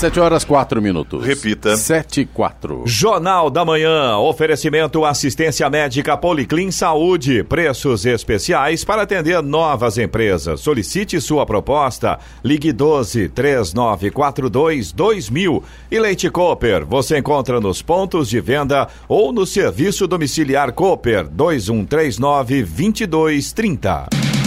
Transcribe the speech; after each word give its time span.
7 0.00 0.18
horas 0.18 0.44
4 0.44 0.80
minutos. 0.80 1.22
Repita. 1.26 1.76
7 1.76 2.22
e 2.22 2.24
4. 2.24 2.84
Jornal 2.86 3.50
da 3.50 3.66
Manhã. 3.66 4.16
Oferecimento 4.16 5.04
assistência 5.04 5.68
médica 5.68 6.16
Policlin 6.16 6.70
Saúde. 6.70 7.44
Preços 7.44 8.06
especiais 8.06 8.82
para 8.82 9.02
atender 9.02 9.42
novas 9.42 9.98
empresas. 9.98 10.60
Solicite 10.60 11.20
sua 11.20 11.44
proposta. 11.44 12.18
Ligue 12.42 12.72
12 12.72 13.28
3942 13.28 14.90
2000. 14.92 15.62
E 15.90 16.00
Leite 16.00 16.30
Cooper. 16.30 16.86
Você 16.86 17.18
encontra 17.18 17.60
nos 17.60 17.82
pontos 17.82 18.30
de 18.30 18.40
venda 18.40 18.88
ou 19.06 19.34
no 19.34 19.44
serviço 19.44 20.06
domiciliar 20.06 20.72
Cooper 20.72 21.28
2139 21.28 22.62
2230. 22.62 24.39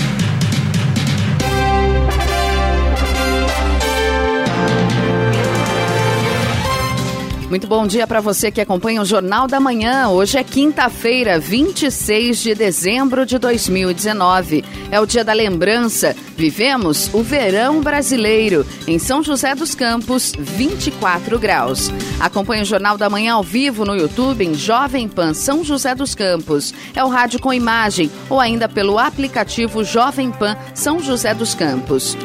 Muito 7.54 7.68
bom 7.68 7.86
dia 7.86 8.08
para 8.08 8.20
você 8.20 8.50
que 8.50 8.60
acompanha 8.60 9.00
o 9.00 9.06
Jornal 9.06 9.46
da 9.46 9.60
Manhã. 9.60 10.10
Hoje 10.10 10.40
é 10.40 10.44
quinta-feira, 10.44 11.40
26 11.40 12.42
de 12.42 12.56
dezembro 12.56 13.28
de 13.28 13.38
2019. 13.38 14.66
É 14.90 15.00
o 15.00 15.06
dia 15.06 15.24
da 15.24 15.34
lembrança. 15.34 16.16
Vivemos 16.36 17.14
o 17.14 17.22
verão 17.22 17.80
brasileiro. 17.80 18.66
Em 18.88 18.98
São 18.98 19.22
José 19.22 19.54
dos 19.54 19.76
Campos, 19.76 20.34
24 20.36 21.38
graus. 21.38 21.92
Acompanhe 22.20 22.64
o 22.64 22.66
Jornal 22.66 22.98
da 22.98 23.08
Manhã 23.08 23.36
ao 23.36 23.44
vivo 23.44 23.86
no 23.86 23.96
YouTube 23.96 24.44
em 24.44 24.56
Jovem 24.56 25.08
Pan 25.08 25.36
São 25.36 25.64
José 25.64 25.94
dos 25.94 26.16
Campos. 26.16 26.74
É 26.96 27.04
o 27.04 27.08
rádio 27.08 27.40
com 27.40 27.54
imagem 27.54 28.10
ou 28.32 28.40
ainda 28.40 28.68
pelo 28.68 28.98
aplicativo 28.98 29.84
Jovem 29.84 30.32
Pan 30.32 30.58
São 30.74 31.00
José 31.00 31.36
dos 31.36 31.54
Campos. 31.54 32.18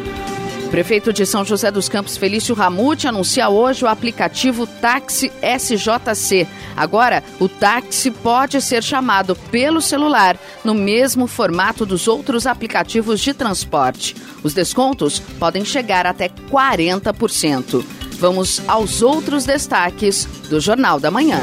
Prefeito 0.70 1.12
de 1.12 1.24
São 1.24 1.44
José 1.44 1.70
dos 1.70 1.88
Campos, 1.88 2.16
Felício 2.16 2.54
Ramute, 2.54 3.08
anuncia 3.08 3.48
hoje 3.48 3.84
o 3.84 3.88
aplicativo 3.88 4.66
Táxi 4.66 5.32
SJC. 5.42 6.46
Agora, 6.76 7.24
o 7.40 7.48
táxi 7.48 8.10
pode 8.10 8.60
ser 8.60 8.82
chamado 8.82 9.34
pelo 9.50 9.80
celular, 9.80 10.38
no 10.62 10.74
mesmo 10.74 11.26
formato 11.26 11.86
dos 11.86 12.06
outros 12.06 12.46
aplicativos 12.46 13.20
de 13.20 13.32
transporte. 13.32 14.14
Os 14.44 14.52
descontos 14.52 15.18
podem 15.18 15.64
chegar 15.64 16.06
até 16.06 16.28
40%. 16.28 17.84
Vamos 18.18 18.60
aos 18.68 19.00
outros 19.00 19.44
destaques 19.44 20.26
do 20.50 20.60
Jornal 20.60 21.00
da 21.00 21.10
Manhã. 21.10 21.40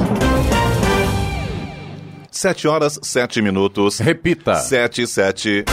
7 2.32 2.68
horas, 2.68 3.00
7 3.04 3.42
minutos. 3.42 4.00
Repita. 4.00 4.56
7 4.56 5.06
7. 5.06 5.66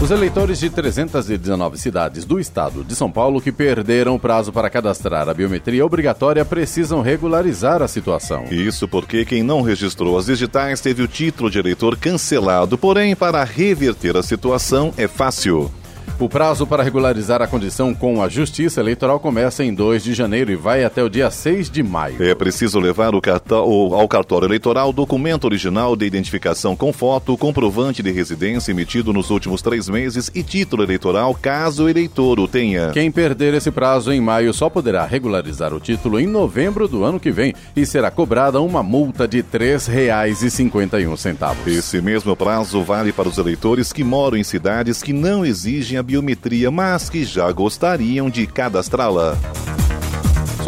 Os 0.00 0.12
eleitores 0.12 0.60
de 0.60 0.70
319 0.70 1.76
cidades 1.76 2.24
do 2.24 2.38
estado 2.38 2.84
de 2.84 2.94
São 2.94 3.10
Paulo 3.10 3.40
que 3.40 3.50
perderam 3.50 4.14
o 4.14 4.18
prazo 4.18 4.52
para 4.52 4.70
cadastrar 4.70 5.28
a 5.28 5.34
biometria 5.34 5.84
obrigatória 5.84 6.44
precisam 6.44 7.02
regularizar 7.02 7.82
a 7.82 7.88
situação. 7.88 8.44
Isso 8.44 8.86
porque 8.86 9.24
quem 9.24 9.42
não 9.42 9.60
registrou 9.60 10.16
as 10.16 10.26
digitais 10.26 10.80
teve 10.80 11.02
o 11.02 11.08
título 11.08 11.50
de 11.50 11.58
eleitor 11.58 11.96
cancelado. 11.96 12.78
Porém, 12.78 13.16
para 13.16 13.42
reverter 13.42 14.16
a 14.16 14.22
situação 14.22 14.94
é 14.96 15.08
fácil. 15.08 15.68
O 16.20 16.28
prazo 16.28 16.66
para 16.66 16.82
regularizar 16.82 17.40
a 17.40 17.46
condição 17.46 17.94
com 17.94 18.20
a 18.20 18.28
Justiça 18.28 18.80
Eleitoral 18.80 19.20
começa 19.20 19.62
em 19.62 19.72
2 19.72 20.02
de 20.02 20.14
janeiro 20.14 20.50
e 20.50 20.56
vai 20.56 20.82
até 20.82 21.00
o 21.00 21.08
dia 21.08 21.30
6 21.30 21.70
de 21.70 21.80
maio. 21.80 22.20
É 22.20 22.34
preciso 22.34 22.80
levar 22.80 23.14
o 23.14 23.20
cartão, 23.20 23.94
ao 23.94 24.08
cartório 24.08 24.46
eleitoral 24.46 24.92
documento 24.92 25.44
original 25.44 25.94
de 25.94 26.04
identificação 26.04 26.74
com 26.74 26.92
foto, 26.92 27.36
comprovante 27.36 28.02
de 28.02 28.10
residência 28.10 28.72
emitido 28.72 29.12
nos 29.12 29.30
últimos 29.30 29.62
três 29.62 29.88
meses 29.88 30.28
e 30.34 30.42
título 30.42 30.82
eleitoral, 30.82 31.32
caso 31.40 31.84
o 31.84 31.88
eleitor 31.88 32.40
o 32.40 32.48
tenha. 32.48 32.90
Quem 32.90 33.12
perder 33.12 33.54
esse 33.54 33.70
prazo 33.70 34.12
em 34.12 34.20
maio 34.20 34.52
só 34.52 34.68
poderá 34.68 35.06
regularizar 35.06 35.72
o 35.72 35.78
título 35.78 36.18
em 36.18 36.26
novembro 36.26 36.88
do 36.88 37.04
ano 37.04 37.20
que 37.20 37.30
vem 37.30 37.54
e 37.76 37.86
será 37.86 38.10
cobrada 38.10 38.60
uma 38.60 38.82
multa 38.82 39.28
de 39.28 39.36
R$ 39.36 39.44
3,51. 39.52 41.68
Esse 41.68 42.00
mesmo 42.00 42.34
prazo 42.34 42.82
vale 42.82 43.12
para 43.12 43.28
os 43.28 43.38
eleitores 43.38 43.92
que 43.92 44.02
moram 44.02 44.36
em 44.36 44.42
cidades 44.42 45.00
que 45.00 45.12
não 45.12 45.46
exigem 45.46 45.96
a 45.96 46.07
biometria, 46.08 46.70
mas 46.70 47.10
que 47.10 47.22
já 47.22 47.52
gostariam 47.52 48.30
de 48.30 48.46
cadastrá-la. 48.46 49.36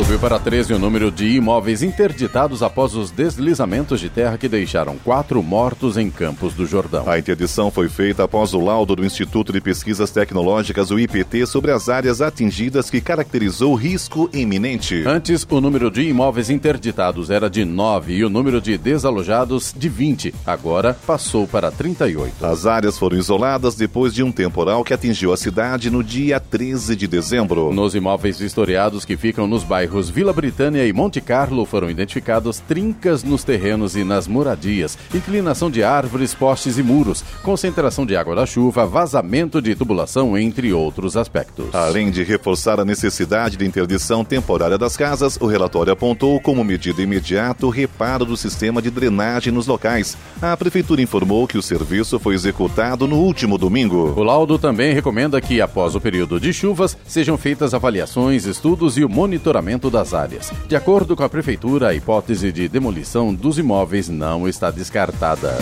Subiu 0.01 0.19
para 0.19 0.39
13 0.39 0.73
o 0.73 0.79
número 0.79 1.11
de 1.11 1.27
imóveis 1.27 1.83
interditados 1.83 2.63
após 2.63 2.95
os 2.95 3.11
deslizamentos 3.11 4.01
de 4.01 4.09
terra 4.09 4.39
que 4.39 4.49
deixaram 4.49 4.97
quatro 4.97 5.43
mortos 5.43 5.99
em 5.99 6.09
Campos 6.11 6.55
do 6.55 6.65
Jordão. 6.65 7.05
A 7.07 7.19
interdição 7.19 7.71
foi 7.71 7.87
feita 7.87 8.25
após 8.25 8.55
o 8.55 8.61
laudo 8.65 8.97
do 8.97 9.05
Instituto 9.05 9.53
de 9.53 9.61
Pesquisas 9.61 10.11
Tecnológicas, 10.11 10.91
o 10.91 10.99
IPT, 10.99 11.45
sobre 11.45 11.71
as 11.71 11.91
áreas 11.91 12.23
atingidas 12.23 12.89
que 12.89 12.99
caracterizou 12.99 13.75
risco 13.75 14.31
iminente. 14.33 15.05
Antes, 15.07 15.47
o 15.49 15.61
número 15.61 15.91
de 15.91 16.01
imóveis 16.09 16.49
interditados 16.49 17.29
era 17.29 17.51
de 17.51 17.67
9 17.67 18.15
e 18.15 18.25
o 18.25 18.31
número 18.31 18.59
de 18.59 18.79
desalojados 18.79 19.75
de 19.77 19.91
20. 19.91 20.35
Agora 20.47 20.97
passou 21.07 21.47
para 21.47 21.71
38. 21.71 22.47
As 22.47 22.65
áreas 22.65 22.99
foram 22.99 23.19
isoladas 23.19 23.75
depois 23.75 24.15
de 24.15 24.23
um 24.23 24.33
temporal 24.33 24.83
que 24.83 24.95
atingiu 24.95 25.31
a 25.31 25.37
cidade 25.37 25.91
no 25.91 26.03
dia 26.03 26.41
13 26.41 26.97
de 26.97 27.07
dezembro. 27.07 27.71
Nos 27.71 27.95
imóveis 27.95 28.39
vistoriados 28.39 29.05
que 29.05 29.19
ficam 29.19 29.47
nos 29.47 29.63
bairros 29.63 29.90
Vila 29.99 30.33
Britânia 30.33 30.87
e 30.87 30.93
Monte 30.93 31.21
Carlo 31.21 31.65
foram 31.65 31.91
identificados 31.91 32.61
trincas 32.61 33.25
nos 33.25 33.43
terrenos 33.43 33.97
e 33.97 34.05
nas 34.05 34.29
moradias, 34.29 34.97
inclinação 35.13 35.71
de 35.71 35.83
árvores, 35.83 36.33
postes 36.33 36.79
e 36.79 36.83
muros, 36.83 37.25
concentração 37.43 38.07
de 38.07 38.15
água 38.15 38.37
da 38.37 38.47
chuva, 38.47 38.87
vazamento 38.87 39.61
de 39.61 39.75
tubulação, 39.75 40.39
entre 40.39 40.73
outros 40.73 41.17
aspectos. 41.17 41.75
Além 41.75 42.11
de 42.11 42.23
reforçar 42.23 42.79
a 42.79 42.85
necessidade 42.85 43.57
de 43.57 43.67
interdição 43.67 44.25
temporária 44.25 44.79
das 44.79 44.97
casas, 44.97 45.37
o 45.41 45.47
relatório 45.47 45.93
apontou 45.93 46.41
como 46.41 46.63
medida 46.63 47.03
imediata 47.03 47.67
o 47.67 47.71
reparo 47.71 48.25
do 48.25 48.37
sistema 48.37 48.81
de 48.81 48.91
drenagem 48.91 49.53
nos 49.53 49.67
locais. 49.67 50.17
A 50.41 50.57
prefeitura 50.57 51.03
informou 51.03 51.49
que 51.49 51.59
o 51.59 51.63
serviço 51.63 52.19
foi 52.19 52.35
executado 52.35 53.09
no 53.09 53.17
último 53.17 53.59
domingo. 53.59 54.15
O 54.17 54.23
laudo 54.23 54.59
também 54.59 54.95
recomenda 54.95 55.41
que, 55.41 55.61
após 55.61 55.95
o 55.95 56.01
período 56.01 56.39
de 56.39 56.53
chuvas, 56.53 56.97
sejam 57.05 57.37
feitas 57.37 57.75
avaliações, 57.75 58.45
estudos 58.45 58.97
e 58.97 59.05
o 59.05 59.09
monitoramento 59.09 59.70
das 59.79 60.15
áreas. 60.15 60.53
De 60.67 60.75
acordo 60.75 61.15
com 61.15 61.23
a 61.23 61.29
Prefeitura, 61.29 61.89
a 61.89 61.95
hipótese 61.95 62.51
de 62.51 62.69
demolição 62.69 63.33
dos 63.35 63.59
imóveis 63.59 64.09
não 64.09 64.49
está 64.49 64.71
descartada. 64.71 65.57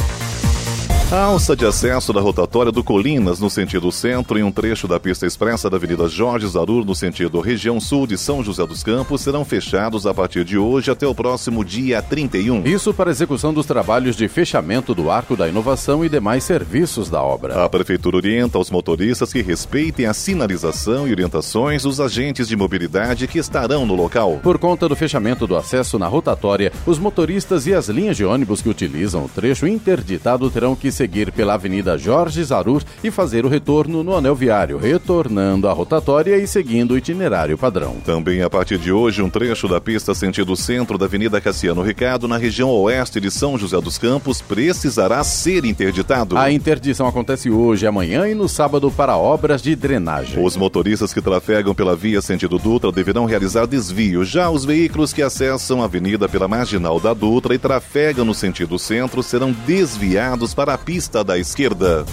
A 1.10 1.22
alça 1.22 1.56
de 1.56 1.64
acesso 1.64 2.12
da 2.12 2.20
rotatória 2.20 2.70
do 2.70 2.84
Colinas, 2.84 3.40
no 3.40 3.49
sentido 3.49 3.90
centro, 3.90 4.38
e 4.38 4.43
um 4.43 4.52
trecho 4.52 4.87
da 4.87 5.00
pista 5.00 5.25
expressa 5.25 5.70
da 5.70 5.78
Avenida 5.78 6.06
Jorge 6.06 6.46
Zarur, 6.46 6.84
no 6.84 6.94
sentido 6.94 7.40
região 7.40 7.81
sul 7.81 8.06
de 8.06 8.19
São 8.19 8.44
José 8.44 8.66
dos 8.66 8.82
Campos, 8.82 9.22
serão 9.22 9.43
fechados 9.43 10.06
a 10.06 10.12
partir 10.12 10.44
de 10.44 10.58
hoje 10.58 10.90
até 10.90 11.06
o 11.06 11.14
próximo 11.14 11.64
dia 11.64 12.02
31. 12.02 12.62
Isso 12.66 12.93
para 12.93 13.10
execução 13.10 13.55
dos 13.55 13.64
trabalhos 13.64 14.16
de 14.16 14.28
fechamento 14.28 14.94
do 14.94 15.10
Arco 15.10 15.34
da 15.34 15.49
Inovação 15.49 16.05
e 16.05 16.10
demais 16.10 16.44
serviços 16.44 17.08
da 17.08 17.22
obra. 17.22 17.64
A 17.64 17.70
Prefeitura 17.70 18.19
orienta 18.19 18.58
os 18.58 18.70
motoristas 18.70 19.32
que 19.32 19.40
respeitem 19.40 20.05
a 20.05 20.12
sinalização 20.12 21.08
e 21.08 21.10
orientações 21.10 21.84
dos 21.84 22.02
agentes 22.02 22.46
de 22.46 22.55
mobilidade 22.55 23.26
que 23.26 23.38
estarão 23.38 23.87
no 23.87 23.94
local. 23.94 24.40
Por 24.43 24.58
conta 24.58 24.87
do 24.87 24.94
fechamento 24.94 25.46
do 25.46 25.56
acesso 25.56 25.99
na 25.99 26.06
rotatória, 26.06 26.70
os 26.84 26.99
motoristas 26.99 27.66
e 27.66 27.72
as 27.72 27.88
linhas 27.88 28.19
de 28.19 28.26
ônibus 28.26 28.60
que 28.60 28.69
utilizam 28.69 29.25
o 29.25 29.28
trecho 29.31 29.66
interditado 29.66 30.50
terão 30.50 30.76
que 30.76 30.97
seguir 30.98 31.30
pela 31.30 31.54
Avenida 31.54 31.96
Jorge 31.96 32.42
Zarur 32.42 32.82
e 33.04 33.10
fazer 33.12 33.46
o 33.46 33.48
retorno 33.48 34.02
no 34.02 34.16
anel 34.16 34.34
viário, 34.34 34.78
retornando 34.78 35.68
à 35.68 35.72
rotatória 35.72 36.36
e 36.36 36.44
seguindo 36.44 36.90
o 36.90 36.98
itinerário 36.98 37.56
padrão. 37.56 37.98
Também 38.04 38.42
a 38.42 38.50
partir 38.50 38.78
de 38.78 38.90
hoje, 38.90 39.22
um 39.22 39.30
trecho 39.30 39.68
da 39.68 39.80
pista 39.80 40.12
sentido 40.12 40.56
centro 40.56 40.98
da 40.98 41.04
Avenida 41.04 41.40
Cassiano 41.40 41.82
Ricardo, 41.82 42.26
na 42.26 42.36
região 42.36 42.68
oeste 42.70 43.20
de 43.20 43.30
São 43.30 43.56
José 43.56 43.80
dos 43.80 43.96
Campos, 43.96 44.42
precisará 44.42 45.22
ser 45.22 45.64
interditado. 45.64 46.36
A 46.36 46.50
interdição 46.50 47.06
acontece 47.06 47.48
hoje, 47.48 47.86
amanhã 47.86 48.28
e 48.28 48.34
no 48.34 48.48
sábado 48.48 48.90
para 48.90 49.16
obras 49.16 49.62
de 49.62 49.76
drenagem. 49.76 50.44
Os 50.44 50.56
motoristas 50.56 51.14
que 51.14 51.22
trafegam 51.22 51.76
pela 51.76 51.94
via 51.94 52.20
sentido 52.20 52.58
Dutra 52.58 52.90
deverão 52.90 53.24
realizar 53.24 53.66
desvio. 53.66 54.24
Já 54.24 54.50
os 54.50 54.64
veículos 54.64 55.12
que 55.12 55.22
acessam 55.22 55.80
a 55.80 55.84
avenida 55.84 56.28
pela 56.28 56.48
marginal 56.48 56.98
da 56.98 57.14
Dutra 57.14 57.54
e 57.54 57.58
trafegam 57.58 58.24
no 58.24 58.34
sentido 58.34 58.76
centro 58.80 59.22
serão 59.22 59.52
desviados 59.64 60.52
para 60.54 60.74
a 60.74 60.88
pista 60.88 61.23
da 61.23 61.37
esquerda. 61.37 62.06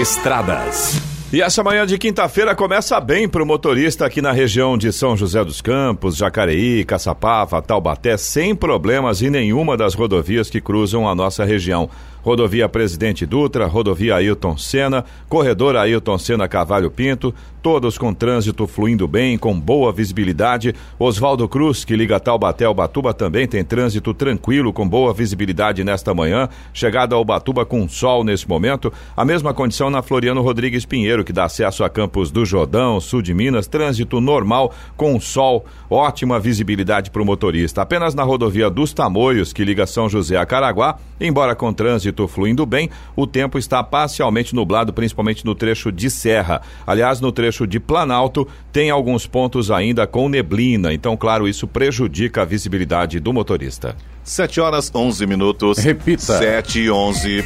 Estradas. 0.00 1.02
E 1.32 1.42
essa 1.42 1.64
manhã 1.64 1.84
de 1.84 1.98
quinta-feira 1.98 2.54
começa 2.54 3.00
bem 3.00 3.28
para 3.28 3.42
o 3.42 3.46
motorista 3.46 4.06
aqui 4.06 4.22
na 4.22 4.30
região 4.30 4.78
de 4.78 4.92
São 4.92 5.16
José 5.16 5.44
dos 5.44 5.60
Campos, 5.60 6.16
Jacareí, 6.16 6.84
Caçapava, 6.84 7.60
Taubaté, 7.60 8.16
sem 8.16 8.54
problemas 8.54 9.20
em 9.20 9.28
nenhuma 9.28 9.76
das 9.76 9.92
rodovias 9.92 10.48
que 10.48 10.60
cruzam 10.60 11.08
a 11.08 11.16
nossa 11.16 11.44
região. 11.44 11.90
Rodovia 12.22 12.68
Presidente 12.68 13.26
Dutra, 13.26 13.66
Rodovia 13.66 14.14
Ailton 14.14 14.56
Senna, 14.56 15.04
Corredor 15.28 15.74
Ailton 15.74 16.16
Senna 16.16 16.46
Cavalho 16.46 16.90
Pinto, 16.90 17.34
todos 17.62 17.98
com 17.98 18.14
trânsito 18.14 18.66
fluindo 18.66 19.06
bem, 19.06 19.36
com 19.36 19.58
boa 19.58 19.92
visibilidade. 19.92 20.74
Oswaldo 20.98 21.48
Cruz, 21.48 21.84
que 21.84 21.96
liga 21.96 22.20
Taubaté 22.20 22.64
ao 22.64 22.74
Batuba, 22.74 23.12
também 23.12 23.46
tem 23.46 23.64
trânsito 23.64 24.14
tranquilo, 24.14 24.72
com 24.72 24.88
boa 24.88 25.12
visibilidade 25.12 25.84
nesta 25.84 26.14
manhã. 26.14 26.48
Chegada 26.72 27.14
ao 27.14 27.24
Batuba 27.24 27.64
com 27.64 27.88
sol 27.88 28.24
nesse 28.24 28.48
momento. 28.48 28.92
A 29.16 29.24
mesma 29.24 29.52
condição 29.52 29.90
na 29.90 30.02
Floriano 30.02 30.42
Rodrigues 30.42 30.84
Pinheiro, 30.84 31.24
que 31.24 31.32
dá 31.32 31.44
acesso 31.44 31.84
a 31.84 31.90
Campos 31.90 32.30
do 32.30 32.44
Jordão, 32.44 33.00
sul 33.00 33.22
de 33.22 33.34
Minas. 33.34 33.66
Trânsito 33.66 34.20
normal, 34.20 34.72
com 34.96 35.18
sol, 35.20 35.64
ótima 35.90 36.38
visibilidade 36.38 37.10
para 37.10 37.22
o 37.22 37.24
motorista. 37.24 37.82
Apenas 37.82 38.14
na 38.14 38.22
rodovia 38.22 38.70
dos 38.70 38.92
Tamoios, 38.92 39.52
que 39.52 39.64
liga 39.64 39.86
São 39.86 40.08
José 40.08 40.36
a 40.36 40.46
Caraguá, 40.46 40.98
embora 41.20 41.54
com 41.54 41.72
trânsito 41.72 42.26
fluindo 42.28 42.64
bem, 42.64 42.90
o 43.16 43.26
tempo 43.26 43.58
está 43.58 43.82
parcialmente 43.82 44.54
nublado, 44.54 44.92
principalmente 44.92 45.44
no 45.44 45.54
trecho 45.54 45.90
de 45.90 46.10
serra. 46.10 46.62
Aliás, 46.86 47.20
no 47.20 47.32
trecho 47.32 47.57
de 47.66 47.80
Planalto, 47.80 48.46
tem 48.72 48.90
alguns 48.90 49.26
pontos 49.26 49.70
ainda 49.70 50.06
com 50.06 50.28
neblina, 50.28 50.92
então, 50.92 51.16
claro, 51.16 51.48
isso 51.48 51.66
prejudica 51.66 52.42
a 52.42 52.44
visibilidade 52.44 53.20
do 53.20 53.32
motorista. 53.32 53.96
7 54.22 54.60
horas 54.60 54.90
11 54.94 55.26
minutos. 55.26 55.78
Repita. 55.78 56.38
7 56.38 56.80
e 56.80 56.90
11 56.90 57.44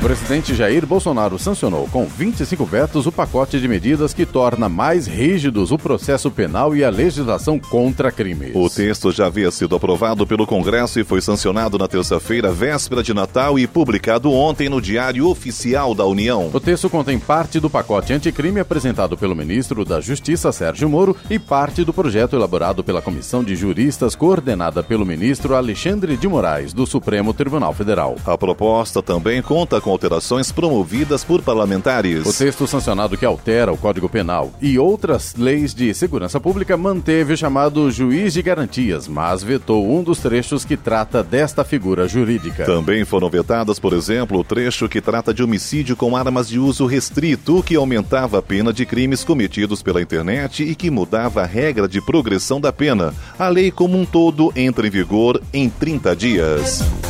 presidente 0.00 0.54
Jair 0.54 0.84
Bolsonaro 0.86 1.38
sancionou 1.38 1.86
com 1.88 2.04
25 2.06 2.64
vetos 2.64 3.06
o 3.06 3.12
pacote 3.12 3.60
de 3.60 3.68
medidas 3.68 4.12
que 4.12 4.26
torna 4.26 4.68
mais 4.68 5.06
rígidos 5.06 5.70
o 5.70 5.78
processo 5.78 6.30
penal 6.30 6.74
e 6.74 6.82
a 6.82 6.90
legislação 6.90 7.58
contra 7.58 8.10
crimes. 8.10 8.52
O 8.54 8.68
texto 8.68 9.12
já 9.12 9.26
havia 9.26 9.50
sido 9.50 9.76
aprovado 9.76 10.26
pelo 10.26 10.46
Congresso 10.46 10.98
e 10.98 11.04
foi 11.04 11.20
sancionado 11.20 11.78
na 11.78 11.86
terça-feira, 11.86 12.50
véspera 12.50 13.02
de 13.02 13.14
Natal, 13.14 13.58
e 13.58 13.66
publicado 13.66 14.32
ontem 14.32 14.68
no 14.68 14.80
Diário 14.80 15.28
Oficial 15.28 15.94
da 15.94 16.04
União. 16.04 16.50
O 16.52 16.60
texto 16.60 16.90
contém 16.90 17.18
parte 17.18 17.60
do 17.60 17.70
pacote 17.70 18.12
anticrime 18.12 18.60
apresentado 18.60 19.16
pelo 19.16 19.36
ministro 19.36 19.84
da 19.84 20.00
Justiça, 20.00 20.50
Sérgio 20.50 20.88
Moro, 20.88 21.16
e 21.30 21.38
parte 21.38 21.84
do 21.84 21.92
projeto 21.92 22.34
elaborado 22.34 22.82
pela 22.82 23.02
comissão 23.02 23.44
de 23.44 23.54
juristas 23.54 24.16
coordenada 24.16 24.82
pelo 24.82 25.06
ministro 25.06 25.54
Alexandre 25.54 26.16
de 26.16 26.26
Moraes, 26.26 26.72
do 26.72 26.86
Supremo 26.86 27.32
Tribunal 27.32 27.72
Federal. 27.72 28.16
A 28.26 28.36
proposta 28.36 29.02
também 29.02 29.40
conta 29.42 29.80
com 29.84 29.90
alterações 29.90 30.50
promovidas 30.50 31.22
por 31.22 31.42
parlamentares. 31.42 32.26
O 32.26 32.32
texto 32.32 32.66
sancionado 32.66 33.18
que 33.18 33.26
altera 33.26 33.70
o 33.70 33.76
Código 33.76 34.08
Penal 34.08 34.50
e 34.60 34.78
outras 34.78 35.34
leis 35.36 35.74
de 35.74 35.92
segurança 35.92 36.40
pública 36.40 36.74
manteve 36.74 37.34
o 37.34 37.36
chamado 37.36 37.90
juiz 37.90 38.32
de 38.32 38.40
garantias, 38.40 39.06
mas 39.06 39.42
vetou 39.42 39.86
um 39.86 40.02
dos 40.02 40.20
trechos 40.20 40.64
que 40.64 40.74
trata 40.74 41.22
desta 41.22 41.62
figura 41.64 42.08
jurídica. 42.08 42.64
Também 42.64 43.04
foram 43.04 43.28
vetadas, 43.28 43.78
por 43.78 43.92
exemplo, 43.92 44.38
o 44.38 44.44
trecho 44.44 44.88
que 44.88 45.02
trata 45.02 45.34
de 45.34 45.42
homicídio 45.42 45.94
com 45.94 46.16
armas 46.16 46.48
de 46.48 46.58
uso 46.58 46.86
restrito, 46.86 47.62
que 47.62 47.76
aumentava 47.76 48.38
a 48.38 48.42
pena 48.42 48.72
de 48.72 48.86
crimes 48.86 49.22
cometidos 49.22 49.82
pela 49.82 50.00
internet 50.00 50.62
e 50.62 50.74
que 50.74 50.90
mudava 50.90 51.42
a 51.42 51.46
regra 51.46 51.86
de 51.86 52.00
progressão 52.00 52.58
da 52.58 52.72
pena. 52.72 53.12
A 53.38 53.48
lei 53.48 53.70
como 53.70 53.98
um 53.98 54.06
todo 54.06 54.50
entra 54.56 54.86
em 54.86 54.90
vigor 54.90 55.42
em 55.52 55.68
30 55.68 56.16
dias. 56.16 57.03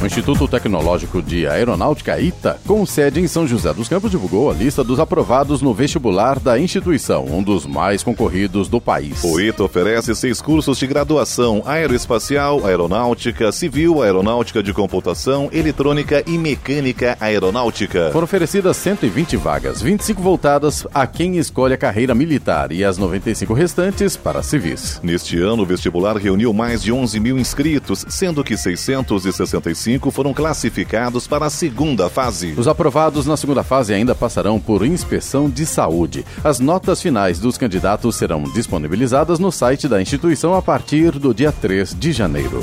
O 0.00 0.06
Instituto 0.06 0.48
Tecnológico 0.48 1.20
de 1.20 1.46
Aeronáutica 1.46 2.18
ITA, 2.18 2.58
com 2.66 2.86
sede 2.86 3.20
em 3.20 3.28
São 3.28 3.46
José 3.46 3.70
dos 3.74 3.86
Campos, 3.86 4.10
divulgou 4.10 4.50
a 4.50 4.54
lista 4.54 4.82
dos 4.82 4.98
aprovados 4.98 5.60
no 5.60 5.74
vestibular 5.74 6.40
da 6.40 6.58
instituição, 6.58 7.26
um 7.26 7.42
dos 7.42 7.66
mais 7.66 8.02
concorridos 8.02 8.66
do 8.66 8.80
país. 8.80 9.22
O 9.22 9.38
ITA 9.38 9.62
oferece 9.62 10.14
seis 10.14 10.40
cursos 10.40 10.78
de 10.78 10.86
graduação: 10.86 11.62
aeroespacial, 11.66 12.64
aeronáutica, 12.64 13.52
civil, 13.52 14.02
aeronáutica 14.02 14.62
de 14.62 14.72
computação, 14.72 15.50
eletrônica 15.52 16.24
e 16.26 16.38
mecânica 16.38 17.18
aeronáutica. 17.20 18.08
Foram 18.10 18.24
oferecidas 18.24 18.78
120 18.78 19.36
vagas, 19.36 19.82
25 19.82 20.22
voltadas 20.22 20.86
a 20.94 21.06
quem 21.06 21.36
escolhe 21.36 21.74
a 21.74 21.78
carreira 21.78 22.14
militar 22.14 22.72
e 22.72 22.82
as 22.82 22.96
95 22.96 23.52
restantes 23.52 24.16
para 24.16 24.42
civis. 24.42 24.98
Neste 25.02 25.38
ano, 25.38 25.62
o 25.62 25.66
vestibular 25.66 26.16
reuniu 26.16 26.54
mais 26.54 26.82
de 26.82 26.90
11 26.90 27.20
mil 27.20 27.38
inscritos, 27.38 28.06
sendo 28.08 28.42
que 28.42 28.56
665 28.56 29.89
foram 30.10 30.34
classificados 30.34 31.26
para 31.26 31.46
a 31.46 31.50
segunda 31.50 32.08
fase. 32.08 32.54
Os 32.56 32.68
aprovados 32.68 33.26
na 33.26 33.36
segunda 33.36 33.62
fase 33.62 33.92
ainda 33.92 34.14
passarão 34.14 34.60
por 34.60 34.84
inspeção 34.84 35.48
de 35.48 35.66
saúde. 35.66 36.24
As 36.44 36.60
notas 36.60 37.00
finais 37.00 37.38
dos 37.38 37.56
candidatos 37.56 38.16
serão 38.16 38.44
disponibilizadas 38.44 39.38
no 39.38 39.50
site 39.50 39.88
da 39.88 40.00
instituição 40.00 40.54
a 40.54 40.62
partir 40.62 41.12
do 41.12 41.34
dia 41.34 41.50
3 41.50 41.94
de 41.98 42.12
janeiro. 42.12 42.62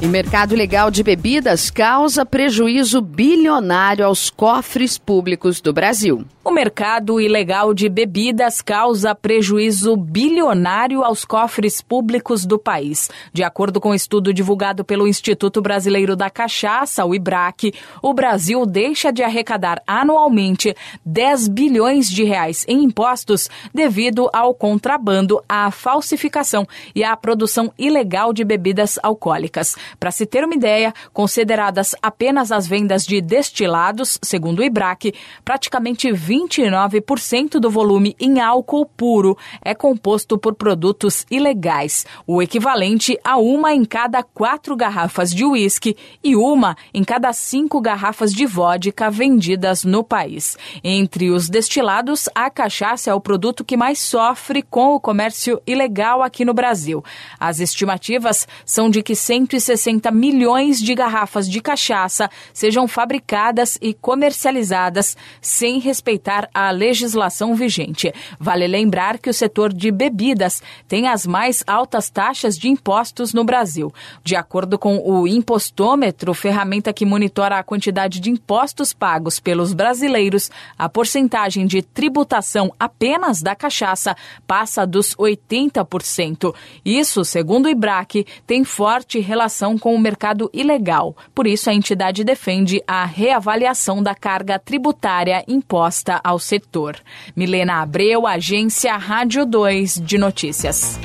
E 0.00 0.06
mercado 0.06 0.54
ilegal 0.54 0.92
de 0.92 1.02
bebidas 1.02 1.70
causa 1.70 2.24
prejuízo 2.24 3.02
bilionário 3.02 4.06
aos 4.06 4.30
cofres 4.30 4.96
públicos 4.96 5.60
do 5.60 5.72
Brasil. 5.72 6.24
O 6.44 6.50
mercado 6.50 7.20
ilegal 7.20 7.74
de 7.74 7.90
bebidas 7.90 8.62
causa 8.62 9.14
prejuízo 9.14 9.94
bilionário 9.96 11.04
aos 11.04 11.22
cofres 11.22 11.82
públicos 11.82 12.46
do 12.46 12.58
país. 12.58 13.10
De 13.34 13.42
acordo 13.42 13.78
com 13.80 13.90
um 13.90 13.94
estudo 13.94 14.32
divulgado 14.32 14.82
pelo 14.82 15.06
Instituto 15.06 15.60
Brasileiro 15.60 16.16
da 16.16 16.30
Cachaça, 16.30 17.04
o 17.04 17.14
IBRAC, 17.14 17.74
o 18.00 18.14
Brasil 18.14 18.64
deixa 18.64 19.12
de 19.12 19.22
arrecadar 19.22 19.82
anualmente 19.86 20.74
10 21.04 21.48
bilhões 21.48 22.08
de 22.08 22.24
reais 22.24 22.64
em 22.66 22.82
impostos 22.84 23.50
devido 23.74 24.30
ao 24.32 24.54
contrabando, 24.54 25.42
à 25.46 25.70
falsificação 25.70 26.66
e 26.94 27.04
à 27.04 27.14
produção 27.14 27.70
ilegal 27.76 28.32
de 28.32 28.42
bebidas 28.42 28.98
alcoólicas. 29.02 29.76
Para 29.98 30.10
se 30.10 30.26
ter 30.26 30.44
uma 30.44 30.54
ideia, 30.54 30.92
consideradas 31.12 31.94
apenas 32.02 32.52
as 32.52 32.66
vendas 32.66 33.04
de 33.04 33.20
destilados, 33.20 34.18
segundo 34.22 34.60
o 34.60 34.64
IBRAC, 34.64 35.14
praticamente 35.44 36.08
29% 36.08 37.58
do 37.58 37.70
volume 37.70 38.16
em 38.20 38.40
álcool 38.40 38.86
puro 38.86 39.36
é 39.62 39.74
composto 39.74 40.36
por 40.36 40.54
produtos 40.54 41.24
ilegais, 41.30 42.04
o 42.26 42.42
equivalente 42.42 43.18
a 43.22 43.38
uma 43.38 43.72
em 43.72 43.84
cada 43.84 44.22
quatro 44.22 44.76
garrafas 44.76 45.30
de 45.30 45.44
uísque 45.44 45.96
e 46.22 46.36
uma 46.36 46.76
em 46.92 47.04
cada 47.04 47.32
cinco 47.32 47.80
garrafas 47.80 48.32
de 48.32 48.44
vodka 48.44 49.10
vendidas 49.10 49.84
no 49.84 50.02
país. 50.02 50.56
Entre 50.82 51.30
os 51.30 51.48
destilados, 51.48 52.28
a 52.34 52.50
cachaça 52.50 53.10
é 53.10 53.14
o 53.14 53.20
produto 53.20 53.64
que 53.64 53.76
mais 53.76 53.98
sofre 53.98 54.62
com 54.62 54.94
o 54.94 55.00
comércio 55.00 55.60
ilegal 55.66 56.22
aqui 56.22 56.44
no 56.44 56.54
Brasil. 56.54 57.04
As 57.38 57.60
estimativas 57.60 58.46
são 58.64 58.90
de 58.90 59.02
que 59.02 59.14
160 59.14 59.77
milhões 60.12 60.80
de 60.80 60.94
garrafas 60.94 61.48
de 61.48 61.60
cachaça 61.60 62.30
sejam 62.52 62.88
fabricadas 62.88 63.78
e 63.80 63.94
comercializadas 63.94 65.16
sem 65.40 65.78
respeitar 65.78 66.48
a 66.52 66.70
legislação 66.70 67.54
vigente. 67.54 68.12
Vale 68.38 68.66
lembrar 68.66 69.18
que 69.18 69.30
o 69.30 69.34
setor 69.34 69.72
de 69.72 69.90
bebidas 69.90 70.62
tem 70.86 71.08
as 71.08 71.26
mais 71.26 71.62
altas 71.66 72.10
taxas 72.10 72.58
de 72.58 72.68
impostos 72.68 73.32
no 73.32 73.44
Brasil. 73.44 73.92
De 74.24 74.36
acordo 74.36 74.78
com 74.78 74.98
o 74.98 75.26
Impostômetro, 75.26 76.34
ferramenta 76.34 76.92
que 76.92 77.06
monitora 77.06 77.58
a 77.58 77.62
quantidade 77.62 78.20
de 78.20 78.30
impostos 78.30 78.92
pagos 78.92 79.38
pelos 79.40 79.72
brasileiros, 79.72 80.50
a 80.78 80.88
porcentagem 80.88 81.66
de 81.66 81.82
tributação 81.82 82.72
apenas 82.78 83.42
da 83.42 83.54
cachaça 83.54 84.16
passa 84.46 84.86
dos 84.86 85.14
80%. 85.16 86.54
Isso, 86.84 87.24
segundo 87.24 87.66
o 87.66 87.68
IBRAC, 87.68 88.26
tem 88.46 88.64
forte 88.64 89.18
relação 89.18 89.67
com 89.76 89.94
o 89.94 89.98
mercado 89.98 90.48
ilegal. 90.52 91.16
Por 91.34 91.46
isso, 91.46 91.68
a 91.68 91.74
entidade 91.74 92.22
defende 92.22 92.80
a 92.86 93.04
reavaliação 93.04 94.02
da 94.02 94.14
carga 94.14 94.58
tributária 94.58 95.44
imposta 95.48 96.20
ao 96.22 96.38
setor. 96.38 96.96
Milena 97.34 97.82
Abreu, 97.82 98.26
Agência 98.26 98.96
Rádio 98.96 99.44
2 99.44 100.00
de 100.00 100.16
Notícias. 100.16 100.98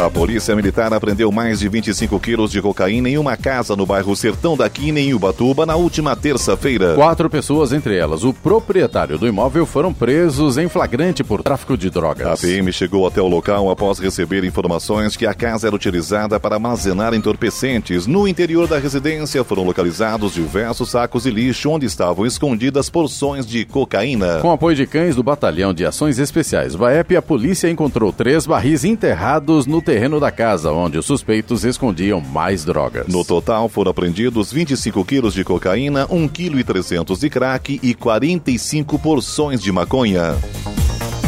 A 0.00 0.10
polícia 0.10 0.56
militar 0.56 0.92
apreendeu 0.92 1.30
mais 1.30 1.60
de 1.60 1.68
25 1.68 2.18
quilos 2.18 2.50
de 2.50 2.60
cocaína 2.60 3.08
em 3.08 3.16
uma 3.16 3.36
casa 3.36 3.76
no 3.76 3.86
bairro 3.86 4.14
Sertão 4.16 4.56
da 4.56 4.68
Quina, 4.68 4.98
em 4.98 5.14
Ubatuba, 5.14 5.64
na 5.64 5.76
última 5.76 6.16
terça-feira. 6.16 6.94
Quatro 6.94 7.30
pessoas, 7.30 7.72
entre 7.72 7.96
elas 7.96 8.24
o 8.24 8.32
proprietário 8.32 9.16
do 9.16 9.26
imóvel, 9.26 9.64
foram 9.64 9.94
presos 9.94 10.58
em 10.58 10.68
flagrante 10.68 11.22
por 11.22 11.44
tráfico 11.44 11.76
de 11.76 11.90
drogas. 11.90 12.26
A 12.26 12.36
PM 12.36 12.72
chegou 12.72 13.06
até 13.06 13.22
o 13.22 13.28
local 13.28 13.70
após 13.70 14.00
receber 14.00 14.44
informações 14.44 15.16
que 15.16 15.26
a 15.26 15.32
casa 15.32 15.68
era 15.68 15.76
utilizada 15.76 16.40
para 16.40 16.56
armazenar 16.56 17.14
entorpecentes. 17.14 18.06
No 18.06 18.26
interior 18.26 18.66
da 18.66 18.80
residência 18.80 19.44
foram 19.44 19.62
localizados 19.62 20.34
diversos 20.34 20.90
sacos 20.90 21.22
de 21.22 21.30
lixo 21.30 21.70
onde 21.70 21.86
estavam 21.86 22.26
escondidas 22.26 22.90
porções 22.90 23.46
de 23.46 23.64
cocaína. 23.64 24.40
Com 24.40 24.50
apoio 24.50 24.76
de 24.76 24.88
cães 24.88 25.14
do 25.14 25.22
Batalhão 25.22 25.72
de 25.72 25.86
Ações 25.86 26.18
Especiais 26.18 26.74
VAEP, 26.74 27.16
a 27.16 27.22
polícia 27.22 27.70
encontrou 27.70 28.12
três 28.12 28.44
barris 28.44 28.84
enterrados 28.84 29.66
no 29.66 29.83
terreno 29.84 30.18
da 30.18 30.30
casa, 30.30 30.72
onde 30.72 30.98
os 30.98 31.06
suspeitos 31.06 31.64
escondiam 31.64 32.20
mais 32.20 32.64
drogas. 32.64 33.06
No 33.06 33.24
total, 33.24 33.68
foram 33.68 33.90
apreendidos 33.90 34.52
25 34.52 35.04
quilos 35.04 35.34
de 35.34 35.44
cocaína, 35.44 36.06
1,3 36.08 37.04
kg 37.04 37.20
de 37.20 37.30
crack 37.30 37.80
e 37.82 37.94
45 37.94 38.98
porções 38.98 39.60
de 39.60 39.70
maconha. 39.70 40.34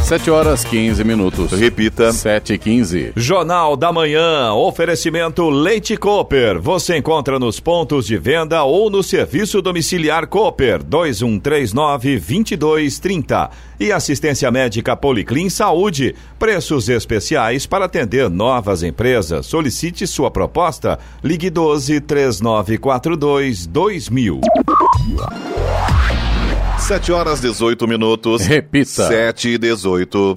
7 0.07 0.31
horas 0.31 0.65
15 0.65 1.03
minutos. 1.03 1.51
Repita. 1.51 2.13
7 2.13 2.53
e 2.53 2.59
15. 2.59 3.13
Jornal 3.17 3.77
da 3.77 3.93
Manhã. 3.93 4.53
Oferecimento 4.53 5.51
Leite 5.51 5.97
Cooper. 5.97 6.61
Você 6.61 6.97
encontra 6.97 7.41
nos 7.41 7.59
pontos 7.59 8.07
de 8.07 8.17
venda 8.17 8.63
ou 8.63 8.89
no 8.89 9.03
serviço 9.03 9.61
domiciliar 9.61 10.29
Cooper 10.29 10.81
2139 10.85 12.21
2230. 12.21 13.51
E 13.81 13.91
assistência 13.91 14.49
médica 14.49 14.97
Policlin 14.97 15.51
Saúde. 15.51 16.15
Preços 16.39 16.89
especiais 16.89 17.67
para 17.67 17.87
atender 17.87 18.31
novas 18.31 18.85
empresas. 18.85 19.47
Solicite 19.47 20.07
sua 20.07 20.31
proposta. 20.31 21.01
Ligue 21.21 21.51
12 21.51 22.01
3942 22.03 23.67
2000. 23.67 24.41
7 26.87 27.11
horas 27.11 27.41
18 27.41 27.85
minutos. 27.89 28.47
Repita. 28.47 29.09
7 29.09 29.49
e 29.49 29.59
18. 29.59 30.35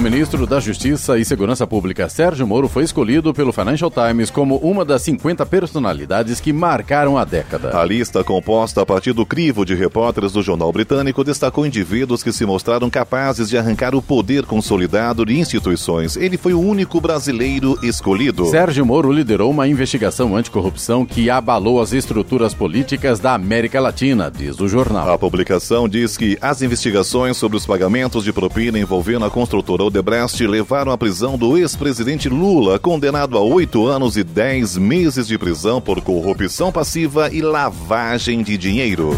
O 0.00 0.02
ministro 0.02 0.46
da 0.46 0.58
Justiça 0.58 1.18
e 1.18 1.26
Segurança 1.26 1.66
Pública, 1.66 2.08
Sérgio 2.08 2.46
Moro, 2.46 2.70
foi 2.70 2.84
escolhido 2.84 3.34
pelo 3.34 3.52
Financial 3.52 3.90
Times 3.90 4.30
como 4.30 4.56
uma 4.56 4.82
das 4.82 5.02
50 5.02 5.44
personalidades 5.44 6.40
que 6.40 6.54
marcaram 6.54 7.18
a 7.18 7.24
década. 7.26 7.78
A 7.78 7.84
lista, 7.84 8.24
composta 8.24 8.80
a 8.80 8.86
partir 8.86 9.12
do 9.12 9.26
crivo 9.26 9.62
de 9.62 9.74
repórteres 9.74 10.32
do 10.32 10.42
jornal 10.42 10.72
britânico, 10.72 11.22
destacou 11.22 11.66
indivíduos 11.66 12.22
que 12.22 12.32
se 12.32 12.46
mostraram 12.46 12.88
capazes 12.88 13.50
de 13.50 13.58
arrancar 13.58 13.94
o 13.94 14.00
poder 14.00 14.46
consolidado 14.46 15.26
de 15.26 15.38
instituições. 15.38 16.16
Ele 16.16 16.38
foi 16.38 16.54
o 16.54 16.60
único 16.60 16.98
brasileiro 16.98 17.78
escolhido. 17.82 18.46
Sérgio 18.46 18.86
Moro 18.86 19.12
liderou 19.12 19.50
uma 19.50 19.68
investigação 19.68 20.34
anticorrupção 20.34 21.04
que 21.04 21.28
abalou 21.28 21.78
as 21.78 21.92
estruturas 21.92 22.54
políticas 22.54 23.20
da 23.20 23.34
América 23.34 23.78
Latina, 23.78 24.32
diz 24.34 24.60
o 24.60 24.66
jornal. 24.66 25.12
A 25.12 25.18
publicação 25.18 25.86
diz 25.86 26.16
que 26.16 26.38
as 26.40 26.62
investigações 26.62 27.36
sobre 27.36 27.58
os 27.58 27.66
pagamentos 27.66 28.24
de 28.24 28.32
propina 28.32 28.78
envolvendo 28.78 29.26
a 29.26 29.30
construtora 29.30 29.89
Odebrecht 29.90 30.46
levaram 30.46 30.92
à 30.92 30.96
prisão 30.96 31.36
do 31.36 31.58
ex-presidente 31.58 32.28
Lula, 32.28 32.78
condenado 32.78 33.36
a 33.36 33.40
oito 33.40 33.88
anos 33.88 34.16
e 34.16 34.22
dez 34.22 34.78
meses 34.78 35.26
de 35.26 35.36
prisão 35.36 35.80
por 35.80 36.00
corrupção 36.00 36.70
passiva 36.70 37.28
e 37.32 37.42
lavagem 37.42 38.40
de 38.44 38.56
dinheiro. 38.56 39.10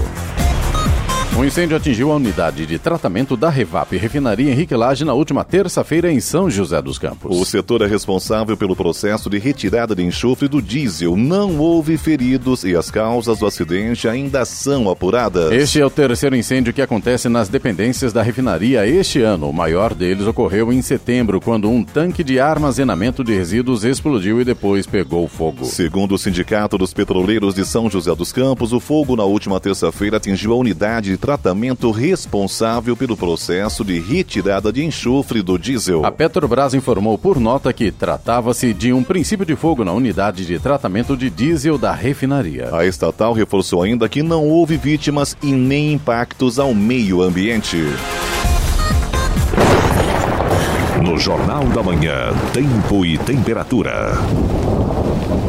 Um 1.34 1.46
incêndio 1.46 1.74
atingiu 1.74 2.12
a 2.12 2.16
unidade 2.16 2.66
de 2.66 2.78
tratamento 2.78 3.38
da 3.38 3.48
Revap 3.48 3.96
Refinaria 3.96 4.50
Henrique 4.50 4.74
Lage 4.74 5.02
na 5.02 5.14
última 5.14 5.42
terça-feira 5.42 6.12
em 6.12 6.20
São 6.20 6.50
José 6.50 6.80
dos 6.82 6.98
Campos. 6.98 7.34
O 7.34 7.42
setor 7.46 7.80
é 7.80 7.86
responsável 7.86 8.54
pelo 8.54 8.76
processo 8.76 9.30
de 9.30 9.38
retirada 9.38 9.94
de 9.94 10.02
enxofre 10.02 10.46
do 10.46 10.60
diesel. 10.60 11.16
Não 11.16 11.56
houve 11.56 11.96
feridos 11.96 12.64
e 12.64 12.76
as 12.76 12.90
causas 12.90 13.38
do 13.38 13.46
acidente 13.46 14.06
ainda 14.06 14.44
são 14.44 14.90
apuradas. 14.90 15.50
Este 15.52 15.80
é 15.80 15.86
o 15.86 15.90
terceiro 15.90 16.36
incêndio 16.36 16.72
que 16.72 16.82
acontece 16.82 17.30
nas 17.30 17.48
dependências 17.48 18.12
da 18.12 18.22
refinaria 18.22 18.86
este 18.86 19.22
ano. 19.22 19.48
O 19.48 19.54
maior 19.54 19.94
deles 19.94 20.26
ocorreu 20.26 20.70
em 20.70 20.82
setembro, 20.82 21.40
quando 21.40 21.70
um 21.70 21.82
tanque 21.82 22.22
de 22.22 22.38
armazenamento 22.38 23.24
de 23.24 23.34
resíduos 23.34 23.84
explodiu 23.84 24.38
e 24.38 24.44
depois 24.44 24.86
pegou 24.86 25.26
fogo. 25.26 25.64
Segundo 25.64 26.14
o 26.14 26.18
Sindicato 26.18 26.76
dos 26.76 26.92
Petroleiros 26.92 27.54
de 27.54 27.64
São 27.64 27.88
José 27.88 28.14
dos 28.14 28.32
Campos, 28.32 28.74
o 28.74 28.78
fogo 28.78 29.16
na 29.16 29.24
última 29.24 29.58
terça-feira 29.58 30.18
atingiu 30.18 30.52
a 30.52 30.56
unidade 30.56 31.10
de 31.10 31.21
tratamento 31.22 31.92
responsável 31.92 32.96
pelo 32.96 33.16
processo 33.16 33.84
de 33.84 34.00
retirada 34.00 34.72
de 34.72 34.84
enxofre 34.84 35.40
do 35.40 35.56
diesel. 35.56 36.04
A 36.04 36.10
Petrobras 36.10 36.74
informou 36.74 37.16
por 37.16 37.38
nota 37.38 37.72
que 37.72 37.92
tratava-se 37.92 38.74
de 38.74 38.92
um 38.92 39.04
princípio 39.04 39.46
de 39.46 39.54
fogo 39.54 39.84
na 39.84 39.92
unidade 39.92 40.44
de 40.44 40.58
tratamento 40.58 41.16
de 41.16 41.30
diesel 41.30 41.78
da 41.78 41.92
refinaria. 41.92 42.74
A 42.74 42.84
estatal 42.84 43.32
reforçou 43.32 43.82
ainda 43.82 44.08
que 44.08 44.20
não 44.20 44.48
houve 44.48 44.76
vítimas 44.76 45.36
e 45.40 45.52
nem 45.52 45.92
impactos 45.92 46.58
ao 46.58 46.74
meio 46.74 47.22
ambiente. 47.22 47.78
No 51.04 51.16
Jornal 51.20 51.64
da 51.66 51.84
Manhã, 51.84 52.32
Tempo 52.52 53.06
e 53.06 53.16
Temperatura. 53.16 54.18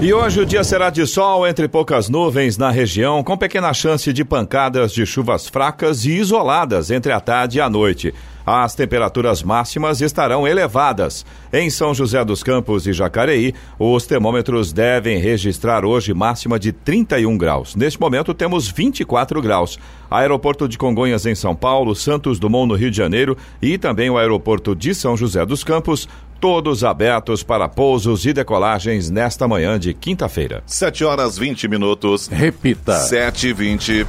E 0.02 0.14
hoje 0.14 0.42
o 0.42 0.46
dia 0.46 0.64
será 0.64 0.90
de 0.90 1.06
sol 1.08 1.48
entre 1.48 1.68
poucas 1.68 2.10
nuvens 2.10 2.58
na 2.58 2.70
região, 2.70 3.24
com 3.24 3.38
pequena 3.38 3.74
chance 3.74 4.12
de 4.12 4.26
pancadas 4.26 4.92
de 4.92 5.06
chuvas 5.06 5.48
fracas 5.48 6.04
e 6.04 6.12
isoladas 6.12 6.92
entre 6.92 7.12
a 7.12 7.22
tarde 7.22 7.58
e 7.58 7.62
a 7.62 7.70
noite. 7.70 8.14
As 8.46 8.76
temperaturas 8.76 9.42
máximas 9.42 10.02
estarão 10.02 10.46
elevadas. 10.46 11.26
Em 11.52 11.70
São 11.70 11.94
José 11.94 12.24
dos 12.26 12.44
Campos 12.44 12.86
e 12.86 12.92
Jacareí, 12.92 13.54
os 13.80 14.06
termômetros 14.06 14.74
devem 14.74 15.18
registrar 15.18 15.86
hoje 15.86 16.14
máxima 16.14 16.60
de 16.60 16.74
31 16.74 17.38
graus. 17.38 17.74
Neste 17.74 18.00
momento 18.00 18.34
temos 18.34 18.68
24 18.68 19.42
graus. 19.42 19.80
Aeroporto 20.12 20.68
de 20.68 20.78
Congonhas 20.78 21.26
em 21.26 21.34
São 21.34 21.56
Paulo, 21.56 21.96
Santos 21.96 22.38
Dumont 22.38 22.68
no 22.68 22.76
Rio 22.76 22.92
de 22.92 22.98
Janeiro 22.98 23.38
e 23.62 23.78
também 23.78 24.10
o 24.10 24.18
aeroporto 24.18 24.76
de 24.76 24.94
São 24.94 25.16
José 25.16 25.46
dos 25.46 25.64
Campos 25.64 26.10
todos 26.44 26.84
abertos 26.84 27.42
para 27.42 27.70
pousos 27.70 28.26
e 28.26 28.34
decolagens 28.34 29.10
nesta 29.10 29.48
manhã 29.48 29.80
de 29.80 29.94
quinta-feira. 29.94 30.62
7 30.66 31.06
horas 31.06 31.38
20 31.38 31.70
minutos. 31.70 32.28
Repita. 32.28 32.96
7 33.00 33.48
e 33.48 33.54
20. 33.54 34.08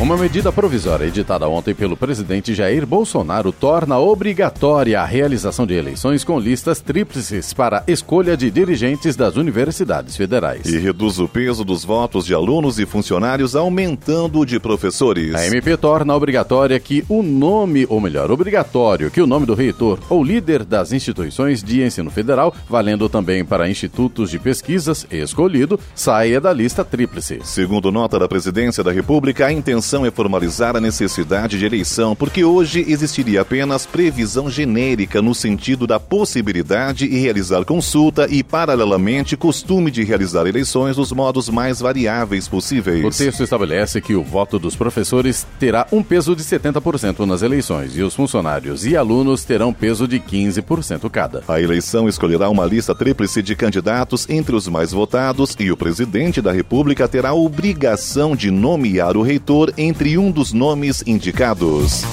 Uma 0.00 0.16
medida 0.16 0.50
provisória 0.50 1.04
editada 1.04 1.46
ontem 1.46 1.74
pelo 1.74 1.94
presidente 1.94 2.54
Jair 2.54 2.86
Bolsonaro 2.86 3.52
torna 3.52 3.98
obrigatória 3.98 4.98
a 4.98 5.04
realização 5.04 5.66
de 5.66 5.74
eleições 5.74 6.24
com 6.24 6.40
listas 6.40 6.80
tríplices 6.80 7.52
para 7.52 7.84
escolha 7.86 8.34
de 8.34 8.50
dirigentes 8.50 9.14
das 9.14 9.36
universidades 9.36 10.16
federais. 10.16 10.64
E 10.64 10.78
reduz 10.78 11.18
o 11.18 11.28
peso 11.28 11.66
dos 11.66 11.84
votos 11.84 12.24
de 12.24 12.32
alunos 12.32 12.78
e 12.78 12.86
funcionários, 12.86 13.54
aumentando 13.54 14.38
o 14.38 14.46
de 14.46 14.58
professores. 14.58 15.34
A 15.34 15.46
MP 15.46 15.76
torna 15.76 16.16
obrigatória 16.16 16.80
que 16.80 17.04
o 17.06 17.22
nome, 17.22 17.84
ou 17.86 18.00
melhor, 18.00 18.30
obrigatório 18.30 19.10
que 19.10 19.20
o 19.20 19.26
nome 19.26 19.44
do 19.44 19.52
reitor 19.52 19.98
ou 20.08 20.24
líder 20.24 20.64
das 20.64 20.94
instituições 20.94 21.62
de 21.62 21.82
ensino 21.82 22.10
federal, 22.10 22.54
valendo 22.66 23.06
também 23.06 23.44
para 23.44 23.68
institutos 23.68 24.30
de 24.30 24.38
pesquisas, 24.38 25.06
escolhido, 25.10 25.78
saia 25.94 26.40
da 26.40 26.54
lista 26.54 26.82
tríplice. 26.82 27.40
Segundo 27.44 27.92
nota 27.92 28.18
da 28.18 28.26
Presidência 28.26 28.82
da 28.82 28.90
República, 28.90 29.44
a 29.44 29.52
intenção 29.52 29.89
é 29.92 30.10
formalizar 30.10 30.76
a 30.76 30.80
necessidade 30.80 31.58
de 31.58 31.66
eleição, 31.66 32.14
porque 32.14 32.44
hoje 32.44 32.84
existiria 32.88 33.40
apenas 33.40 33.86
previsão 33.86 34.48
genérica 34.48 35.20
no 35.20 35.34
sentido 35.34 35.86
da 35.86 35.98
possibilidade 35.98 37.08
de 37.08 37.18
realizar 37.18 37.64
consulta 37.64 38.26
e, 38.30 38.42
paralelamente, 38.42 39.36
costume 39.36 39.90
de 39.90 40.04
realizar 40.04 40.46
eleições 40.46 40.96
nos 40.96 41.12
modos 41.12 41.48
mais 41.48 41.80
variáveis 41.80 42.46
possíveis. 42.46 43.04
O 43.04 43.10
texto 43.10 43.42
estabelece 43.42 44.00
que 44.00 44.14
o 44.14 44.22
voto 44.22 44.58
dos 44.58 44.76
professores 44.76 45.46
terá 45.58 45.86
um 45.90 46.02
peso 46.02 46.36
de 46.36 46.42
70% 46.42 47.26
nas 47.26 47.42
eleições 47.42 47.96
e 47.96 48.02
os 48.02 48.14
funcionários 48.14 48.86
e 48.86 48.96
alunos 48.96 49.44
terão 49.44 49.72
peso 49.72 50.06
de 50.06 50.20
15% 50.20 51.10
cada. 51.10 51.42
A 51.48 51.60
eleição 51.60 52.08
escolherá 52.08 52.48
uma 52.48 52.64
lista 52.64 52.94
tríplice 52.94 53.42
de 53.42 53.56
candidatos 53.56 54.28
entre 54.28 54.54
os 54.54 54.68
mais 54.68 54.92
votados 54.92 55.56
e 55.58 55.70
o 55.70 55.76
presidente 55.76 56.40
da 56.40 56.52
República 56.52 57.08
terá 57.08 57.30
a 57.30 57.34
obrigação 57.34 58.36
de 58.36 58.50
nomear 58.50 59.16
o 59.16 59.22
reitor 59.22 59.72
entre 59.80 60.18
um 60.18 60.30
dos 60.30 60.52
nomes 60.52 61.02
indicados. 61.06 62.04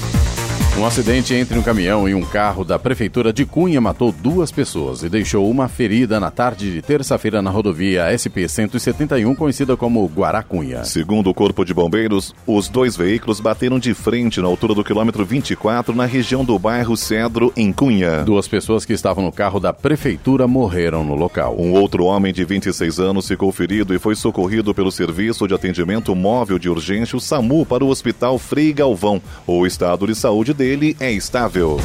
Um 0.78 0.86
acidente 0.86 1.34
entre 1.34 1.58
um 1.58 1.62
caminhão 1.62 2.08
e 2.08 2.14
um 2.14 2.20
carro 2.20 2.64
da 2.64 2.78
prefeitura 2.78 3.32
de 3.32 3.44
Cunha 3.44 3.80
matou 3.80 4.12
duas 4.12 4.52
pessoas 4.52 5.02
e 5.02 5.08
deixou 5.08 5.50
uma 5.50 5.66
ferida 5.66 6.20
na 6.20 6.30
tarde 6.30 6.72
de 6.72 6.80
terça-feira 6.80 7.42
na 7.42 7.50
rodovia 7.50 8.08
SP-171, 8.14 9.34
conhecida 9.34 9.76
como 9.76 10.06
Guaracunha. 10.06 10.84
Segundo 10.84 11.30
o 11.30 11.34
Corpo 11.34 11.64
de 11.64 11.74
Bombeiros, 11.74 12.32
os 12.46 12.68
dois 12.68 12.96
veículos 12.96 13.40
bateram 13.40 13.76
de 13.76 13.92
frente 13.92 14.40
na 14.40 14.46
altura 14.46 14.72
do 14.72 14.84
quilômetro 14.84 15.24
24, 15.24 15.92
na 15.96 16.06
região 16.06 16.44
do 16.44 16.56
bairro 16.60 16.96
Cedro, 16.96 17.52
em 17.56 17.72
Cunha. 17.72 18.22
Duas 18.22 18.46
pessoas 18.46 18.84
que 18.84 18.92
estavam 18.92 19.24
no 19.24 19.32
carro 19.32 19.58
da 19.58 19.72
prefeitura 19.72 20.46
morreram 20.46 21.02
no 21.02 21.16
local. 21.16 21.56
Um 21.58 21.72
outro 21.72 22.04
homem 22.04 22.32
de 22.32 22.44
26 22.44 23.00
anos 23.00 23.26
ficou 23.26 23.50
ferido 23.50 23.92
e 23.92 23.98
foi 23.98 24.14
socorrido 24.14 24.72
pelo 24.72 24.92
Serviço 24.92 25.48
de 25.48 25.54
Atendimento 25.54 26.14
Móvel 26.14 26.56
de 26.56 26.70
Urgência, 26.70 27.16
o 27.16 27.20
SAMU, 27.20 27.66
para 27.66 27.84
o 27.84 27.88
Hospital 27.88 28.38
Frei 28.38 28.72
Galvão. 28.72 29.20
O 29.44 29.66
estado 29.66 30.06
de 30.06 30.14
saúde 30.14 30.54
dele 30.54 30.67
é 31.00 31.10
estável. 31.10 31.78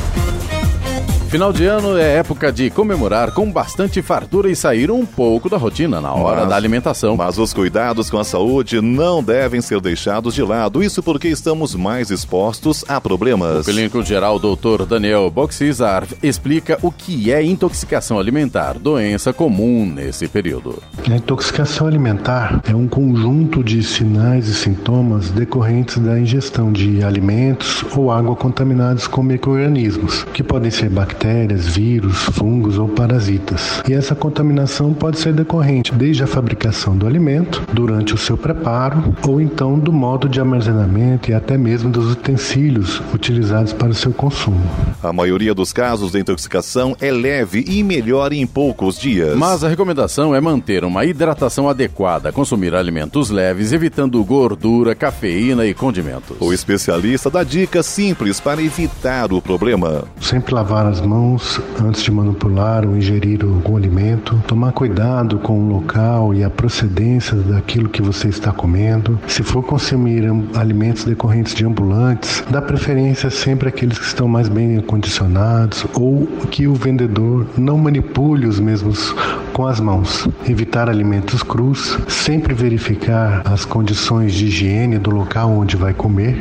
Final 1.33 1.51
de 1.51 1.65
ano 1.65 1.97
é 1.97 2.17
época 2.17 2.51
de 2.51 2.69
comemorar 2.69 3.31
com 3.31 3.51
bastante 3.51 4.03
fartura 4.03 4.51
e 4.51 4.55
sair 4.55 4.91
um 4.91 5.03
pouco 5.03 5.49
da 5.49 5.57
rotina 5.57 5.99
na 5.99 6.13
hora 6.13 6.41
Mas- 6.41 6.49
da 6.49 6.55
alimentação. 6.55 7.17
Mas 7.17 7.39
os 7.39 7.51
cuidados 7.51 8.07
com 8.07 8.19
a 8.19 8.23
saúde 8.23 8.79
não 8.79 9.23
devem 9.23 9.59
ser 9.59 9.81
deixados 9.81 10.35
de 10.35 10.43
lado, 10.43 10.83
isso 10.83 11.01
porque 11.01 11.27
estamos 11.27 11.73
mais 11.73 12.11
expostos 12.11 12.85
a 12.87 13.01
problemas. 13.01 13.67
O 13.67 13.71
clínico 13.71 14.03
geral 14.03 14.37
Dr. 14.37 14.85
Daniel 14.87 15.27
Boxizar 15.31 16.05
explica 16.21 16.77
o 16.83 16.91
que 16.91 17.31
é 17.31 17.43
intoxicação 17.43 18.19
alimentar, 18.19 18.77
doença 18.77 19.33
comum 19.33 19.87
nesse 19.87 20.27
período. 20.27 20.83
A 21.11 21.15
intoxicação 21.15 21.87
alimentar 21.87 22.61
é 22.69 22.75
um 22.75 22.87
conjunto 22.87 23.63
de 23.63 23.81
sinais 23.81 24.47
e 24.49 24.53
sintomas 24.53 25.31
decorrentes 25.31 25.97
da 25.97 26.19
ingestão 26.19 26.71
de 26.71 27.03
alimentos 27.03 27.83
ou 27.97 28.11
água 28.11 28.35
contaminados 28.35 29.07
com 29.07 29.23
micro-organismos, 29.23 30.27
que 30.31 30.43
podem 30.43 30.69
ser 30.69 30.91
bactérias, 30.91 31.22
vírus, 31.23 32.17
fungos 32.33 32.77
ou 32.77 32.87
parasitas. 32.87 33.81
E 33.87 33.93
essa 33.93 34.13
contaminação 34.13 34.93
pode 34.93 35.19
ser 35.19 35.33
decorrente 35.33 35.93
desde 35.93 36.23
a 36.23 36.27
fabricação 36.27 36.97
do 36.97 37.07
alimento, 37.07 37.63
durante 37.71 38.13
o 38.13 38.17
seu 38.17 38.37
preparo, 38.37 39.15
ou 39.27 39.39
então 39.39 39.79
do 39.79 39.91
modo 39.91 40.27
de 40.27 40.39
armazenamento 40.39 41.31
e 41.31 41.33
até 41.33 41.57
mesmo 41.57 41.89
dos 41.89 42.11
utensílios 42.11 43.01
utilizados 43.13 43.71
para 43.71 43.89
o 43.89 43.93
seu 43.93 44.11
consumo. 44.11 44.61
A 45.01 45.13
maioria 45.13 45.53
dos 45.53 45.71
casos 45.71 46.11
de 46.11 46.19
intoxicação 46.19 46.95
é 46.99 47.11
leve 47.11 47.63
e 47.67 47.83
melhora 47.83 48.35
em 48.35 48.45
poucos 48.45 48.99
dias. 48.99 49.35
Mas 49.35 49.63
a 49.63 49.69
recomendação 49.69 50.35
é 50.35 50.41
manter 50.41 50.83
uma 50.83 51.05
hidratação 51.05 51.69
adequada, 51.69 52.31
consumir 52.31 52.75
alimentos 52.75 53.29
leves, 53.29 53.71
evitando 53.71 54.23
gordura, 54.23 54.95
cafeína 54.95 55.65
e 55.65 55.73
condimentos. 55.73 56.37
o 56.39 56.51
especialista 56.51 57.29
dá 57.29 57.43
dicas 57.43 57.85
simples 57.85 58.39
para 58.39 58.61
evitar 58.61 59.31
o 59.31 59.41
problema. 59.41 60.03
Sempre 60.19 60.53
lavar 60.53 60.85
as 60.85 60.99
mãos 60.99 61.12
antes 61.13 62.01
de 62.01 62.11
manipular 62.11 62.85
ou 62.85 62.97
ingerir 62.97 63.43
algum 63.43 63.77
alimento. 63.77 64.41
Tomar 64.47 64.71
cuidado 64.71 65.37
com 65.39 65.59
o 65.59 65.69
local 65.69 66.33
e 66.33 66.43
a 66.43 66.49
procedência 66.49 67.35
daquilo 67.35 67.89
que 67.89 68.01
você 68.01 68.27
está 68.27 68.51
comendo. 68.51 69.19
Se 69.27 69.43
for 69.43 69.63
consumir 69.63 70.23
alimentos 70.55 71.03
decorrentes 71.03 71.53
de 71.53 71.65
ambulantes, 71.65 72.43
dá 72.49 72.61
preferência 72.61 73.29
sempre 73.29 73.69
àqueles 73.69 73.97
que 73.97 74.05
estão 74.05 74.27
mais 74.27 74.49
bem 74.49 74.77
acondicionados 74.77 75.85
ou 75.93 76.25
que 76.49 76.67
o 76.67 76.73
vendedor 76.73 77.45
não 77.57 77.77
manipule 77.77 78.47
os 78.47 78.59
mesmos 78.59 79.13
com 79.53 79.67
as 79.67 79.79
mãos. 79.79 80.27
Evitar 80.47 80.89
alimentos 80.89 81.43
crus. 81.43 81.97
Sempre 82.07 82.53
verificar 82.53 83.41
as 83.45 83.65
condições 83.65 84.33
de 84.33 84.47
higiene 84.47 84.97
do 84.97 85.11
local 85.11 85.51
onde 85.51 85.75
vai 85.75 85.93
comer. 85.93 86.37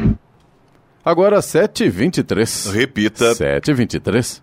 Agora 1.05 1.41
7h23. 1.41 2.71
Repita. 2.71 3.33
7h23. 3.33 4.41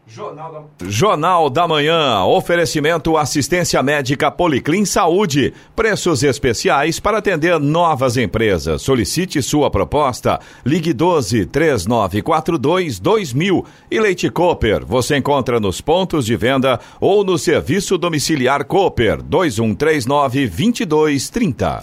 Jornal 0.85 1.49
da 1.49 1.65
Manhã. 1.65 2.25
Oferecimento 2.25 3.15
assistência 3.15 3.81
médica 3.81 4.29
Policlin 4.29 4.83
Saúde. 4.83 5.53
Preços 5.73 6.21
especiais 6.21 6.99
para 6.99 7.19
atender 7.19 7.57
novas 7.59 8.17
empresas. 8.17 8.81
Solicite 8.81 9.41
sua 9.41 9.71
proposta. 9.71 10.37
Ligue 10.65 10.91
12 10.91 11.45
3942 11.45 12.99
2000. 12.99 13.65
E 13.89 13.97
Leite 13.97 14.29
Cooper. 14.29 14.85
Você 14.85 15.15
encontra 15.15 15.61
nos 15.61 15.79
pontos 15.79 16.25
de 16.25 16.35
venda 16.35 16.77
ou 16.99 17.23
no 17.23 17.37
serviço 17.37 17.97
domiciliar 17.97 18.65
Cooper 18.65 19.21
2139 19.23 20.47
2230. 20.49 21.79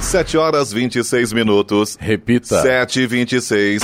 7 0.00 0.36
horas 0.38 0.72
26 0.72 1.32
minutos. 1.32 1.96
Repita. 2.00 2.62
7 2.62 3.00
e 3.00 3.06
26. 3.06 3.82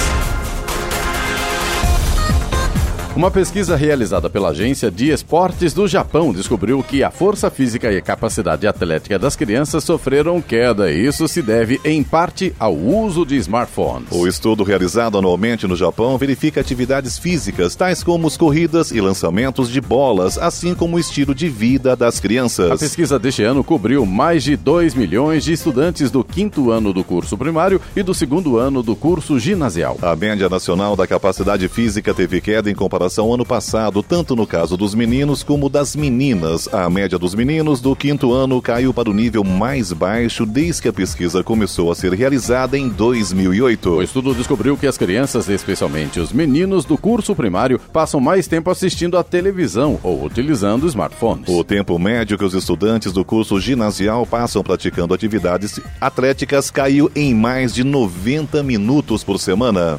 Uma 3.16 3.30
pesquisa 3.30 3.76
realizada 3.76 4.28
pela 4.28 4.48
Agência 4.48 4.90
de 4.90 5.08
Esportes 5.12 5.72
do 5.72 5.86
Japão 5.86 6.32
descobriu 6.32 6.82
que 6.82 7.04
a 7.04 7.12
força 7.12 7.48
física 7.48 7.92
e 7.92 7.96
a 7.96 8.02
capacidade 8.02 8.66
atlética 8.66 9.16
das 9.16 9.36
crianças 9.36 9.84
sofreram 9.84 10.42
queda. 10.42 10.90
E 10.90 11.06
isso 11.06 11.28
se 11.28 11.40
deve, 11.40 11.80
em 11.84 12.02
parte, 12.02 12.52
ao 12.58 12.74
uso 12.74 13.24
de 13.24 13.36
smartphones. 13.36 14.08
O 14.10 14.26
estudo 14.26 14.64
realizado 14.64 15.16
anualmente 15.16 15.64
no 15.64 15.76
Japão 15.76 16.18
verifica 16.18 16.60
atividades 16.60 17.16
físicas, 17.16 17.76
tais 17.76 18.02
como 18.02 18.26
as 18.26 18.36
corridas 18.36 18.90
e 18.90 19.00
lançamentos 19.00 19.70
de 19.70 19.80
bolas, 19.80 20.36
assim 20.36 20.74
como 20.74 20.96
o 20.96 20.98
estilo 20.98 21.36
de 21.36 21.48
vida 21.48 21.94
das 21.94 22.18
A 22.18 22.20
crianças. 22.20 22.80
pesquisa 22.80 23.16
deste 23.16 23.44
ano 23.44 23.62
cobriu 23.62 24.04
mais 24.04 24.42
de 24.42 24.56
2 24.56 24.92
milhões 24.96 25.44
de 25.44 25.52
estudantes 25.52 26.10
do 26.10 26.24
quinto 26.24 26.72
ano 26.72 26.92
do 26.92 27.04
curso 27.04 27.38
primário 27.38 27.80
e 27.94 28.02
do 28.02 28.12
segundo 28.12 28.58
ano 28.58 28.82
do 28.82 28.96
curso 28.96 29.38
ginasial. 29.38 29.96
A 30.02 30.16
média 30.16 30.48
nacional 30.48 30.96
da 30.96 31.06
capacidade 31.06 31.68
física 31.68 32.12
teve 32.12 32.40
queda 32.40 32.68
em 32.68 32.74
comparação 32.74 33.03
ao 33.18 33.32
ano 33.32 33.44
passado, 33.44 34.02
tanto 34.02 34.34
no 34.34 34.46
caso 34.46 34.76
dos 34.76 34.94
meninos 34.94 35.42
como 35.42 35.68
das 35.68 35.94
meninas. 35.94 36.72
A 36.72 36.88
média 36.88 37.18
dos 37.18 37.34
meninos 37.34 37.80
do 37.80 37.94
quinto 37.94 38.32
ano 38.32 38.60
caiu 38.62 38.92
para 38.94 39.10
o 39.10 39.14
nível 39.14 39.44
mais 39.44 39.92
baixo 39.92 40.46
desde 40.46 40.82
que 40.82 40.88
a 40.88 40.92
pesquisa 40.92 41.44
começou 41.44 41.92
a 41.92 41.94
ser 41.94 42.12
realizada 42.14 42.78
em 42.78 42.88
2008. 42.88 43.90
O 43.90 44.02
estudo 44.02 44.34
descobriu 44.34 44.76
que 44.76 44.86
as 44.86 44.96
crianças, 44.96 45.48
especialmente 45.48 46.18
os 46.18 46.32
meninos 46.32 46.84
do 46.84 46.96
curso 46.96 47.34
primário, 47.34 47.78
passam 47.92 48.20
mais 48.20 48.46
tempo 48.46 48.70
assistindo 48.70 49.18
à 49.18 49.22
televisão 49.22 49.98
ou 50.02 50.24
utilizando 50.24 50.86
smartphones. 50.86 51.48
O 51.48 51.62
tempo 51.62 51.98
médio 51.98 52.38
que 52.38 52.44
os 52.44 52.54
estudantes 52.54 53.12
do 53.12 53.24
curso 53.24 53.60
ginasial 53.60 54.24
passam 54.26 54.62
praticando 54.62 55.12
atividades 55.14 55.78
atléticas 56.00 56.70
caiu 56.70 57.10
em 57.14 57.34
mais 57.34 57.74
de 57.74 57.84
90 57.84 58.62
minutos 58.62 59.22
por 59.22 59.38
semana. 59.38 59.98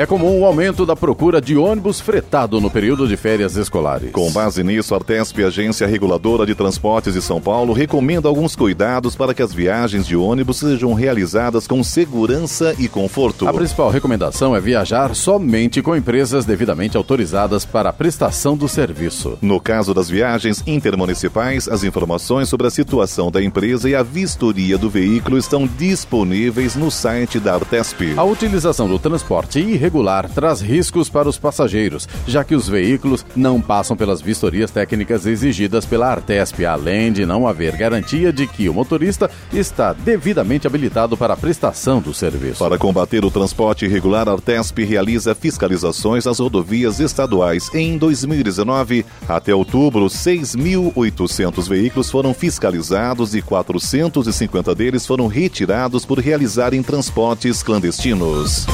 É 0.00 0.06
comum 0.06 0.40
o 0.40 0.46
aumento 0.46 0.86
da 0.86 0.96
procura 0.96 1.42
de 1.42 1.58
ônibus 1.58 2.00
fretado 2.00 2.58
no 2.58 2.70
período 2.70 3.06
de 3.06 3.18
férias 3.18 3.54
escolares. 3.56 4.12
Com 4.12 4.32
base 4.32 4.64
nisso, 4.64 4.94
a 4.94 4.96
Artesp, 4.96 5.44
Agência 5.44 5.86
Reguladora 5.86 6.46
de 6.46 6.54
Transportes 6.54 7.12
de 7.12 7.20
São 7.20 7.38
Paulo, 7.38 7.74
recomenda 7.74 8.26
alguns 8.26 8.56
cuidados 8.56 9.14
para 9.14 9.34
que 9.34 9.42
as 9.42 9.52
viagens 9.52 10.06
de 10.06 10.16
ônibus 10.16 10.56
sejam 10.56 10.94
realizadas 10.94 11.66
com 11.66 11.84
segurança 11.84 12.74
e 12.78 12.88
conforto. 12.88 13.46
A 13.46 13.52
principal 13.52 13.90
recomendação 13.90 14.56
é 14.56 14.60
viajar 14.60 15.14
somente 15.14 15.82
com 15.82 15.94
empresas 15.94 16.46
devidamente 16.46 16.96
autorizadas 16.96 17.66
para 17.66 17.90
a 17.90 17.92
prestação 17.92 18.56
do 18.56 18.66
serviço. 18.68 19.36
No 19.42 19.60
caso 19.60 19.92
das 19.92 20.08
viagens 20.08 20.62
intermunicipais, 20.66 21.68
as 21.68 21.84
informações 21.84 22.48
sobre 22.48 22.66
a 22.66 22.70
situação 22.70 23.30
da 23.30 23.42
empresa 23.42 23.86
e 23.86 23.94
a 23.94 24.02
vistoria 24.02 24.78
do 24.78 24.88
veículo 24.88 25.36
estão 25.36 25.68
disponíveis 25.76 26.74
no 26.74 26.90
site 26.90 27.38
da 27.38 27.56
Artesp. 27.56 28.14
A 28.16 28.24
utilização 28.24 28.88
do 28.88 28.98
transporte 28.98 29.60
irregular 29.60 29.89
traz 30.34 30.60
riscos 30.60 31.08
para 31.08 31.28
os 31.28 31.38
passageiros, 31.38 32.08
já 32.26 32.44
que 32.44 32.54
os 32.54 32.68
veículos 32.68 33.24
não 33.34 33.60
passam 33.60 33.96
pelas 33.96 34.20
vistorias 34.20 34.70
técnicas 34.70 35.26
exigidas 35.26 35.84
pela 35.84 36.08
Artesp, 36.08 36.64
além 36.64 37.12
de 37.12 37.26
não 37.26 37.46
haver 37.46 37.76
garantia 37.76 38.32
de 38.32 38.46
que 38.46 38.68
o 38.68 38.74
motorista 38.74 39.30
está 39.52 39.92
devidamente 39.92 40.66
habilitado 40.66 41.16
para 41.16 41.34
a 41.34 41.36
prestação 41.36 42.00
do 42.00 42.14
serviço. 42.14 42.58
Para 42.58 42.78
combater 42.78 43.24
o 43.24 43.30
transporte 43.30 43.84
irregular, 43.84 44.28
a 44.28 44.32
Artesp 44.32 44.84
realiza 44.84 45.34
fiscalizações 45.34 46.24
nas 46.24 46.38
rodovias 46.38 47.00
estaduais. 47.00 47.68
Em 47.74 47.98
2019, 47.98 49.04
até 49.28 49.54
outubro, 49.54 50.06
6.800 50.06 51.68
veículos 51.68 52.10
foram 52.10 52.32
fiscalizados 52.32 53.34
e 53.34 53.42
450 53.42 54.74
deles 54.74 55.06
foram 55.06 55.26
retirados 55.26 56.04
por 56.04 56.18
realizarem 56.18 56.82
transportes 56.82 57.62
clandestinos. 57.62 58.66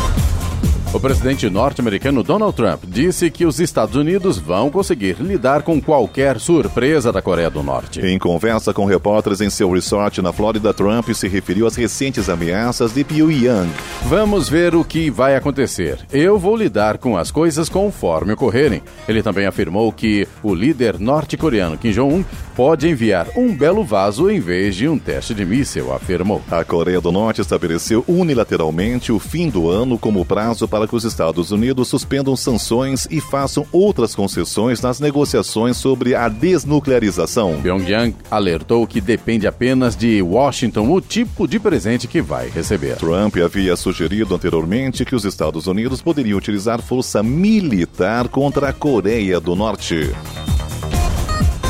O 0.96 1.00
presidente 1.06 1.50
norte-americano 1.50 2.22
Donald 2.22 2.56
Trump 2.56 2.84
disse 2.88 3.30
que 3.30 3.44
os 3.44 3.60
Estados 3.60 3.94
Unidos 3.96 4.38
vão 4.38 4.70
conseguir 4.70 5.18
lidar 5.20 5.60
com 5.60 5.78
qualquer 5.78 6.40
surpresa 6.40 7.12
da 7.12 7.20
Coreia 7.20 7.50
do 7.50 7.62
Norte. 7.62 8.00
Em 8.00 8.18
conversa 8.18 8.72
com 8.72 8.86
repórteres 8.86 9.42
em 9.42 9.50
seu 9.50 9.70
resort 9.70 10.22
na 10.22 10.32
Flórida, 10.32 10.72
Trump 10.72 11.10
se 11.10 11.28
referiu 11.28 11.66
às 11.66 11.76
recentes 11.76 12.30
ameaças 12.30 12.94
de 12.94 13.04
Pyongyang. 13.04 13.70
Vamos 14.06 14.48
ver 14.48 14.74
o 14.74 14.82
que 14.82 15.10
vai 15.10 15.36
acontecer. 15.36 15.98
Eu 16.10 16.38
vou 16.38 16.56
lidar 16.56 16.96
com 16.96 17.14
as 17.14 17.30
coisas 17.30 17.68
conforme 17.68 18.32
ocorrerem. 18.32 18.82
Ele 19.06 19.22
também 19.22 19.44
afirmou 19.44 19.92
que 19.92 20.26
o 20.42 20.54
líder 20.54 20.98
norte-coreano 20.98 21.76
Kim 21.76 21.90
Jong-un 21.90 22.24
pode 22.56 22.88
enviar 22.88 23.26
um 23.36 23.54
belo 23.54 23.84
vaso 23.84 24.30
em 24.30 24.40
vez 24.40 24.74
de 24.74 24.88
um 24.88 24.98
teste 24.98 25.34
de 25.34 25.44
míssil, 25.44 25.92
afirmou. 25.92 26.40
A 26.50 26.64
Coreia 26.64 27.02
do 27.02 27.12
Norte 27.12 27.42
estabeleceu 27.42 28.02
unilateralmente 28.08 29.12
o 29.12 29.18
fim 29.18 29.50
do 29.50 29.68
ano 29.68 29.98
como 29.98 30.24
prazo 30.24 30.66
para 30.66 30.85
que 30.86 30.96
os 30.96 31.04
Estados 31.04 31.50
Unidos 31.50 31.88
suspendam 31.88 32.36
sanções 32.36 33.06
e 33.10 33.20
façam 33.20 33.66
outras 33.72 34.14
concessões 34.14 34.80
nas 34.80 35.00
negociações 35.00 35.76
sobre 35.76 36.14
a 36.14 36.28
desnuclearização. 36.28 37.60
Pyongyang 37.62 38.14
alertou 38.30 38.86
que 38.86 39.00
depende 39.00 39.46
apenas 39.46 39.96
de 39.96 40.22
Washington 40.22 40.90
o 40.90 41.00
tipo 41.00 41.46
de 41.46 41.58
presente 41.58 42.06
que 42.06 42.20
vai 42.20 42.48
receber. 42.48 42.96
Trump 42.96 43.36
havia 43.36 43.76
sugerido 43.76 44.34
anteriormente 44.34 45.04
que 45.04 45.14
os 45.14 45.24
Estados 45.24 45.66
Unidos 45.66 46.00
poderiam 46.02 46.38
utilizar 46.38 46.80
força 46.80 47.22
militar 47.22 48.28
contra 48.28 48.68
a 48.68 48.72
Coreia 48.72 49.40
do 49.40 49.54
Norte. 49.54 50.10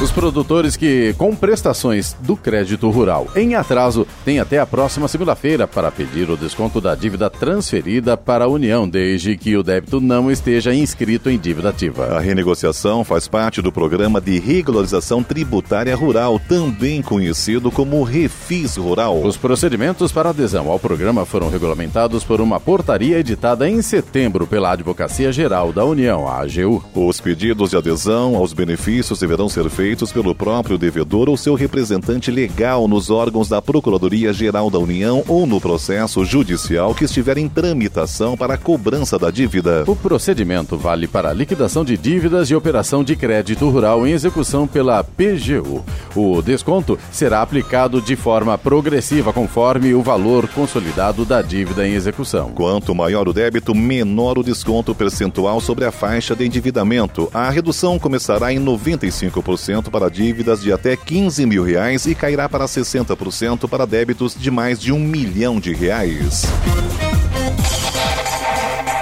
Os 0.03 0.13
produtores 0.13 0.77
que, 0.77 1.15
com 1.17 1.35
prestações 1.35 2.15
do 2.21 2.37
crédito 2.37 2.91
rural 2.91 3.29
em 3.35 3.55
atraso, 3.55 4.07
têm 4.27 4.39
até 4.39 4.59
a 4.59 4.67
próxima 4.67 5.09
segunda-feira 5.09 5.67
para 5.67 5.91
pedir 5.91 6.29
o 6.29 6.37
desconto 6.37 6.83
da 6.83 6.95
dívida 6.95 7.31
transferida 7.31 8.15
para 8.15 8.45
a 8.45 8.49
União, 8.49 8.87
desde 8.87 9.39
que 9.39 9.57
o 9.57 9.63
débito 9.63 9.99
não 9.99 10.31
esteja 10.31 10.75
inscrito 10.75 11.31
em 11.31 11.39
dívida 11.39 11.71
ativa. 11.71 12.15
A 12.15 12.21
renegociação 12.21 13.05
faz 13.05 13.27
parte 13.27 13.63
do 13.63 13.73
programa 13.73 14.21
de 14.21 14.39
regularização 14.39 15.23
tributária 15.23 15.97
rural, 15.97 16.39
também 16.47 17.01
conhecido 17.01 17.71
como 17.71 18.03
Refis 18.03 18.77
Rural. 18.77 19.23
Os 19.23 19.39
procedimentos 19.39 20.13
para 20.13 20.29
adesão 20.29 20.71
ao 20.71 20.79
programa 20.79 21.25
foram 21.25 21.49
regulamentados 21.49 22.23
por 22.23 22.43
uma 22.43 22.61
portaria 22.61 23.19
editada 23.19 23.67
em 23.67 23.81
setembro 23.81 24.47
pela 24.47 24.73
Advocacia 24.73 25.33
Geral 25.33 25.73
da 25.73 25.87
União, 25.87 26.29
a 26.29 26.43
AGU. 26.43 26.85
Os 26.95 27.19
pedidos 27.19 27.71
de 27.71 27.79
adesão 27.79 28.37
aos 28.37 28.53
benefícios 28.53 29.21
deverão 29.21 29.49
ser 29.49 29.71
feitos 29.71 29.86
feitos 29.87 30.11
pelo 30.11 30.35
próprio 30.35 30.77
devedor 30.77 31.29
ou 31.29 31.37
seu 31.37 31.55
representante 31.55 32.29
legal 32.29 32.89
nos 32.89 33.09
órgãos 33.09 33.49
da 33.49 33.63
Procuradoria 33.63 34.33
Geral 34.33 34.69
da 34.69 34.81
União 34.81 35.23
ou 35.29 35.47
no 35.47 35.61
processo 35.61 36.25
judicial 36.25 36.93
que 36.93 37.05
estiver 37.05 37.39
em 37.39 37.49
tramitação 37.49 38.37
para 38.37 38.55
a 38.55 38.59
cobrança 38.59 39.17
da 39.17 39.31
dívida. 39.31 39.85
O 39.87 39.95
procedimento 39.95 40.77
vale 40.77 41.07
para 41.07 41.33
liquidação 41.33 41.85
de 41.85 41.97
dívidas 41.97 42.51
e 42.51 42.57
operação 42.57 43.05
de 43.05 43.15
crédito 43.15 43.69
rural 43.69 44.05
em 44.05 44.11
execução 44.11 44.67
pela 44.67 45.05
PGU. 45.05 45.85
O 46.17 46.43
desconto 46.43 46.99
será 47.13 47.41
aplicado 47.41 48.03
de 48.03 48.17
forma 48.17 48.59
progressiva 48.59 49.33
conforme 49.33 49.95
o 49.95 50.03
valor 50.03 50.49
consolidado 50.49 51.25
da 51.25 51.43
dívida 51.43 51.87
em 51.87 51.95
execução. 51.95 52.51
Quanto 52.51 52.93
maior 52.93 53.29
o 53.29 53.33
débito, 53.33 53.73
menor 53.73 54.37
o 54.37 54.43
desconto 54.43 54.97
percentual 54.97 55.61
sobre 55.61 55.85
a 55.85 55.93
faixa 55.93 56.35
de 56.35 56.45
endividamento. 56.45 57.31
A 57.33 57.49
redução 57.51 58.01
começará 58.01 58.53
em 58.53 58.59
95% 58.59 59.76
para 59.83 60.11
dívidas 60.11 60.61
de 60.61 60.73
até 60.73 60.97
15 60.97 61.47
mil 61.47 61.63
reais 61.63 62.07
e 62.07 62.15
cairá 62.15 62.49
para 62.49 62.67
60% 62.67 63.69
para 63.69 63.87
débitos 63.87 64.35
de 64.35 64.51
mais 64.51 64.81
de 64.81 64.93
um 64.93 64.99
milhão 64.99 65.61
de 65.61 65.73
reais. 65.73 66.45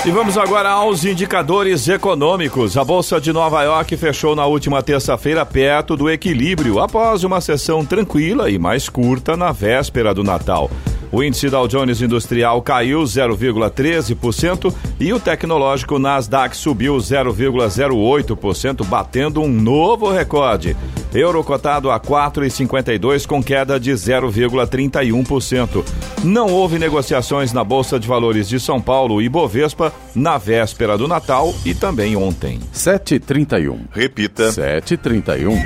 E 0.07 0.11
vamos 0.11 0.37
agora 0.37 0.69
aos 0.69 1.03
indicadores 1.07 1.89
econômicos. 1.89 2.77
A 2.77 2.85
Bolsa 2.85 3.19
de 3.19 3.33
Nova 3.33 3.63
York 3.63 3.97
fechou 3.97 4.37
na 4.37 4.45
última 4.45 4.83
terça-feira 4.83 5.47
perto 5.47 5.97
do 5.97 6.11
equilíbrio, 6.11 6.79
após 6.79 7.25
uma 7.25 7.41
sessão 7.41 7.87
tranquila 7.87 8.51
e 8.51 8.59
mais 8.59 8.87
curta 8.91 9.35
na 9.35 9.51
véspera 9.51 10.13
do 10.13 10.23
Natal. 10.23 10.71
O 11.15 11.23
índice 11.23 11.49
Dow 11.49 11.69
Jones 11.69 12.03
Industrial 12.03 12.61
caiu 12.61 13.03
0,13% 13.03 14.75
e 14.99 15.13
o 15.13 15.21
tecnológico 15.21 15.97
Nasdaq 15.97 16.57
subiu 16.57 16.97
0,08%, 16.97 18.85
batendo 18.85 19.41
um 19.41 19.47
novo 19.47 20.11
recorde. 20.11 20.77
Euro 21.15 21.45
cotado 21.45 21.89
a 21.93 22.01
4,52 22.01 23.29
com 23.29 23.41
queda 23.41 23.79
de 23.79 23.93
0,31%. 23.93 25.85
Não 26.25 26.49
houve 26.49 26.81
negociações 26.81 27.53
na 27.53 27.63
Bolsa 27.63 28.01
de 28.01 28.09
Valores 28.09 28.49
de 28.49 28.59
São 28.59 28.81
Paulo 28.83 29.23
e 29.23 29.29
Bovespa 29.29 29.93
na 30.17 30.37
véspera 30.37 30.99
do 30.99 31.07
Natal 31.07 31.55
e 31.65 31.77
também 31.77 32.17
ontem. 32.17 32.59
7,31. 32.75 33.83
Repita. 33.93 34.49
7,31. 34.49 35.65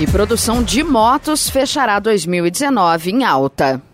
E 0.00 0.06
produção 0.06 0.62
de 0.62 0.82
motos 0.82 1.50
fechará 1.50 1.98
2019 1.98 3.10
em 3.10 3.24
alta. 3.24 3.91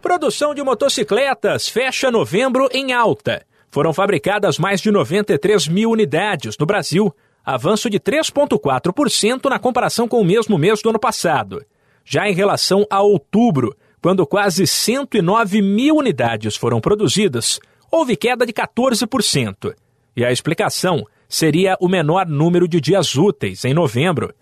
Produção 0.00 0.54
de 0.54 0.62
motocicletas 0.62 1.68
fecha 1.68 2.10
novembro 2.10 2.68
em 2.72 2.92
alta. 2.92 3.44
Foram 3.70 3.92
fabricadas 3.92 4.58
mais 4.58 4.80
de 4.80 4.90
93 4.90 5.68
mil 5.68 5.90
unidades 5.90 6.56
no 6.58 6.66
Brasil, 6.66 7.14
avanço 7.44 7.90
de 7.90 7.98
3,4% 7.98 9.48
na 9.48 9.58
comparação 9.58 10.06
com 10.06 10.20
o 10.20 10.24
mesmo 10.24 10.56
mês 10.58 10.80
do 10.80 10.90
ano 10.90 10.98
passado. 10.98 11.64
Já 12.04 12.28
em 12.28 12.34
relação 12.34 12.86
a 12.88 13.02
outubro, 13.02 13.76
quando 14.00 14.26
quase 14.26 14.66
109 14.66 15.60
mil 15.60 15.96
unidades 15.96 16.54
foram 16.56 16.80
produzidas, 16.80 17.58
houve 17.90 18.16
queda 18.16 18.46
de 18.46 18.52
14%. 18.52 19.74
E 20.16 20.24
a 20.24 20.30
explicação 20.30 21.04
seria 21.28 21.76
o 21.80 21.88
menor 21.88 22.26
número 22.26 22.68
de 22.68 22.80
dias 22.80 23.16
úteis 23.16 23.64
em 23.64 23.74
novembro. 23.74 24.32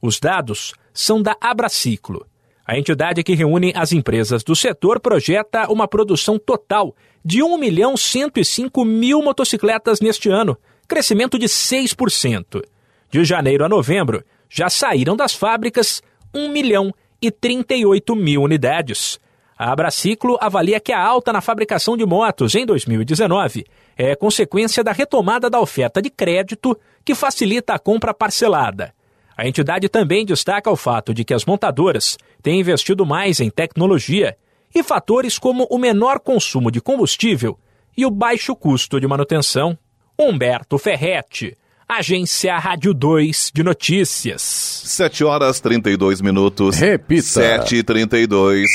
Os 0.00 0.18
dados 0.18 0.74
são 0.92 1.22
da 1.22 1.36
Abraciclo. 1.40 2.26
A 2.66 2.78
entidade 2.78 3.24
que 3.24 3.34
reúne 3.34 3.72
as 3.74 3.92
empresas 3.92 4.44
do 4.44 4.54
setor 4.54 5.00
projeta 5.00 5.70
uma 5.70 5.88
produção 5.88 6.38
total 6.38 6.94
de 7.24 7.42
1 7.42 7.58
milhão 7.58 7.96
105 7.96 8.84
mil 8.84 9.20
motocicletas 9.20 10.00
neste 10.00 10.28
ano, 10.28 10.56
crescimento 10.86 11.38
de 11.38 11.46
6%. 11.46 12.62
De 13.10 13.24
janeiro 13.24 13.64
a 13.64 13.68
novembro, 13.68 14.24
já 14.48 14.70
saíram 14.70 15.16
das 15.16 15.34
fábricas 15.34 16.02
1 16.32 16.48
milhão 16.50 16.94
e 17.20 17.30
38 17.30 18.14
mil 18.14 18.42
unidades. 18.42 19.18
A 19.58 19.72
Abraciclo 19.72 20.38
avalia 20.40 20.80
que 20.80 20.92
a 20.92 21.00
alta 21.00 21.32
na 21.32 21.40
fabricação 21.40 21.96
de 21.96 22.06
motos 22.06 22.54
em 22.54 22.64
2019 22.64 23.64
é 23.96 24.14
consequência 24.14 24.82
da 24.82 24.92
retomada 24.92 25.50
da 25.50 25.60
oferta 25.60 26.00
de 26.00 26.10
crédito 26.10 26.78
que 27.04 27.14
facilita 27.14 27.74
a 27.74 27.78
compra 27.78 28.14
parcelada. 28.14 28.94
A 29.42 29.48
entidade 29.48 29.88
também 29.88 30.24
destaca 30.24 30.70
o 30.70 30.76
fato 30.76 31.12
de 31.12 31.24
que 31.24 31.34
as 31.34 31.44
montadoras 31.44 32.16
têm 32.40 32.60
investido 32.60 33.04
mais 33.04 33.40
em 33.40 33.50
tecnologia 33.50 34.36
e 34.72 34.84
fatores 34.84 35.36
como 35.36 35.66
o 35.68 35.78
menor 35.78 36.20
consumo 36.20 36.70
de 36.70 36.80
combustível 36.80 37.58
e 37.98 38.06
o 38.06 38.10
baixo 38.10 38.54
custo 38.54 39.00
de 39.00 39.06
manutenção. 39.08 39.76
Humberto 40.16 40.78
Ferretti, 40.78 41.58
Agência 41.88 42.56
Rádio 42.56 42.94
2 42.94 43.50
de 43.52 43.64
Notícias. 43.64 44.42
7 44.42 45.24
horas 45.24 45.58
32 45.58 46.20
minutos. 46.20 46.76
Repita. 46.78 47.22
7 47.22 47.78
e 47.78 47.82
32 47.82 48.70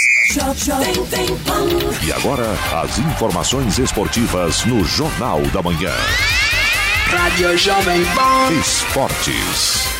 E 2.05 2.11
agora, 2.11 2.51
as 2.83 2.99
informações 2.99 3.79
esportivas 3.79 4.65
no 4.65 4.83
Jornal 4.83 5.39
da 5.43 5.63
Manhã. 5.63 5.93
Rádio 7.05 7.57
Jovem 7.57 8.03
Pan. 8.13 8.51
Esportes. 8.59 9.96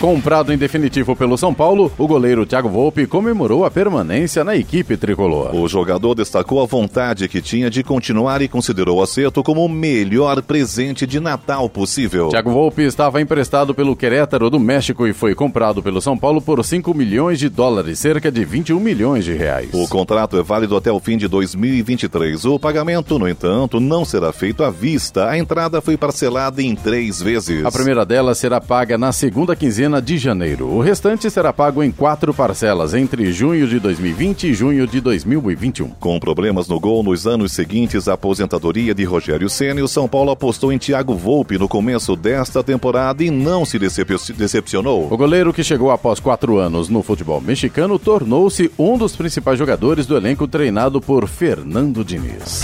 Comprado 0.00 0.52
em 0.52 0.56
definitivo 0.56 1.16
pelo 1.16 1.36
São 1.36 1.52
Paulo, 1.52 1.90
o 1.98 2.06
goleiro 2.06 2.46
Thiago 2.46 2.68
Volpe 2.68 3.04
comemorou 3.04 3.64
a 3.64 3.70
permanência 3.70 4.44
na 4.44 4.54
equipe 4.54 4.96
tricolor. 4.96 5.52
O 5.52 5.66
jogador 5.66 6.14
destacou 6.14 6.62
a 6.62 6.66
vontade 6.66 7.26
que 7.26 7.42
tinha 7.42 7.68
de 7.68 7.82
continuar 7.82 8.40
e 8.40 8.46
considerou 8.46 8.98
o 8.98 9.02
acerto 9.02 9.42
como 9.42 9.64
o 9.64 9.68
melhor 9.68 10.40
presente 10.40 11.04
de 11.04 11.18
Natal 11.18 11.68
possível. 11.68 12.28
Thiago 12.28 12.52
Volpe 12.52 12.82
estava 12.82 13.20
emprestado 13.20 13.74
pelo 13.74 13.96
Querétaro 13.96 14.48
do 14.48 14.60
México 14.60 15.04
e 15.04 15.12
foi 15.12 15.34
comprado 15.34 15.82
pelo 15.82 16.00
São 16.00 16.16
Paulo 16.16 16.40
por 16.40 16.64
5 16.64 16.94
milhões 16.94 17.40
de 17.40 17.48
dólares, 17.48 17.98
cerca 17.98 18.30
de 18.30 18.44
21 18.44 18.78
milhões 18.78 19.24
de 19.24 19.32
reais. 19.34 19.70
O 19.72 19.88
contrato 19.88 20.38
é 20.38 20.44
válido 20.44 20.76
até 20.76 20.92
o 20.92 21.00
fim 21.00 21.16
de 21.16 21.26
2023. 21.26 22.44
O 22.44 22.56
pagamento, 22.56 23.18
no 23.18 23.28
entanto, 23.28 23.80
não 23.80 24.04
será 24.04 24.32
feito 24.32 24.62
à 24.62 24.70
vista. 24.70 25.28
A 25.28 25.36
entrada 25.36 25.80
foi 25.80 25.96
parcelada 25.96 26.62
em 26.62 26.76
três 26.76 27.20
vezes. 27.20 27.64
A 27.64 27.72
primeira 27.72 28.06
delas 28.06 28.38
será 28.38 28.60
paga 28.60 28.96
na 28.96 29.10
segunda 29.10 29.56
quinzena 29.56 29.87
de 30.02 30.18
janeiro. 30.18 30.66
O 30.66 30.80
restante 30.80 31.30
será 31.30 31.52
pago 31.52 31.82
em 31.82 31.90
quatro 31.90 32.34
parcelas 32.34 32.92
entre 32.92 33.32
junho 33.32 33.66
de 33.66 33.80
2020 33.80 34.48
e 34.48 34.54
junho 34.54 34.86
de 34.86 35.00
2021. 35.00 35.88
Com 35.98 36.20
problemas 36.20 36.68
no 36.68 36.78
gol 36.78 37.02
nos 37.02 37.26
anos 37.26 37.52
seguintes 37.52 38.06
à 38.06 38.12
aposentadoria 38.12 38.94
de 38.94 39.04
Rogério 39.04 39.48
Ceni, 39.48 39.80
o 39.80 39.88
São 39.88 40.06
Paulo 40.06 40.30
apostou 40.30 40.70
em 40.70 40.76
Thiago 40.78 41.14
Volpe 41.14 41.56
no 41.56 41.66
começo 41.66 42.14
desta 42.14 42.62
temporada 42.62 43.24
e 43.24 43.30
não 43.30 43.64
se 43.64 43.78
decep 43.78 44.14
decepcionou. 44.36 45.08
O 45.10 45.16
goleiro 45.16 45.52
que 45.52 45.64
chegou 45.64 45.90
após 45.90 46.20
quatro 46.20 46.58
anos 46.58 46.90
no 46.90 47.02
futebol 47.02 47.40
mexicano 47.40 47.98
tornou-se 47.98 48.70
um 48.78 48.98
dos 48.98 49.16
principais 49.16 49.58
jogadores 49.58 50.06
do 50.06 50.16
elenco 50.16 50.46
treinado 50.46 51.00
por 51.00 51.26
Fernando 51.26 52.04
Diniz. 52.04 52.62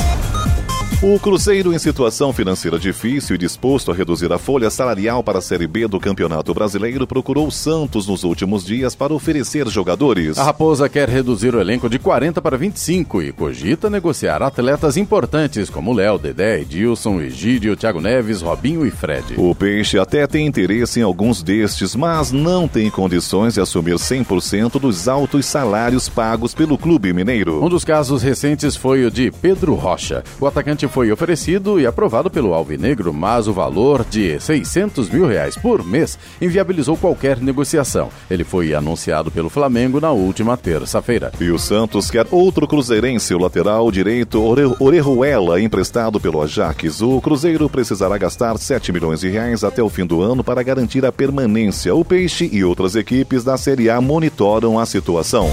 O 1.07 1.21
Cruzeiro, 1.21 1.75
em 1.75 1.79
situação 1.79 2.33
financeira 2.33 2.79
difícil 2.79 3.37
e 3.37 3.39
disposto 3.39 3.93
a 3.93 3.95
reduzir 3.95 4.33
a 4.33 4.39
folha 4.39 4.71
salarial 4.71 5.23
para 5.23 5.39
a 5.39 5.43
Série 5.43 5.67
B 5.67 5.87
do 5.87 6.01
Campeonato 6.01 6.55
Brasileiro, 6.55 7.07
procurou 7.07 7.47
o 7.47 7.53
Santos 7.53 8.09
nos 8.09 8.25
últimos 8.25 8.65
dias 8.65 8.95
para 8.95 9.13
oferecer 9.13 9.69
jogadores. 9.69 10.39
A 10.39 10.45
Raposa 10.45 10.89
quer 10.89 11.07
reduzir 11.11 11.55
o 11.55 11.61
elenco 11.61 11.91
de 11.91 11.99
40 11.99 12.41
para 12.41 12.57
25 12.57 13.21
e 13.21 13.33
cogita 13.33 13.91
negociar 13.91 14.43
atletas 14.43 14.97
importantes 14.97 15.69
como 15.69 15.93
Léo, 15.93 16.17
Dedé, 16.17 16.63
Edilson, 16.63 17.21
Egídio, 17.21 17.77
Thiago 17.77 18.01
Neves, 18.01 18.41
Robinho 18.41 18.87
e 18.87 18.91
Fred. 18.91 19.35
O 19.37 19.55
Peixe 19.55 19.99
até 19.99 20.27
tem 20.27 20.47
interesse 20.47 21.01
em 21.01 21.03
alguns 21.03 21.43
destes, 21.43 21.95
mas 21.95 22.33
não 22.33 22.67
tem 22.67 22.89
condições 22.89 23.53
de 23.53 23.61
assumir 23.61 23.97
100% 23.97 24.81
dos 24.81 25.07
altos 25.07 25.45
salários 25.45 26.09
pagos 26.09 26.55
pelo 26.55 26.79
clube 26.79 27.13
mineiro. 27.13 27.63
Um 27.63 27.69
dos 27.69 27.85
casos 27.85 28.23
recentes 28.23 28.75
foi 28.75 29.05
o 29.05 29.11
de 29.11 29.31
Pedro 29.31 29.75
Rocha. 29.75 30.25
O 30.41 30.47
atacante 30.47 30.94
foi 30.95 31.11
oferecido 31.11 31.81
e 31.81 31.89
aprovado 31.89 32.31
pelo 32.31 32.55
Alvinegro, 32.55 33.13
mas 33.13 33.49
o 33.49 33.53
valor 33.53 34.07
de 34.09 34.39
600 34.39 35.11
mil 35.11 35.27
reais 35.27 35.57
por 35.57 35.85
mês 35.85 36.17
inviabilizou 36.41 36.97
qualquer 36.97 37.41
negociação. 37.41 38.11
Ele 38.31 38.45
foi 38.45 38.73
anunciado 38.73 39.29
pelo 39.29 39.51
Flamengo 39.51 40.01
na 40.01 40.13
última 40.13 40.57
terça-feira. 40.57 41.33
E 41.41 41.51
o 41.51 41.59
Santos 41.59 42.13
quer 42.13 42.29
outro 42.31 42.69
cruzeirense, 42.69 43.35
o 43.35 43.39
lateral 43.39 43.91
direito 43.91 44.41
Orejuela, 44.79 45.61
emprestado 45.61 46.21
pelo 46.21 46.41
Ajax. 46.41 47.01
O 47.01 47.21
Cruzeiro 47.21 47.69
precisará 47.69 48.17
gastar 48.17 48.57
7 48.57 48.93
milhões 48.93 49.19
de 49.19 49.29
reais 49.29 49.65
até 49.65 49.83
o 49.83 49.89
fim 49.89 50.07
do 50.07 50.23
ano 50.23 50.45
para 50.45 50.63
garantir 50.63 51.05
a 51.05 51.11
permanência. 51.11 51.93
O 51.93 52.05
Peixe 52.05 52.49
e 52.53 52.63
outras 52.63 52.95
equipes 52.95 53.43
da 53.43 53.57
Série 53.57 53.91
A 53.91 54.01
monitoram 54.01 54.79
a 54.79 54.87
situação. 54.87 55.51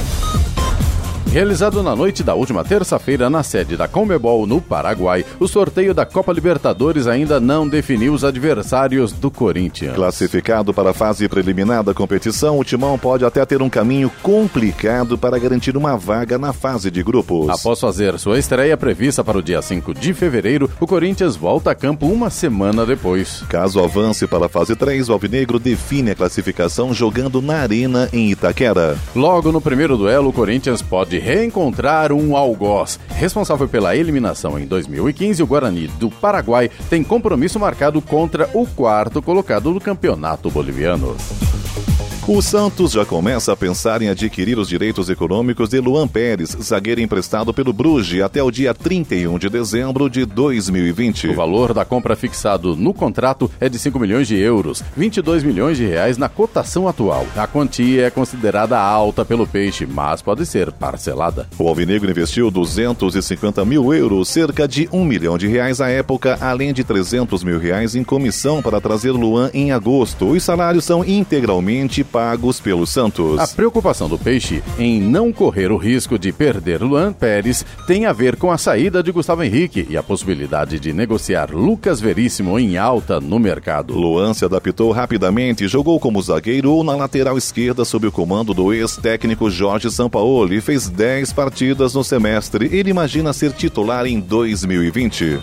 Realizado 1.31 1.81
na 1.81 1.95
noite 1.95 2.23
da 2.23 2.35
última 2.35 2.61
terça-feira 2.61 3.29
na 3.29 3.41
sede 3.41 3.77
da 3.77 3.87
Comebol 3.87 4.45
no 4.45 4.59
Paraguai, 4.59 5.25
o 5.39 5.47
sorteio 5.47 5.93
da 5.93 6.05
Copa 6.05 6.33
Libertadores 6.33 7.07
ainda 7.07 7.39
não 7.39 7.65
definiu 7.65 8.13
os 8.13 8.25
adversários 8.25 9.13
do 9.13 9.31
Corinthians. 9.31 9.95
Classificado 9.95 10.73
para 10.73 10.89
a 10.89 10.93
fase 10.93 11.29
preliminar 11.29 11.83
da 11.83 11.93
competição, 11.93 12.59
o 12.59 12.65
Timão 12.65 12.99
pode 12.99 13.23
até 13.23 13.45
ter 13.45 13.61
um 13.61 13.69
caminho 13.69 14.11
complicado 14.21 15.17
para 15.17 15.39
garantir 15.39 15.77
uma 15.77 15.95
vaga 15.95 16.37
na 16.37 16.51
fase 16.51 16.91
de 16.91 17.01
grupos. 17.01 17.47
Após 17.49 17.79
fazer 17.79 18.19
sua 18.19 18.37
estreia 18.37 18.75
prevista 18.75 19.23
para 19.23 19.37
o 19.37 19.41
dia 19.41 19.61
5 19.61 19.93
de 19.93 20.13
fevereiro, 20.13 20.69
o 20.81 20.87
Corinthians 20.87 21.37
volta 21.37 21.71
a 21.71 21.75
campo 21.75 22.07
uma 22.07 22.29
semana 22.29 22.85
depois. 22.85 23.41
Caso 23.47 23.81
avance 23.81 24.27
para 24.27 24.47
a 24.47 24.49
fase 24.49 24.75
3, 24.75 25.07
o 25.07 25.13
Alvinegro 25.13 25.59
define 25.59 26.11
a 26.11 26.15
classificação 26.15 26.93
jogando 26.93 27.41
na 27.41 27.59
Arena 27.59 28.09
em 28.11 28.31
Itaquera. 28.31 28.97
Logo 29.15 29.49
no 29.51 29.61
primeiro 29.61 29.95
duelo, 29.95 30.27
o 30.27 30.33
Corinthians 30.33 30.81
pode 30.81 31.10
reencontrar 31.19 32.11
um 32.11 32.35
algoz. 32.35 32.99
Responsável 33.09 33.67
pela 33.67 33.95
eliminação 33.95 34.59
em 34.59 34.65
2015, 34.65 35.43
o 35.43 35.47
Guarani 35.47 35.87
do 35.87 36.09
Paraguai 36.09 36.69
tem 36.89 37.03
compromisso 37.03 37.59
marcado 37.59 38.01
contra 38.01 38.49
o 38.53 38.65
quarto 38.65 39.21
colocado 39.21 39.73
do 39.73 39.79
campeonato 39.79 40.49
boliviano. 40.49 41.15
O 42.33 42.41
Santos 42.41 42.93
já 42.93 43.05
começa 43.05 43.51
a 43.51 43.57
pensar 43.57 44.01
em 44.01 44.07
adquirir 44.07 44.57
os 44.57 44.69
direitos 44.69 45.09
econômicos 45.09 45.67
de 45.67 45.81
Luan 45.81 46.07
Pérez, 46.07 46.55
zagueiro 46.61 47.01
emprestado 47.01 47.53
pelo 47.53 47.73
Bruges 47.73 48.23
até 48.23 48.41
o 48.41 48.49
dia 48.49 48.73
31 48.73 49.37
de 49.37 49.49
dezembro 49.49 50.09
de 50.09 50.25
2020. 50.25 51.27
O 51.27 51.35
valor 51.35 51.73
da 51.73 51.83
compra 51.83 52.15
fixado 52.15 52.73
no 52.73 52.93
contrato 52.93 53.51
é 53.59 53.67
de 53.67 53.77
5 53.77 53.99
milhões 53.99 54.29
de 54.29 54.37
euros, 54.37 54.81
22 54.95 55.43
milhões 55.43 55.75
de 55.75 55.85
reais 55.85 56.17
na 56.17 56.29
cotação 56.29 56.87
atual. 56.87 57.27
A 57.35 57.45
quantia 57.47 58.05
é 58.05 58.09
considerada 58.09 58.79
alta 58.79 59.25
pelo 59.25 59.45
peixe, 59.45 59.85
mas 59.85 60.21
pode 60.21 60.45
ser 60.45 60.71
parcelada. 60.71 61.49
O 61.59 61.67
Alvinegro 61.67 62.09
investiu 62.09 62.49
250 62.49 63.65
mil 63.65 63.93
euros, 63.93 64.29
cerca 64.29 64.65
de 64.65 64.87
1 64.93 65.03
milhão 65.03 65.37
de 65.37 65.49
reais 65.49 65.81
à 65.81 65.89
época, 65.89 66.37
além 66.39 66.71
de 66.71 66.85
300 66.85 67.43
mil 67.43 67.59
reais 67.59 67.93
em 67.93 68.05
comissão 68.05 68.61
para 68.61 68.79
trazer 68.79 69.11
Luan 69.11 69.51
em 69.53 69.73
agosto. 69.73 70.27
Os 70.27 70.41
salários 70.41 70.85
são 70.85 71.03
integralmente 71.03 72.05
pagos 72.21 72.59
pelo 72.59 72.85
Santos. 72.85 73.39
A 73.39 73.47
preocupação 73.47 74.07
do 74.07 74.15
Peixe 74.15 74.61
em 74.77 75.01
não 75.01 75.33
correr 75.33 75.71
o 75.71 75.77
risco 75.77 76.19
de 76.19 76.31
perder 76.31 76.83
Luan 76.83 77.11
Pérez 77.11 77.65
tem 77.87 78.05
a 78.05 78.13
ver 78.13 78.35
com 78.35 78.51
a 78.51 78.59
saída 78.59 79.01
de 79.01 79.11
Gustavo 79.11 79.43
Henrique 79.43 79.87
e 79.89 79.97
a 79.97 80.03
possibilidade 80.03 80.79
de 80.79 80.93
negociar 80.93 81.49
Lucas 81.51 81.99
Veríssimo 81.99 82.59
em 82.59 82.77
alta 82.77 83.19
no 83.19 83.39
mercado. 83.39 83.95
Luan 83.95 84.35
se 84.35 84.45
adaptou 84.45 84.91
rapidamente 84.91 85.63
e 85.63 85.67
jogou 85.67 85.99
como 85.99 86.21
zagueiro 86.21 86.71
ou 86.71 86.83
na 86.83 86.95
lateral 86.95 87.39
esquerda 87.39 87.83
sob 87.83 88.05
o 88.05 88.11
comando 88.11 88.53
do 88.53 88.71
ex-técnico 88.71 89.49
Jorge 89.49 89.89
Sampaoli 89.89 90.57
e 90.57 90.61
fez 90.61 90.87
10 90.87 91.33
partidas 91.33 91.95
no 91.95 92.03
semestre. 92.03 92.69
Ele 92.71 92.91
imagina 92.91 93.33
ser 93.33 93.51
titular 93.51 94.05
em 94.05 94.19
2020. 94.19 95.39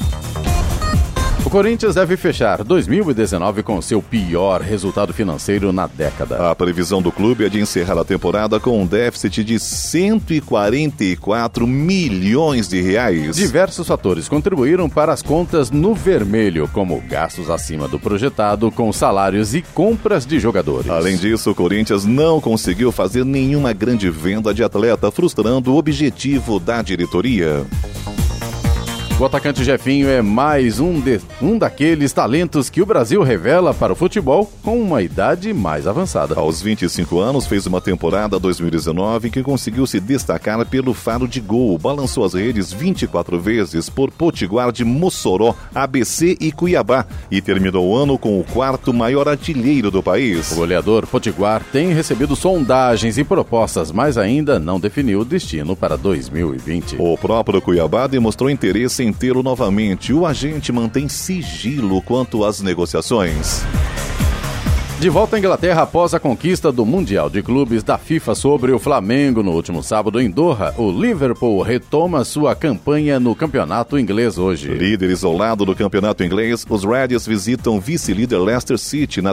O 1.44 1.50
Corinthians 1.50 1.94
deve 1.94 2.16
fechar 2.16 2.62
2019 2.62 3.62
com 3.62 3.80
seu 3.80 4.02
pior 4.02 4.60
resultado 4.60 5.14
financeiro 5.14 5.72
na 5.72 5.86
década. 5.86 6.50
A 6.50 6.54
previsão 6.54 7.00
do 7.00 7.10
clube 7.10 7.42
é 7.44 7.48
de 7.48 7.58
encerrar 7.58 7.98
a 7.98 8.04
temporada 8.04 8.60
com 8.60 8.82
um 8.82 8.86
déficit 8.86 9.42
de 9.44 9.58
144 9.58 11.66
milhões 11.66 12.68
de 12.68 12.82
reais. 12.82 13.36
Diversos 13.36 13.86
fatores 13.86 14.28
contribuíram 14.28 14.90
para 14.90 15.12
as 15.12 15.22
contas 15.22 15.70
no 15.70 15.94
vermelho, 15.94 16.68
como 16.72 17.02
gastos 17.08 17.48
acima 17.48 17.88
do 17.88 17.98
projetado 17.98 18.70
com 18.70 18.92
salários 18.92 19.54
e 19.54 19.62
compras 19.62 20.26
de 20.26 20.38
jogadores. 20.38 20.90
Além 20.90 21.16
disso, 21.16 21.52
o 21.52 21.54
Corinthians 21.54 22.04
não 22.04 22.42
conseguiu 22.42 22.92
fazer 22.92 23.24
nenhuma 23.24 23.72
grande 23.72 24.10
venda 24.10 24.52
de 24.52 24.62
atleta, 24.62 25.10
frustrando 25.10 25.72
o 25.72 25.78
objetivo 25.78 26.60
da 26.60 26.82
diretoria. 26.82 27.64
O 29.20 29.24
atacante 29.24 29.64
Jefinho 29.64 30.08
é 30.08 30.22
mais 30.22 30.78
um, 30.78 31.00
de, 31.00 31.20
um 31.42 31.58
daqueles 31.58 32.12
talentos 32.12 32.70
que 32.70 32.80
o 32.80 32.86
Brasil 32.86 33.20
revela 33.20 33.74
para 33.74 33.92
o 33.92 33.96
futebol 33.96 34.48
com 34.62 34.80
uma 34.80 35.02
idade 35.02 35.52
mais 35.52 35.88
avançada. 35.88 36.36
Aos 36.38 36.62
25 36.62 37.18
anos, 37.18 37.44
fez 37.44 37.66
uma 37.66 37.80
temporada 37.80 38.38
2019 38.38 39.28
que 39.30 39.42
conseguiu 39.42 39.88
se 39.88 39.98
destacar 39.98 40.64
pelo 40.66 40.94
faro 40.94 41.26
de 41.26 41.40
gol. 41.40 41.76
Balançou 41.76 42.24
as 42.24 42.34
redes 42.34 42.72
24 42.72 43.40
vezes 43.40 43.88
por 43.88 44.08
Potiguar 44.08 44.70
de 44.70 44.84
Mossoró, 44.84 45.52
ABC 45.74 46.36
e 46.40 46.52
Cuiabá 46.52 47.04
e 47.28 47.40
terminou 47.40 47.88
o 47.88 47.96
ano 47.96 48.16
com 48.18 48.38
o 48.38 48.44
quarto 48.44 48.94
maior 48.94 49.28
artilheiro 49.28 49.90
do 49.90 50.00
país. 50.00 50.52
O 50.52 50.54
goleador 50.54 51.08
Potiguar 51.08 51.64
tem 51.72 51.92
recebido 51.92 52.36
sondagens 52.36 53.18
e 53.18 53.24
propostas, 53.24 53.90
mas 53.90 54.16
ainda 54.16 54.60
não 54.60 54.78
definiu 54.78 55.22
o 55.22 55.24
destino 55.24 55.74
para 55.74 55.96
2020. 55.96 56.94
O 57.00 57.18
próprio 57.18 57.60
Cuiabá 57.60 58.06
demonstrou 58.06 58.48
interesse 58.48 59.07
em 59.07 59.07
tê-lo 59.12 59.42
novamente. 59.42 60.12
O 60.12 60.26
agente 60.26 60.72
mantém 60.72 61.08
sigilo 61.08 62.00
quanto 62.02 62.44
às 62.44 62.60
negociações. 62.60 63.62
De 65.00 65.08
volta 65.08 65.36
à 65.36 65.38
Inglaterra 65.38 65.82
após 65.82 66.12
a 66.12 66.18
conquista 66.18 66.72
do 66.72 66.84
Mundial 66.84 67.30
de 67.30 67.40
Clubes 67.40 67.84
da 67.84 67.96
FIFA 67.96 68.34
sobre 68.34 68.72
o 68.72 68.80
Flamengo 68.80 69.44
no 69.44 69.52
último 69.52 69.80
sábado 69.80 70.20
em 70.20 70.28
Doha, 70.28 70.74
o 70.76 70.90
Liverpool 70.90 71.62
retoma 71.62 72.24
sua 72.24 72.52
campanha 72.56 73.20
no 73.20 73.32
campeonato 73.32 73.96
inglês 73.96 74.38
hoje. 74.38 74.74
Líder 74.74 75.10
isolado 75.10 75.64
do 75.64 75.76
campeonato 75.76 76.24
inglês, 76.24 76.66
os 76.68 76.82
Reds 76.82 77.28
visitam 77.28 77.78
vice-líder 77.78 78.38
Leicester 78.38 78.76
City 78.76 79.22
na 79.22 79.32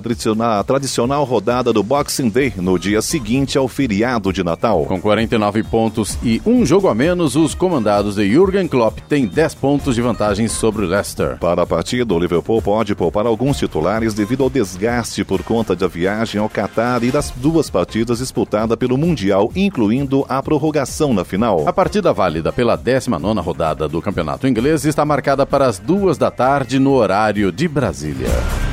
tradicional, 0.63 1.23
rodada 1.23 1.73
do 1.73 1.81
Boxing 1.81 2.29
Day 2.29 2.53
no 2.57 2.77
dia 2.77 3.01
seguinte 3.01 3.57
ao 3.57 3.67
feriado 3.67 4.31
de 4.31 4.43
Natal. 4.43 4.85
Com 4.85 5.01
49 5.01 5.63
pontos 5.63 6.15
e 6.21 6.39
um 6.45 6.63
jogo 6.63 6.89
a 6.89 6.93
menos, 6.93 7.35
os 7.35 7.55
comandados 7.55 8.17
de 8.17 8.29
Jürgen 8.29 8.67
Klopp 8.67 8.99
têm 9.09 9.25
10 9.25 9.55
pontos 9.55 9.95
de 9.95 10.01
vantagem 10.03 10.47
sobre 10.47 10.85
o 10.85 10.87
Leicester. 10.87 11.39
Para 11.39 11.63
a 11.63 11.65
partida, 11.65 12.13
o 12.13 12.19
Liverpool 12.19 12.61
pode 12.61 12.93
poupar 12.93 13.25
alguns 13.25 13.57
titulares 13.57 14.13
devido 14.13 14.43
ao 14.43 14.49
desgaste 14.51 15.23
por 15.23 15.41
conta 15.41 15.54
conta 15.55 15.73
da 15.73 15.87
viagem 15.87 16.41
ao 16.41 16.49
Catar 16.49 17.01
e 17.01 17.09
das 17.09 17.31
duas 17.31 17.69
partidas 17.69 18.17
disputadas 18.17 18.75
pelo 18.75 18.97
Mundial, 18.97 19.49
incluindo 19.55 20.25
a 20.27 20.43
prorrogação 20.43 21.13
na 21.13 21.23
final. 21.23 21.65
A 21.65 21.71
partida 21.71 22.11
válida 22.11 22.51
pela 22.51 22.75
19 22.75 23.39
rodada 23.39 23.87
do 23.87 24.01
Campeonato 24.01 24.49
Inglês 24.49 24.83
está 24.83 25.05
marcada 25.05 25.45
para 25.45 25.65
as 25.65 25.79
duas 25.79 26.17
da 26.17 26.29
tarde 26.29 26.77
no 26.77 26.91
horário 26.91 27.53
de 27.53 27.69
Brasília. 27.69 28.64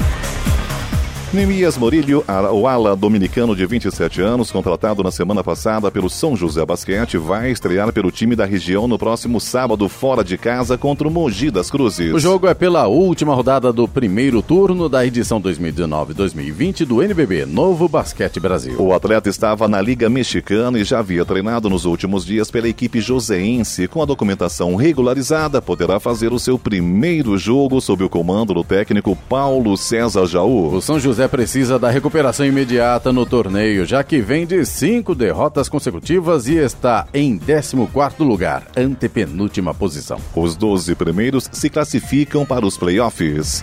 Nemias 1.33 1.79
Morilho, 1.79 2.23
o 2.53 2.68
ala 2.68 2.95
dominicano 2.95 3.57
de 3.57 3.64
27 3.64 4.21
anos, 4.21 4.53
contratado 4.53 5.03
na 5.03 5.11
semana 5.11 5.42
passada 5.42 5.90
pelo 5.90 6.11
São 6.11 6.37
José 6.37 6.62
Basquete, 6.66 7.16
vai 7.16 7.51
estrear 7.51 7.90
pelo 7.90 8.11
time 8.11 8.37
da 8.37 8.45
região 8.45 8.87
no 8.87 8.99
próximo 8.99 9.40
sábado, 9.40 9.88
fora 9.88 10.23
de 10.23 10.37
casa, 10.37 10.77
contra 10.77 11.09
o 11.09 11.11
Mogi 11.11 11.51
das 11.51 11.71
Cruzes. 11.71 12.12
O 12.12 12.18
jogo 12.18 12.47
é 12.49 12.53
pela 12.53 12.87
última 12.87 13.35
rodada 13.35 13.73
do 13.73 13.88
primeiro 13.88 14.42
turno 14.42 14.90
da 14.90 15.07
edição 15.07 15.40
2019-2020 15.40 16.85
do 16.85 17.03
NBB, 17.03 17.47
Novo 17.47 17.88
Basquete 17.88 18.38
Brasil. 18.38 18.79
O 18.79 18.92
atleta 18.92 19.31
estava 19.31 19.66
na 19.66 19.81
Liga 19.81 20.11
Mexicana 20.11 20.79
e 20.79 20.85
já 20.85 20.99
havia 20.99 21.25
treinado 21.25 21.71
nos 21.71 21.87
últimos 21.87 22.27
dias 22.27 22.51
pela 22.51 22.68
equipe 22.68 23.01
joseense. 23.01 23.88
Com 23.88 24.03
a 24.03 24.05
documentação 24.05 24.77
regularizada, 24.77 25.62
poderá 25.62 25.99
fazer 25.99 26.31
o 26.31 26.38
seu 26.38 26.59
primeiro 26.59 27.38
jogo 27.38 27.81
sob 27.81 28.05
o 28.05 28.11
comando 28.11 28.53
do 28.53 28.62
técnico 28.62 29.16
Paulo 29.31 29.79
César 29.79 30.27
Jaú. 30.27 30.75
O 30.75 30.83
São 30.83 31.01
José 31.01 31.21
precisa 31.28 31.78
da 31.78 31.90
recuperação 31.90 32.44
imediata 32.44 33.12
no 33.12 33.24
torneio, 33.26 33.85
já 33.85 34.02
que 34.02 34.20
vem 34.20 34.46
de 34.46 34.64
cinco 34.64 35.14
derrotas 35.14 35.68
consecutivas 35.68 36.48
e 36.48 36.56
está 36.56 37.06
em 37.12 37.38
14 37.38 37.76
lugar, 38.18 38.64
antepenúltima 38.76 39.74
posição. 39.74 40.18
Os 40.35 40.56
12 40.56 40.94
primeiros 40.94 41.48
se 41.52 41.68
classificam 41.70 42.44
para 42.46 42.66
os 42.66 42.76
playoffs. 42.76 43.62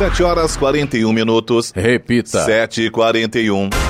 7 0.00 0.22
horas 0.22 0.56
41 0.56 1.12
minutos. 1.12 1.72
Repita. 1.76 2.42
7 2.46 2.86
e 2.86 2.90
41 2.90 3.68
O 3.68 3.89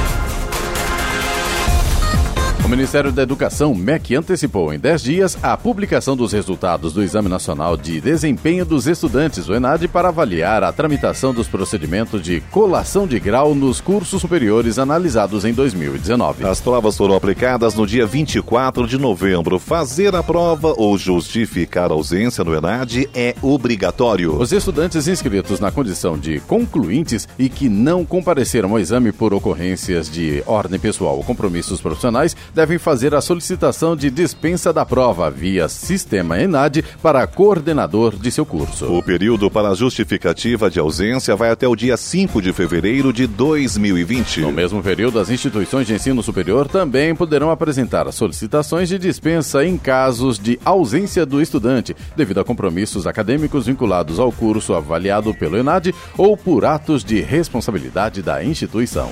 Ministério 2.70 3.10
da 3.10 3.22
Educação, 3.22 3.74
MEC, 3.74 4.14
antecipou 4.14 4.72
em 4.72 4.78
10 4.78 5.02
dias 5.02 5.36
a 5.42 5.56
publicação 5.56 6.16
dos 6.16 6.32
resultados 6.32 6.92
do 6.92 7.02
Exame 7.02 7.28
Nacional 7.28 7.76
de 7.76 8.00
Desempenho 8.00 8.64
dos 8.64 8.86
Estudantes, 8.86 9.48
o 9.48 9.54
ENAD, 9.54 9.88
para 9.88 10.06
avaliar 10.06 10.62
a 10.62 10.72
tramitação 10.72 11.34
dos 11.34 11.48
procedimentos 11.48 12.22
de 12.22 12.40
colação 12.42 13.08
de 13.08 13.18
grau 13.18 13.56
nos 13.56 13.80
cursos 13.80 14.20
superiores 14.20 14.78
analisados 14.78 15.44
em 15.44 15.52
2019. 15.52 16.46
As 16.46 16.60
provas 16.60 16.96
foram 16.96 17.16
aplicadas 17.16 17.74
no 17.74 17.84
dia 17.84 18.06
24 18.06 18.86
de 18.86 18.96
novembro. 18.96 19.58
Fazer 19.58 20.14
a 20.14 20.22
prova 20.22 20.72
ou 20.76 20.96
justificar 20.96 21.90
a 21.90 21.94
ausência 21.94 22.44
no 22.44 22.54
ENAD 22.54 23.10
é 23.12 23.34
obrigatório. 23.42 24.40
Os 24.40 24.52
estudantes 24.52 25.08
inscritos 25.08 25.58
na 25.58 25.72
condição 25.72 26.16
de 26.16 26.38
concluintes 26.38 27.26
e 27.36 27.48
que 27.48 27.68
não 27.68 28.04
compareceram 28.04 28.70
ao 28.70 28.78
exame 28.78 29.10
por 29.10 29.34
ocorrências 29.34 30.08
de 30.08 30.40
ordem 30.46 30.78
pessoal 30.78 31.16
ou 31.16 31.24
compromissos 31.24 31.80
profissionais 31.80 32.36
devem 32.60 32.76
fazer 32.76 33.14
a 33.14 33.22
solicitação 33.22 33.96
de 33.96 34.10
dispensa 34.10 34.70
da 34.70 34.84
prova 34.84 35.30
via 35.30 35.66
sistema 35.66 36.38
ENAD 36.38 36.84
para 37.02 37.26
coordenador 37.26 38.14
de 38.14 38.30
seu 38.30 38.44
curso. 38.44 38.84
O 38.84 39.02
período 39.02 39.50
para 39.50 39.70
a 39.70 39.74
justificativa 39.74 40.68
de 40.68 40.78
ausência 40.78 41.34
vai 41.34 41.48
até 41.48 41.66
o 41.66 41.74
dia 41.74 41.96
5 41.96 42.42
de 42.42 42.52
fevereiro 42.52 43.14
de 43.14 43.26
2020. 43.26 44.42
No 44.42 44.52
mesmo 44.52 44.82
período, 44.82 45.18
as 45.18 45.30
instituições 45.30 45.86
de 45.86 45.94
ensino 45.94 46.22
superior 46.22 46.68
também 46.68 47.14
poderão 47.14 47.50
apresentar 47.50 48.12
solicitações 48.12 48.90
de 48.90 48.98
dispensa 48.98 49.64
em 49.64 49.78
casos 49.78 50.38
de 50.38 50.60
ausência 50.62 51.24
do 51.24 51.40
estudante, 51.40 51.96
devido 52.14 52.40
a 52.40 52.44
compromissos 52.44 53.06
acadêmicos 53.06 53.68
vinculados 53.68 54.18
ao 54.18 54.30
curso 54.30 54.74
avaliado 54.74 55.32
pelo 55.32 55.56
ENAD 55.56 55.94
ou 56.18 56.36
por 56.36 56.66
atos 56.66 57.02
de 57.02 57.22
responsabilidade 57.22 58.20
da 58.20 58.44
instituição. 58.44 59.10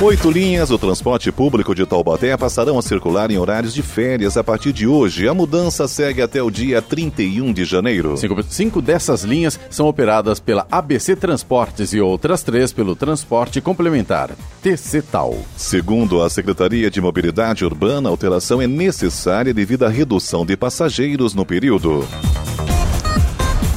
Oito 0.00 0.30
linhas 0.30 0.68
do 0.68 0.78
transporte 0.78 1.32
público 1.32 1.74
de 1.74 1.84
Taubaté 1.84 2.36
passarão 2.36 2.78
a 2.78 2.82
circular 2.82 3.32
em 3.32 3.36
horários 3.36 3.74
de 3.74 3.82
férias 3.82 4.36
a 4.36 4.44
partir 4.44 4.72
de 4.72 4.86
hoje. 4.86 5.26
A 5.26 5.34
mudança 5.34 5.88
segue 5.88 6.22
até 6.22 6.40
o 6.40 6.52
dia 6.52 6.80
31 6.80 7.52
de 7.52 7.64
janeiro. 7.64 8.16
Cinco, 8.16 8.40
cinco 8.44 8.80
dessas 8.80 9.24
linhas 9.24 9.58
são 9.68 9.88
operadas 9.88 10.38
pela 10.38 10.68
ABC 10.70 11.16
Transportes 11.16 11.92
e 11.92 12.00
outras 12.00 12.44
três 12.44 12.72
pelo 12.72 12.94
Transporte 12.94 13.60
Complementar, 13.60 14.30
TCTAL. 14.62 15.36
Segundo 15.56 16.22
a 16.22 16.30
Secretaria 16.30 16.88
de 16.88 17.00
Mobilidade 17.00 17.64
Urbana, 17.64 18.08
a 18.08 18.12
alteração 18.12 18.62
é 18.62 18.68
necessária 18.68 19.52
devido 19.52 19.82
à 19.82 19.88
redução 19.88 20.46
de 20.46 20.56
passageiros 20.56 21.34
no 21.34 21.44
período. 21.44 22.06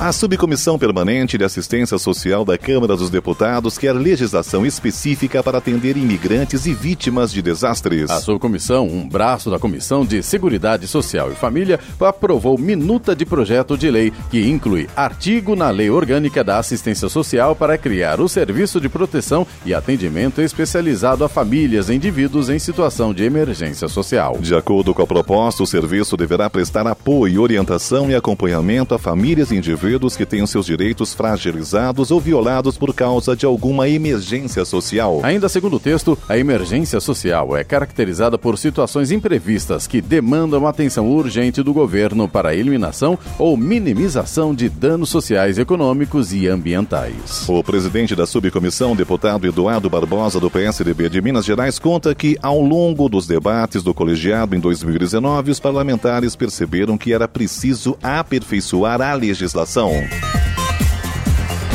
A 0.02 0.12
Subcomissão 0.12 0.80
Permanente 0.80 1.38
de 1.38 1.44
Assistência 1.44 1.96
Social 2.00 2.44
da 2.44 2.58
Câmara 2.58 2.98
dos 2.98 3.12
Deputados 3.12 3.78
quer 3.78 3.94
legislação 3.94 4.66
específica 4.66 5.44
para 5.44 5.60
atender 5.60 5.96
imigrantes 5.96 6.66
e 6.66 6.74
vítimas 6.74 7.32
de 7.32 7.40
desastres. 7.40 8.10
A 8.10 8.20
subcomissão, 8.20 8.88
um 8.88 9.08
braço 9.08 9.52
da 9.52 9.60
Comissão 9.60 10.04
de 10.04 10.24
Seguridade 10.24 10.88
Social 10.88 11.32
e 11.32 11.36
Família, 11.36 11.80
aprovou 12.00 12.58
minuta 12.58 13.16
de 13.16 13.28
projeto 13.28 13.78
de 13.78 13.92
lei 13.92 14.12
que 14.32 14.50
inclui 14.50 14.90
artigo 14.96 15.56
na 15.56 15.70
Lei 15.70 15.92
Orgânica 15.92 16.44
da 16.44 16.58
Assistência 16.58 17.08
Social 17.08 17.56
para 17.56 17.78
criar 17.78 18.20
o 18.20 18.28
Serviço 18.28 18.82
de 18.82 18.90
Proteção 18.90 19.46
e 19.64 19.72
Atendimento 19.72 20.42
Especializado 20.42 21.24
a 21.24 21.30
Famílias 21.30 21.90
e 21.90 21.94
Indivíduos 21.94 22.50
em 22.50 22.58
Situação 22.58 23.14
de 23.14 23.24
Emergência 23.24 23.88
Social. 23.88 24.40
De 24.40 24.56
acordo 24.56 24.96
com 24.96 25.04
a 25.04 25.08
proposta, 25.08 25.62
o 25.62 25.68
serviço 25.68 26.18
deverá 26.18 26.50
prestar 26.50 26.88
apoio, 26.88 27.40
orientação 27.40 28.10
e 28.10 28.16
acompanhamento 28.16 28.96
a 28.96 28.98
famílias 28.98 29.52
e 29.52 29.58
indivíduos 29.58 29.91
que 29.92 30.26
tenham 30.26 30.48
seus 30.48 30.66
direitos 30.66 31.14
fragilizados 31.14 32.12
ou 32.12 32.20
violados 32.20 32.78
por 32.78 32.94
causa 32.94 33.36
de 33.36 33.46
alguma 33.46 33.90
emergência 33.90 34.64
social. 34.64 35.20
Ainda 35.22 35.50
segundo 35.50 35.76
o 35.76 35.80
texto, 35.80 36.18
a 36.30 36.38
emergência 36.38 37.00
social 37.02 37.58
é 37.58 37.64
caracterizada 37.64 38.38
por 38.38 38.58
situações 38.58 39.12
imprevistas 39.12 39.88
que 39.88 40.02
demandam 40.02 40.66
atenção 40.66 41.10
urgente 41.10 41.62
do 41.62 41.74
governo 41.74 42.28
para 42.28 42.50
a 42.50 42.56
eliminação 42.56 43.20
ou 43.38 43.58
minimização 43.58 44.56
de 44.56 44.70
danos 44.70 45.10
sociais, 45.10 45.58
econômicos 45.58 46.34
e 46.34 46.48
ambientais. 46.48 47.48
O 47.50 47.62
presidente 47.62 48.16
da 48.16 48.26
subcomissão, 48.26 48.96
deputado 48.96 49.46
Eduardo 49.46 49.90
Barbosa, 49.90 50.40
do 50.40 50.50
PSDB 50.50 51.10
de 51.10 51.22
Minas 51.22 51.44
Gerais, 51.44 51.78
conta 51.78 52.16
que, 52.16 52.38
ao 52.42 52.62
longo 52.62 53.10
dos 53.10 53.28
debates 53.28 53.84
do 53.84 53.94
colegiado 53.94 54.56
em 54.56 54.60
2019, 54.60 55.52
os 55.52 55.60
parlamentares 55.60 56.36
perceberam 56.36 56.98
que 56.98 57.12
era 57.12 57.28
preciso 57.28 57.98
aperfeiçoar 58.02 59.02
a 59.02 59.14
legislação. 59.14 59.81
Educação. 59.82 60.41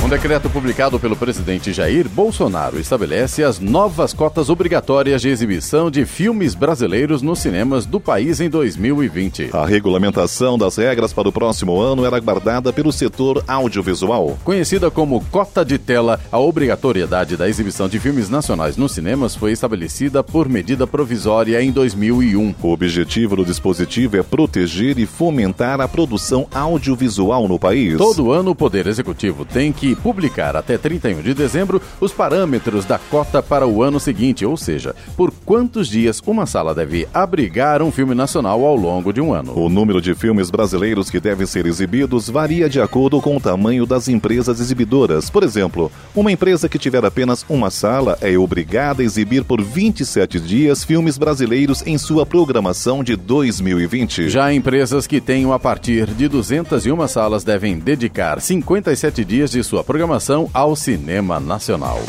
Um 0.07 0.09
decreto 0.09 0.49
publicado 0.49 1.01
pelo 1.01 1.17
presidente 1.17 1.73
Jair 1.73 2.09
Bolsonaro 2.09 2.79
estabelece 2.79 3.43
as 3.43 3.59
novas 3.59 4.13
cotas 4.13 4.49
obrigatórias 4.49 5.21
de 5.21 5.29
exibição 5.29 5.91
de 5.91 6.07
filmes 6.07 6.55
brasileiros 6.55 7.23
nos 7.23 7.41
cinemas 7.41 7.85
do 7.85 7.99
país 7.99 8.39
em 8.39 8.49
2020. 8.49 9.51
A 9.53 9.67
regulamentação 9.67 10.57
das 10.57 10.77
regras 10.77 11.13
para 11.13 11.29
o 11.29 11.33
próximo 11.33 11.81
ano 11.81 12.05
era 12.05 12.21
guardada 12.21 12.73
pelo 12.73 12.93
setor 12.93 13.43
audiovisual. 13.49 14.39
Conhecida 14.45 14.93
como 14.93 15.25
cota 15.25 15.65
de 15.65 15.77
tela, 15.77 16.21
a 16.31 16.39
obrigatoriedade 16.39 17.37
da 17.37 17.49
exibição 17.49 17.89
de 17.89 17.99
filmes 17.99 18.31
nacionais 18.31 18.77
nos 18.77 18.93
cinemas 18.93 19.35
foi 19.35 19.51
estabelecida 19.51 20.23
por 20.23 20.49
medida 20.49 20.87
provisória 20.87 21.61
em 21.61 21.73
2001. 21.73 22.55
O 22.63 22.71
objetivo 22.71 23.35
do 23.35 23.45
dispositivo 23.45 24.17
é 24.17 24.23
proteger 24.23 25.01
e 25.01 25.05
fomentar 25.05 25.81
a 25.81 25.89
produção 25.89 26.47
audiovisual 26.55 27.49
no 27.49 27.59
país. 27.59 27.99
Todo 27.99 28.31
ano 28.31 28.53
o 28.53 28.55
Poder 28.55 28.87
Executivo 28.87 29.45
tem 29.45 29.73
que 29.73 29.96
publicar 29.97 30.55
até 30.55 30.79
31 30.79 31.23
de 31.23 31.35
dezembro 31.35 31.81
os 32.01 32.13
parâmetros 32.13 32.85
da 32.85 32.99
cota 32.99 33.43
para 33.43 33.67
o 33.67 33.83
ano 33.83 33.99
seguinte, 33.99 34.45
ou 34.45 34.57
seja, 34.57 34.95
por 35.17 35.33
quantos 35.45 35.89
dias 35.89 36.23
uma 36.27 36.47
sala 36.47 36.75
deve 36.75 37.09
abrigar 37.13 37.83
um 37.83 37.91
filme 37.91 38.15
nacional 38.15 38.65
ao 38.65 38.77
longo 38.77 39.13
de 39.13 39.21
um 39.21 39.33
ano. 39.33 39.59
O 39.59 39.69
número 39.69 40.01
de 40.01 40.15
filmes 40.15 40.51
brasileiros 40.51 41.11
que 41.11 41.21
devem 41.21 41.47
ser 41.47 41.67
exibidos 41.67 42.29
varia 42.29 42.69
de 42.69 42.81
acordo 42.81 43.21
com 43.21 43.37
o 43.37 43.41
tamanho 43.41 43.87
das 43.87 44.09
empresas 44.09 44.61
exibidoras. 44.61 45.31
Por 45.31 45.43
exemplo, 45.43 45.91
uma 46.15 46.31
empresa 46.31 46.69
que 46.69 46.79
tiver 46.79 47.05
apenas 47.05 47.45
uma 47.49 47.71
sala 47.71 48.19
é 48.21 48.37
obrigada 48.39 49.03
a 49.03 49.05
exibir 49.05 49.45
por 49.45 49.63
27 49.63 50.39
dias 50.41 50.85
filmes 50.85 51.19
brasileiros 51.19 51.83
em 51.87 51.99
sua 51.99 52.27
programação 52.27 53.03
de 53.03 53.17
2020. 53.17 54.29
Já 54.29 54.53
empresas 54.53 55.07
que 55.07 55.21
tenham 55.21 55.53
a 55.53 55.59
partir 55.59 56.07
de 56.07 56.29
201 56.29 57.09
salas 57.09 57.45
devem 57.45 57.79
dedicar 57.79 58.41
57 58.41 59.25
dias 59.25 59.51
de 59.51 59.63
sua 59.63 59.83
programação 59.87 60.51
ao 60.53 60.75
cinema 60.75 61.39
nacional. 61.39 62.01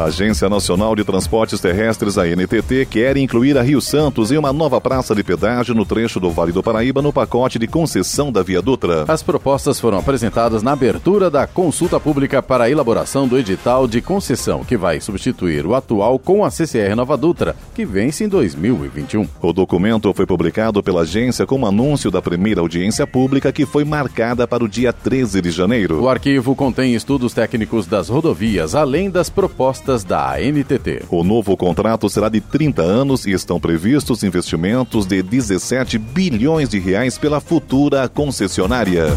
A 0.00 0.04
Agência 0.04 0.48
Nacional 0.48 0.96
de 0.96 1.04
Transportes 1.04 1.60
Terrestres, 1.60 2.16
a 2.16 2.24
NTT, 2.24 2.86
quer 2.86 3.18
incluir 3.18 3.58
a 3.58 3.62
Rio 3.62 3.82
Santos 3.82 4.32
em 4.32 4.38
uma 4.38 4.50
nova 4.50 4.80
praça 4.80 5.14
de 5.14 5.22
pedágio 5.22 5.74
no 5.74 5.84
trecho 5.84 6.18
do 6.18 6.30
Vale 6.30 6.52
do 6.52 6.62
Paraíba 6.62 7.02
no 7.02 7.12
pacote 7.12 7.58
de 7.58 7.66
concessão 7.66 8.32
da 8.32 8.42
Via 8.42 8.62
Dutra. 8.62 9.04
As 9.06 9.22
propostas 9.22 9.78
foram 9.78 9.98
apresentadas 9.98 10.62
na 10.62 10.72
abertura 10.72 11.28
da 11.28 11.46
consulta 11.46 12.00
pública 12.00 12.40
para 12.40 12.64
a 12.64 12.70
elaboração 12.70 13.28
do 13.28 13.38
edital 13.38 13.86
de 13.86 14.00
concessão, 14.00 14.64
que 14.64 14.74
vai 14.74 15.02
substituir 15.02 15.66
o 15.66 15.74
atual 15.74 16.18
com 16.18 16.46
a 16.46 16.50
CCR 16.50 16.96
Nova 16.96 17.14
Dutra, 17.14 17.54
que 17.74 17.84
vence 17.84 18.24
em 18.24 18.28
2021. 18.28 19.28
O 19.42 19.52
documento 19.52 20.14
foi 20.14 20.24
publicado 20.24 20.82
pela 20.82 21.02
agência 21.02 21.44
como 21.44 21.66
anúncio 21.66 22.10
da 22.10 22.22
primeira 22.22 22.62
audiência 22.62 23.06
pública 23.06 23.52
que 23.52 23.66
foi 23.66 23.84
marcada 23.84 24.48
para 24.48 24.64
o 24.64 24.68
dia 24.68 24.94
13 24.94 25.42
de 25.42 25.50
janeiro. 25.50 26.00
O 26.00 26.08
arquivo 26.08 26.56
contém 26.56 26.94
estudos 26.94 27.34
técnicos 27.34 27.86
das 27.86 28.08
rodovias, 28.08 28.74
além 28.74 29.10
das 29.10 29.28
propostas 29.28 29.89
da 29.98 30.34
ANTT. 30.36 31.04
O 31.10 31.24
novo 31.24 31.56
contrato 31.56 32.08
será 32.08 32.28
de 32.28 32.40
30 32.40 32.82
anos 32.82 33.26
e 33.26 33.32
estão 33.32 33.58
previstos 33.58 34.22
investimentos 34.22 35.04
de 35.06 35.22
17 35.22 35.98
bilhões 35.98 36.68
de 36.68 36.78
reais 36.78 37.18
pela 37.18 37.40
futura 37.40 38.08
concessionária. 38.08 39.08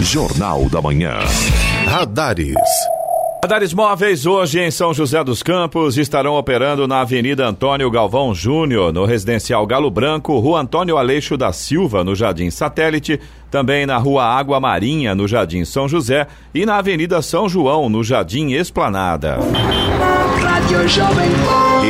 Jornal 0.00 0.68
da 0.70 0.80
Manhã. 0.80 1.18
Radares. 1.86 2.54
Radares 3.40 3.72
móveis 3.72 4.26
hoje 4.26 4.58
em 4.58 4.68
São 4.68 4.92
José 4.92 5.22
dos 5.22 5.44
Campos 5.44 5.96
estarão 5.96 6.34
operando 6.34 6.88
na 6.88 7.02
Avenida 7.02 7.46
Antônio 7.46 7.88
Galvão 7.88 8.34
Júnior, 8.34 8.92
no 8.92 9.04
residencial 9.04 9.64
Galo 9.64 9.88
Branco, 9.92 10.36
Rua 10.40 10.60
Antônio 10.60 10.98
Aleixo 10.98 11.36
da 11.36 11.52
Silva, 11.52 12.02
no 12.02 12.16
Jardim 12.16 12.50
Satélite, 12.50 13.20
também 13.48 13.86
na 13.86 13.96
Rua 13.96 14.24
Água 14.24 14.58
Marinha, 14.58 15.14
no 15.14 15.28
Jardim 15.28 15.64
São 15.64 15.88
José 15.88 16.26
e 16.52 16.66
na 16.66 16.78
Avenida 16.78 17.22
São 17.22 17.48
João, 17.48 17.88
no 17.88 18.02
Jardim 18.02 18.54
Esplanada. 18.54 19.38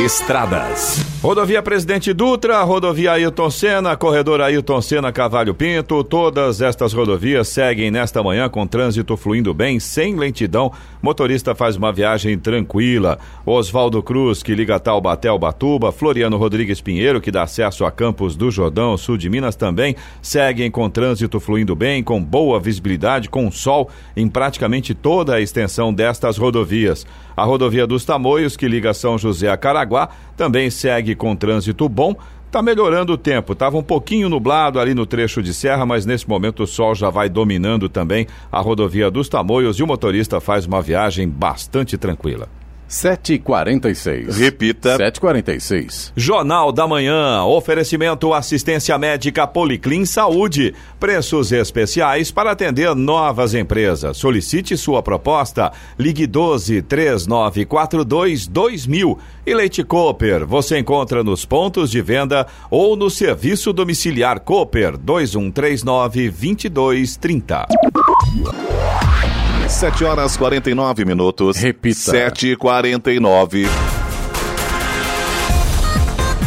Estradas. 0.05 1.05
Rodovia 1.21 1.61
Presidente 1.61 2.13
Dutra, 2.13 2.63
rodovia 2.63 3.11
Ailton 3.11 3.49
Senna, 3.49 3.97
corredor 3.97 4.39
Ailton 4.39 4.81
Senna 4.81 5.11
Cavalho 5.11 5.53
Pinto, 5.53 6.01
todas 6.01 6.61
estas 6.61 6.93
rodovias 6.93 7.49
seguem 7.49 7.91
nesta 7.91 8.23
manhã 8.23 8.47
com 8.47 8.65
trânsito 8.65 9.17
fluindo 9.17 9.53
bem, 9.53 9.81
sem 9.81 10.15
lentidão. 10.15 10.71
Motorista 11.01 11.53
faz 11.53 11.75
uma 11.75 11.91
viagem 11.91 12.39
tranquila. 12.39 13.19
Oswaldo 13.45 14.01
Cruz, 14.01 14.41
que 14.41 14.55
liga 14.55 14.79
Taubaté 14.79 15.27
ao 15.27 15.37
Batuba, 15.37 15.91
Floriano 15.91 16.37
Rodrigues 16.37 16.79
Pinheiro, 16.79 17.19
que 17.19 17.31
dá 17.31 17.43
acesso 17.43 17.83
a 17.83 17.91
Campos 17.91 18.37
do 18.37 18.49
Jordão, 18.49 18.95
sul 18.95 19.17
de 19.17 19.29
Minas 19.29 19.57
também, 19.57 19.97
seguem 20.21 20.71
com 20.71 20.89
trânsito 20.89 21.37
fluindo 21.41 21.75
bem, 21.75 22.01
com 22.01 22.23
boa 22.23 22.61
visibilidade, 22.61 23.27
com 23.27 23.51
sol 23.51 23.89
em 24.15 24.29
praticamente 24.29 24.93
toda 24.93 25.35
a 25.35 25.41
extensão 25.41 25.93
destas 25.93 26.37
rodovias. 26.37 27.05
A 27.39 27.45
rodovia 27.45 27.87
dos 27.87 28.03
Tamoios, 28.03 28.57
que 28.57 28.67
liga 28.67 28.93
São 28.93 29.17
José 29.17 29.49
a 29.49 29.55
Caraguá, 29.55 30.09
também 30.35 30.69
segue 30.69 31.15
com 31.15 31.33
trânsito 31.37 31.87
bom. 31.87 32.13
Está 32.45 32.61
melhorando 32.61 33.13
o 33.13 33.17
tempo. 33.17 33.53
Estava 33.53 33.77
um 33.77 33.81
pouquinho 33.81 34.27
nublado 34.27 34.77
ali 34.77 34.93
no 34.93 35.05
trecho 35.05 35.41
de 35.41 35.53
serra, 35.53 35.85
mas 35.85 36.05
nesse 36.05 36.27
momento 36.27 36.63
o 36.63 36.67
sol 36.67 36.93
já 36.93 37.09
vai 37.09 37.29
dominando 37.29 37.87
também 37.87 38.27
a 38.51 38.59
rodovia 38.59 39.09
dos 39.09 39.29
Tamoios 39.29 39.79
e 39.79 39.83
o 39.83 39.87
motorista 39.87 40.41
faz 40.41 40.65
uma 40.65 40.81
viagem 40.81 41.29
bastante 41.29 41.97
tranquila. 41.97 42.49
7h46. 42.89 44.35
Repita. 44.35 44.97
7h46. 44.97 46.11
Jornal 46.15 46.71
da 46.71 46.87
Manhã. 46.87 47.43
Oferecimento 47.43 48.33
assistência 48.33 48.97
médica 48.97 49.45
Policlin 49.45 50.05
Saúde. 50.05 50.73
Preços 50.99 51.51
especiais 51.51 52.31
para 52.31 52.51
atender 52.51 52.95
novas 52.95 53.53
empresas. 53.53 54.17
Solicite 54.17 54.75
sua 54.75 55.03
proposta. 55.03 55.71
Ligue 55.99 56.25
12 56.25 56.81
3942 56.81 58.47
2000. 58.47 59.19
E 59.45 59.53
Leite 59.53 59.83
Cooper. 59.83 60.45
Você 60.47 60.79
encontra 60.79 61.23
nos 61.23 61.45
pontos 61.45 61.91
de 61.91 62.01
venda 62.01 62.47
ou 62.71 62.95
no 62.95 63.09
serviço 63.09 63.71
domiciliar 63.71 64.39
Cooper 64.39 64.97
2139 64.97 66.29
2230. 66.29 67.67
7 69.69 70.03
horas 70.03 70.35
49 70.35 71.05
minutos. 71.05 71.57
Repita. 71.57 72.11
7 72.11 72.51
e 72.51 72.55
49 72.55 73.67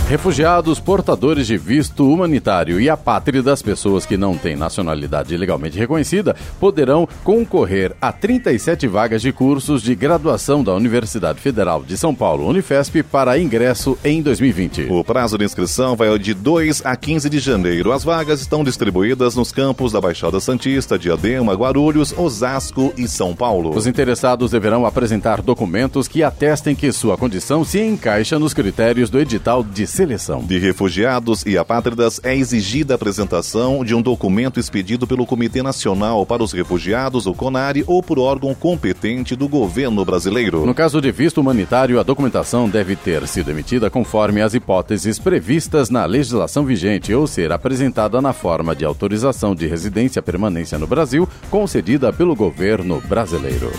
Refugiados, 0.09 0.79
portadores 0.79 1.47
de 1.47 1.57
visto 1.57 2.13
humanitário 2.13 2.79
e 2.79 2.91
apátridas, 2.91 3.63
pessoas 3.63 4.05
que 4.05 4.17
não 4.19 4.37
têm 4.37 4.55
nacionalidade 4.55 5.35
legalmente 5.35 5.79
reconhecida, 5.79 6.37
poderão 6.61 7.09
concorrer 7.25 7.97
a 7.99 8.13
37 8.13 8.87
vagas 8.87 9.23
de 9.23 9.33
cursos 9.33 9.81
de 9.81 9.95
graduação 9.95 10.63
da 10.63 10.75
Universidade 10.75 11.41
Federal 11.41 11.83
de 11.83 11.97
São 11.97 12.15
Paulo, 12.15 12.47
Unifesp, 12.47 13.03
para 13.05 13.39
ingresso 13.39 13.97
em 14.05 14.21
2020. 14.21 14.89
O 14.91 15.03
prazo 15.03 15.39
de 15.39 15.47
inscrição 15.47 15.97
vai 15.97 16.19
de 16.19 16.35
2 16.35 16.85
a 16.85 16.95
15 16.95 17.31
de 17.31 17.39
janeiro. 17.39 17.91
As 17.91 18.05
vagas 18.05 18.41
estão 18.43 18.63
distribuídas 18.63 19.35
nos 19.35 19.51
campos 19.51 19.93
da 19.93 20.01
Baixada 20.01 20.41
Santista, 20.41 20.99
Diadema, 20.99 21.55
Guarulhos, 21.55 22.13
Osasco 22.17 22.93
e 22.99 23.09
São 23.09 23.35
Paulo. 23.35 23.75
Os 23.75 23.87
interessados 23.87 24.51
deverão 24.51 24.85
apresentar 24.85 25.41
documentos 25.41 26.07
que 26.07 26.23
atestem 26.23 26.75
que 26.75 26.93
sua 26.93 27.17
condição 27.17 27.65
se 27.65 27.81
encaixa 27.81 28.39
nos 28.39 28.53
critérios 28.53 29.09
do 29.09 29.19
edital 29.19 29.63
de 29.65 29.87
seleção. 29.93 30.43
De 30.43 30.59
refugiados 30.59 31.45
e 31.45 31.59
apátridas 31.59 32.19
é 32.25 32.35
exigida 32.35 32.95
a 32.95 32.97
apresentação 32.97 33.85
de 33.85 33.95
um 33.95 34.01
documento 34.01 34.59
expedido 34.59 35.07
pelo 35.07 35.27
Comitê 35.27 35.63
Nacional 35.63 36.25
para 36.25 36.43
os 36.43 36.53
Refugiados, 36.53 37.27
o 37.27 37.35
CONARE, 37.35 37.85
ou 37.87 38.03
por 38.03 38.19
órgão 38.19 38.55
competente 38.55 39.37
do 39.37 39.47
governo 39.47 40.03
brasileiro. 40.05 40.65
No 40.65 40.75
caso 40.75 41.01
de 41.01 41.13
visto 41.13 41.41
humanitário, 41.41 42.01
a 42.01 42.03
documentação 42.03 42.69
deve 42.69 42.97
ter 42.97 43.27
sido 43.29 43.51
emitida 43.51 43.91
conforme 43.91 44.41
as 44.41 44.55
hipóteses 44.55 45.19
previstas 45.19 45.91
na 45.91 46.07
legislação 46.07 46.65
vigente 46.65 47.13
ou 47.13 47.27
ser 47.27 47.53
apresentada 47.53 48.23
na 48.23 48.33
forma 48.33 48.75
de 48.75 48.87
autorização 48.87 49.55
de 49.55 49.67
residência 49.67 50.23
permanência 50.23 50.79
no 50.79 50.87
Brasil 50.87 51.29
concedida 51.51 52.11
pelo 52.13 52.35
governo 52.35 53.03
brasileiro. 53.03 53.71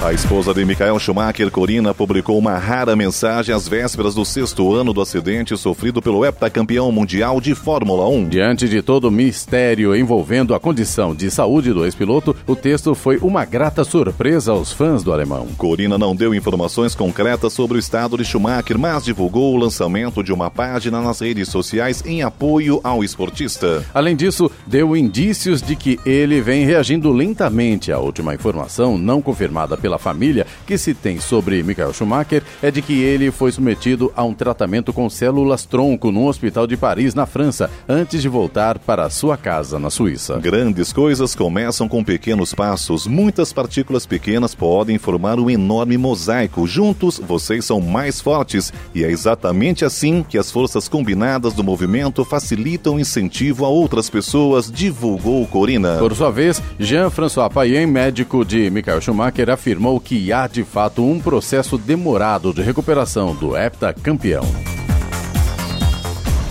A 0.00 0.12
esposa 0.12 0.54
de 0.54 0.64
Michael 0.64 0.96
Schumacher, 1.00 1.50
Corina, 1.50 1.92
publicou 1.92 2.38
uma 2.38 2.56
rara 2.56 2.94
mensagem 2.94 3.52
às 3.52 3.66
vésperas 3.66 4.14
do 4.14 4.24
sexto 4.24 4.72
ano 4.72 4.92
do 4.92 5.00
acidente 5.00 5.56
sofrido 5.56 6.00
pelo 6.00 6.24
heptacampeão 6.24 6.92
mundial 6.92 7.40
de 7.40 7.52
Fórmula 7.52 8.08
1. 8.08 8.28
Diante 8.28 8.68
de 8.68 8.80
todo 8.80 9.08
o 9.08 9.10
mistério 9.10 9.96
envolvendo 9.96 10.54
a 10.54 10.60
condição 10.60 11.16
de 11.16 11.28
saúde 11.32 11.72
do 11.72 11.84
ex-piloto, 11.84 12.34
o 12.46 12.54
texto 12.54 12.94
foi 12.94 13.18
uma 13.18 13.44
grata 13.44 13.82
surpresa 13.82 14.52
aos 14.52 14.72
fãs 14.72 15.02
do 15.02 15.12
alemão. 15.12 15.48
Corina 15.58 15.98
não 15.98 16.14
deu 16.14 16.32
informações 16.32 16.94
concretas 16.94 17.52
sobre 17.52 17.76
o 17.76 17.80
estado 17.80 18.16
de 18.16 18.24
Schumacher, 18.24 18.78
mas 18.78 19.04
divulgou 19.04 19.52
o 19.52 19.58
lançamento 19.58 20.22
de 20.22 20.32
uma 20.32 20.48
página 20.48 21.02
nas 21.02 21.18
redes 21.18 21.48
sociais 21.48 22.04
em 22.06 22.22
apoio 22.22 22.80
ao 22.84 23.02
esportista. 23.02 23.84
Além 23.92 24.14
disso, 24.14 24.48
deu 24.64 24.96
indícios 24.96 25.60
de 25.60 25.74
que 25.74 25.98
ele 26.06 26.40
vem 26.40 26.64
reagindo 26.64 27.10
lentamente. 27.10 27.90
A 27.90 27.98
última 27.98 28.32
informação, 28.32 28.96
não 28.96 29.20
confirmada 29.20 29.76
pela 29.76 29.87
família, 29.96 30.44
que 30.66 30.76
se 30.76 30.92
tem 30.92 31.20
sobre 31.20 31.62
Michael 31.62 31.94
Schumacher 31.94 32.42
é 32.60 32.70
de 32.70 32.82
que 32.82 33.00
ele 33.00 33.30
foi 33.30 33.52
submetido 33.52 34.12
a 34.16 34.24
um 34.24 34.34
tratamento 34.34 34.92
com 34.92 35.08
células 35.08 35.64
tronco 35.64 36.10
num 36.10 36.26
hospital 36.26 36.66
de 36.66 36.76
Paris, 36.76 37.14
na 37.14 37.26
França, 37.26 37.70
antes 37.88 38.20
de 38.20 38.28
voltar 38.28 38.78
para 38.78 39.08
sua 39.08 39.36
casa 39.36 39.78
na 39.78 39.90
Suíça. 39.90 40.38
Grandes 40.38 40.92
coisas 40.92 41.34
começam 41.34 41.88
com 41.88 42.02
pequenos 42.02 42.52
passos. 42.52 43.06
Muitas 43.06 43.52
partículas 43.52 44.04
pequenas 44.04 44.54
podem 44.54 44.98
formar 44.98 45.38
um 45.38 45.48
enorme 45.48 45.96
mosaico. 45.96 46.66
Juntos, 46.66 47.20
vocês 47.24 47.64
são 47.64 47.80
mais 47.80 48.20
fortes. 48.20 48.72
E 48.94 49.04
é 49.04 49.10
exatamente 49.10 49.84
assim 49.84 50.24
que 50.28 50.36
as 50.36 50.50
forças 50.50 50.88
combinadas 50.88 51.52
do 51.52 51.62
movimento 51.62 52.24
facilitam 52.24 52.96
o 52.96 53.00
incentivo 53.00 53.64
a 53.64 53.68
outras 53.68 54.10
pessoas, 54.10 54.70
divulgou 54.70 55.46
Corina. 55.46 55.98
Por 55.98 56.14
sua 56.14 56.30
vez, 56.30 56.62
Jean-François 56.78 57.52
Payen, 57.52 57.86
médico 57.86 58.44
de 58.44 58.70
Michael 58.70 59.00
Schumacher, 59.00 59.50
afirmou 59.50 59.77
que 60.02 60.32
há 60.32 60.46
de 60.46 60.64
fato 60.64 61.04
um 61.04 61.20
processo 61.20 61.78
demorado 61.78 62.52
de 62.52 62.62
recuperação 62.62 63.34
do 63.34 63.56
heptacampeão. 63.56 64.44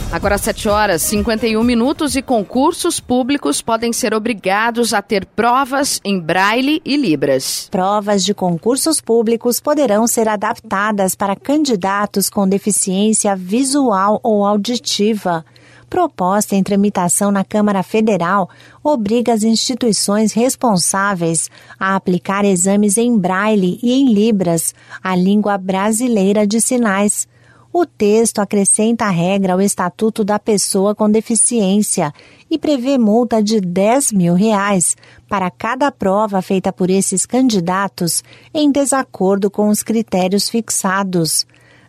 Agora 0.10 0.38
7 0.38 0.70
horas 0.70 1.02
51 1.02 1.62
minutos 1.62 2.16
e 2.16 2.22
concursos 2.22 2.98
públicos 2.98 3.62
podem 3.62 3.92
ser 3.92 4.14
obrigados 4.14 4.94
a 4.94 5.02
ter 5.02 5.26
provas 5.26 6.00
em 6.04 6.18
braille 6.18 6.82
e 6.86 6.96
libras. 6.96 7.68
Provas 7.70 8.24
de 8.24 8.34
concursos 8.34 9.02
públicos 9.02 9.60
poderão 9.60 10.08
ser 10.08 10.30
adaptadas 10.30 11.14
para 11.14 11.36
candidatos 11.36 12.30
com 12.30 12.48
deficiência 12.48 13.36
visual 13.36 14.20
ou 14.24 14.46
auditiva 14.46 15.44
proposta 15.90 16.56
em 16.56 16.64
tramitação 16.64 17.32
na 17.32 17.44
Câmara 17.44 17.82
Federal 17.84 18.50
obriga 18.84 19.34
as 19.34 19.44
instituições 19.44 20.34
responsáveis 20.34 21.50
a 21.80 21.96
aplicar 21.96 22.46
exames 22.46 22.98
em 22.98 23.18
braille 23.18 23.80
e 23.82 23.94
em 23.94 24.14
libras, 24.14 24.74
a 25.04 25.16
língua 25.16 25.58
brasileira 25.58 26.46
de 26.46 26.62
sinais. 26.62 27.28
O 27.72 27.86
texto 27.86 28.40
acrescenta 28.40 29.06
a 29.06 29.10
regra 29.10 29.54
ao 29.54 29.62
Estatuto 29.62 30.24
da 30.24 30.40
Pessoa 30.40 30.96
com 30.96 31.10
Deficiência 31.10 32.14
e 32.50 32.58
prevê 32.58 32.98
multa 32.98 33.44
de 33.44 33.60
10 33.62 34.14
mil 34.14 34.34
reais 34.34 34.96
para 35.28 35.52
cada 35.52 35.92
prova 35.92 36.42
feita 36.42 36.74
por 36.74 36.90
esses 36.90 37.26
candidatos 37.26 38.24
em 38.54 38.72
desacordo 38.72 39.52
com 39.52 39.70
os 39.70 39.84
critérios 39.84 40.50
fixados. 40.50 41.46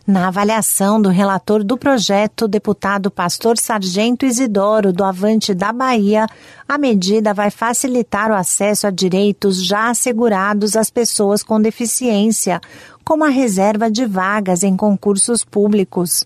Na 0.09 0.29
avaliação 0.29 0.99
do 0.99 1.09
relator 1.09 1.63
do 1.63 1.77
projeto, 1.77 2.47
deputado 2.47 3.11
Pastor 3.11 3.59
Sargento 3.59 4.25
Isidoro, 4.25 4.91
do 4.91 5.03
Avante 5.03 5.53
da 5.53 5.71
Bahia, 5.71 6.25
a 6.67 6.79
medida 6.79 7.31
vai 7.31 7.51
facilitar 7.51 8.31
o 8.31 8.33
acesso 8.33 8.87
a 8.87 8.89
direitos 8.89 9.63
já 9.63 9.91
assegurados 9.91 10.75
às 10.75 10.89
pessoas 10.89 11.43
com 11.43 11.61
deficiência, 11.61 12.59
como 13.05 13.23
a 13.23 13.29
reserva 13.29 13.87
de 13.91 14.03
vagas 14.03 14.63
em 14.63 14.75
concursos 14.75 15.45
públicos. 15.45 16.25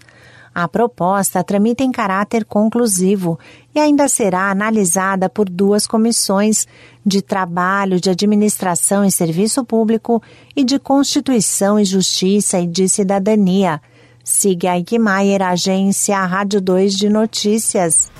A 0.53 0.67
proposta 0.67 1.43
tramita 1.43 1.83
em 1.83 1.91
caráter 1.91 2.45
conclusivo 2.45 3.39
e 3.73 3.79
ainda 3.79 4.07
será 4.07 4.51
analisada 4.51 5.27
por 5.27 5.49
duas 5.49 5.87
comissões 5.87 6.67
de 7.03 7.21
Trabalho, 7.23 7.99
de 7.99 8.11
Administração 8.11 9.03
e 9.03 9.11
Serviço 9.11 9.65
Público 9.65 10.21
e 10.55 10.63
de 10.63 10.77
Constituição 10.77 11.79
e 11.79 11.85
Justiça 11.85 12.59
e 12.59 12.67
de 12.67 12.87
Cidadania. 12.87 13.81
Siga 14.23 14.77
Eichmeier, 14.77 15.41
agência 15.41 16.23
Rádio 16.23 16.61
2 16.61 16.93
de 16.93 17.09
Notícias. 17.09 18.11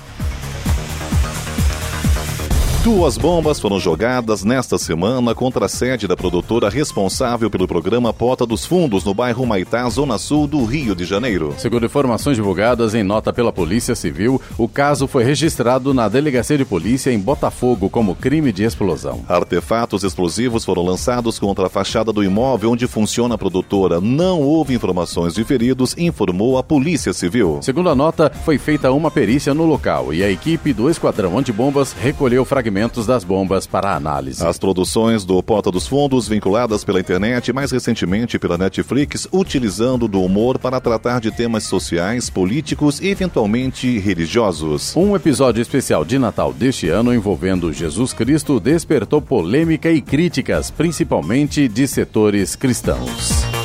Duas 2.84 3.16
bombas 3.16 3.58
foram 3.58 3.80
jogadas 3.80 4.44
nesta 4.44 4.76
semana 4.76 5.34
contra 5.34 5.64
a 5.64 5.68
sede 5.70 6.06
da 6.06 6.14
produtora 6.14 6.68
responsável 6.68 7.48
pelo 7.48 7.66
programa 7.66 8.12
Pota 8.12 8.44
dos 8.44 8.66
Fundos, 8.66 9.04
no 9.04 9.14
bairro 9.14 9.46
Maitá, 9.46 9.88
zona 9.88 10.18
sul 10.18 10.46
do 10.46 10.62
Rio 10.66 10.94
de 10.94 11.06
Janeiro. 11.06 11.54
Segundo 11.56 11.86
informações 11.86 12.36
divulgadas 12.36 12.94
em 12.94 13.02
nota 13.02 13.32
pela 13.32 13.50
Polícia 13.50 13.94
Civil, 13.94 14.38
o 14.58 14.68
caso 14.68 15.06
foi 15.06 15.24
registrado 15.24 15.94
na 15.94 16.10
Delegacia 16.10 16.58
de 16.58 16.64
Polícia 16.66 17.10
em 17.10 17.18
Botafogo 17.18 17.88
como 17.88 18.14
crime 18.14 18.52
de 18.52 18.64
explosão. 18.64 19.22
Artefatos 19.26 20.04
explosivos 20.04 20.62
foram 20.62 20.84
lançados 20.84 21.38
contra 21.38 21.68
a 21.68 21.70
fachada 21.70 22.12
do 22.12 22.22
imóvel 22.22 22.72
onde 22.72 22.86
funciona 22.86 23.36
a 23.36 23.38
produtora. 23.38 23.98
Não 23.98 24.42
houve 24.42 24.74
informações 24.74 25.32
de 25.32 25.42
feridos, 25.42 25.96
informou 25.96 26.58
a 26.58 26.62
Polícia 26.62 27.14
Civil. 27.14 27.60
Segundo 27.62 27.88
a 27.88 27.94
nota, 27.94 28.30
foi 28.44 28.58
feita 28.58 28.92
uma 28.92 29.10
perícia 29.10 29.54
no 29.54 29.64
local 29.64 30.12
e 30.12 30.22
a 30.22 30.30
equipe 30.30 30.74
do 30.74 30.90
Esquadrão 30.90 31.38
Antibombas 31.38 31.94
recolheu 31.94 32.44
fragmentos 32.44 32.73
das 33.06 33.22
bombas 33.22 33.66
para 33.66 33.94
análise. 33.94 34.44
As 34.44 34.58
produções 34.58 35.24
do 35.24 35.40
Porta 35.42 35.70
dos 35.70 35.86
Fundos, 35.86 36.26
vinculadas 36.26 36.82
pela 36.82 36.98
internet, 36.98 37.52
mais 37.52 37.70
recentemente 37.70 38.38
pela 38.38 38.58
Netflix, 38.58 39.28
utilizando 39.32 40.08
do 40.08 40.20
humor 40.20 40.58
para 40.58 40.80
tratar 40.80 41.20
de 41.20 41.30
temas 41.30 41.64
sociais, 41.64 42.28
políticos 42.28 43.00
e 43.00 43.08
eventualmente 43.08 43.98
religiosos. 43.98 44.94
Um 44.96 45.14
episódio 45.14 45.62
especial 45.62 46.04
de 46.04 46.18
Natal 46.18 46.52
deste 46.52 46.88
ano 46.88 47.14
envolvendo 47.14 47.72
Jesus 47.72 48.12
Cristo 48.12 48.58
despertou 48.58 49.22
polêmica 49.22 49.90
e 49.90 50.02
críticas, 50.02 50.70
principalmente 50.70 51.68
de 51.68 51.86
setores 51.86 52.56
cristãos. 52.56 53.63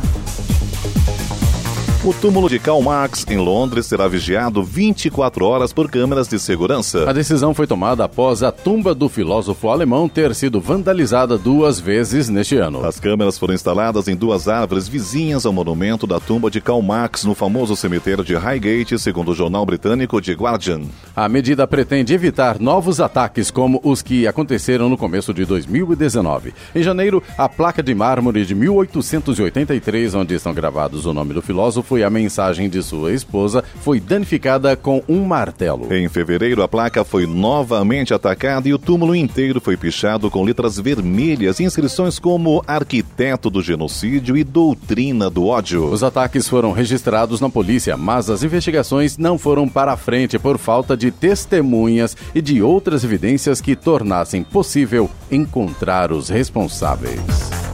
O 2.03 2.15
túmulo 2.15 2.49
de 2.49 2.59
Karl 2.59 2.81
Marx, 2.81 3.27
em 3.29 3.37
Londres, 3.37 3.85
será 3.85 4.09
vigiado 4.09 4.65
24 4.65 5.45
horas 5.45 5.71
por 5.71 5.91
câmeras 5.91 6.27
de 6.27 6.39
segurança. 6.39 7.05
A 7.07 7.13
decisão 7.13 7.53
foi 7.53 7.67
tomada 7.67 8.03
após 8.03 8.43
a 8.43 8.51
tumba 8.51 8.95
do 8.95 9.07
filósofo 9.07 9.69
alemão 9.69 10.09
ter 10.09 10.35
sido 10.35 10.63
vandalizada 10.63 11.37
duas 11.37 11.79
vezes 11.79 12.31
neste 12.31 12.57
ano. 12.57 12.87
As 12.87 12.99
câmeras 12.99 13.37
foram 13.37 13.53
instaladas 13.53 14.09
em 14.09 14.17
duas 14.17 14.49
árvores 14.49 14.89
vizinhas 14.89 15.45
ao 15.45 15.53
monumento 15.53 16.07
da 16.07 16.19
tumba 16.19 16.51
de 16.51 16.59
Karl 16.59 16.81
Marx, 16.81 17.25
no 17.25 17.35
famoso 17.35 17.77
cemitério 17.77 18.25
de 18.25 18.35
Highgate, 18.35 18.99
segundo 18.99 19.33
o 19.33 19.35
jornal 19.35 19.67
britânico 19.67 20.23
The 20.23 20.33
Guardian. 20.33 20.81
A 21.15 21.29
medida 21.29 21.67
pretende 21.67 22.15
evitar 22.15 22.59
novos 22.59 22.99
ataques 22.99 23.51
como 23.51 23.79
os 23.85 24.01
que 24.01 24.27
aconteceram 24.27 24.89
no 24.89 24.97
começo 24.97 25.35
de 25.35 25.45
2019. 25.45 26.55
Em 26.75 26.83
janeiro, 26.83 27.23
a 27.37 27.47
placa 27.47 27.83
de 27.83 27.95
mármore 27.95 28.47
de 28.47 28.55
1883, 28.55 30.15
onde 30.15 30.35
estão 30.35 30.55
gravados 30.55 31.05
o 31.05 31.13
nome 31.13 31.35
do 31.35 31.43
filósofo 31.43 31.90
e 31.99 32.05
a 32.05 32.11
mensagem 32.11 32.69
de 32.69 32.83
sua 32.83 33.13
esposa, 33.13 33.65
foi 33.83 34.01
danificada 34.01 34.77
com 34.77 35.03
um 35.09 35.25
martelo. 35.25 35.93
Em 35.93 36.09
fevereiro, 36.09 36.63
a 36.63 36.69
placa 36.69 37.05
foi 37.05 37.27
novamente 37.27 38.13
atacada 38.13 38.69
e 38.69 38.75
o 38.75 38.79
túmulo 38.79 39.15
inteiro 39.15 39.61
foi 39.61 39.77
pichado 39.77 40.31
com 40.31 40.43
letras 40.43 40.79
vermelhas 40.79 41.61
e 41.61 41.65
inscrições 41.65 42.19
como 42.19 42.63
arquiteto 42.67 43.51
do 43.51 43.63
genocídio 43.63 44.37
e 44.37 44.45
doutrina 44.45 45.31
do 45.31 45.47
ódio. 45.47 45.87
Os 45.87 46.03
ataques 46.03 46.49
foram 46.49 46.73
registrados 46.73 47.41
na 47.41 47.49
polícia, 47.49 47.97
mas 47.97 48.31
as 48.31 48.43
investigações 48.43 49.17
não 49.19 49.39
foram 49.39 49.69
para 49.69 49.93
a 49.93 49.97
frente 49.97 50.39
por 50.39 50.59
falta 50.59 50.97
de 50.97 51.11
testemunhas 51.11 52.17
e 52.35 52.41
de 52.41 52.63
outras 52.63 53.05
evidências 53.05 53.61
que 53.61 53.77
tornassem 53.77 54.43
possível 54.43 55.11
encontrar 55.31 56.13
os 56.13 56.29
responsáveis. 56.29 57.70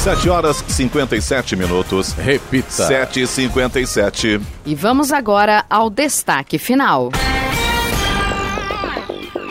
7 0.00 0.30
horas 0.30 0.64
57 0.66 1.54
minutos. 1.56 2.12
Repita. 2.12 2.70
7 2.70 3.20
e 3.20 3.26
57 3.26 4.40
E 4.64 4.74
vamos 4.74 5.12
agora 5.12 5.66
ao 5.68 5.90
destaque 5.90 6.56
final. 6.56 7.10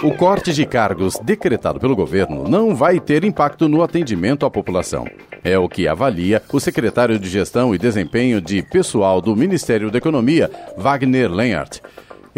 O 0.01 0.11
corte 0.11 0.51
de 0.51 0.65
cargos 0.65 1.19
decretado 1.21 1.79
pelo 1.79 1.95
governo 1.95 2.49
não 2.49 2.75
vai 2.75 2.99
ter 2.99 3.23
impacto 3.23 3.69
no 3.69 3.83
atendimento 3.83 4.43
à 4.43 4.49
população. 4.49 5.05
É 5.43 5.55
o 5.59 5.69
que 5.69 5.87
avalia 5.87 6.41
o 6.51 6.59
secretário 6.59 7.19
de 7.19 7.29
Gestão 7.29 7.75
e 7.75 7.77
Desempenho 7.77 8.41
de 8.41 8.63
Pessoal 8.63 9.21
do 9.21 9.35
Ministério 9.35 9.91
da 9.91 9.99
Economia, 9.99 10.49
Wagner 10.75 11.31
Lenhart. 11.31 11.79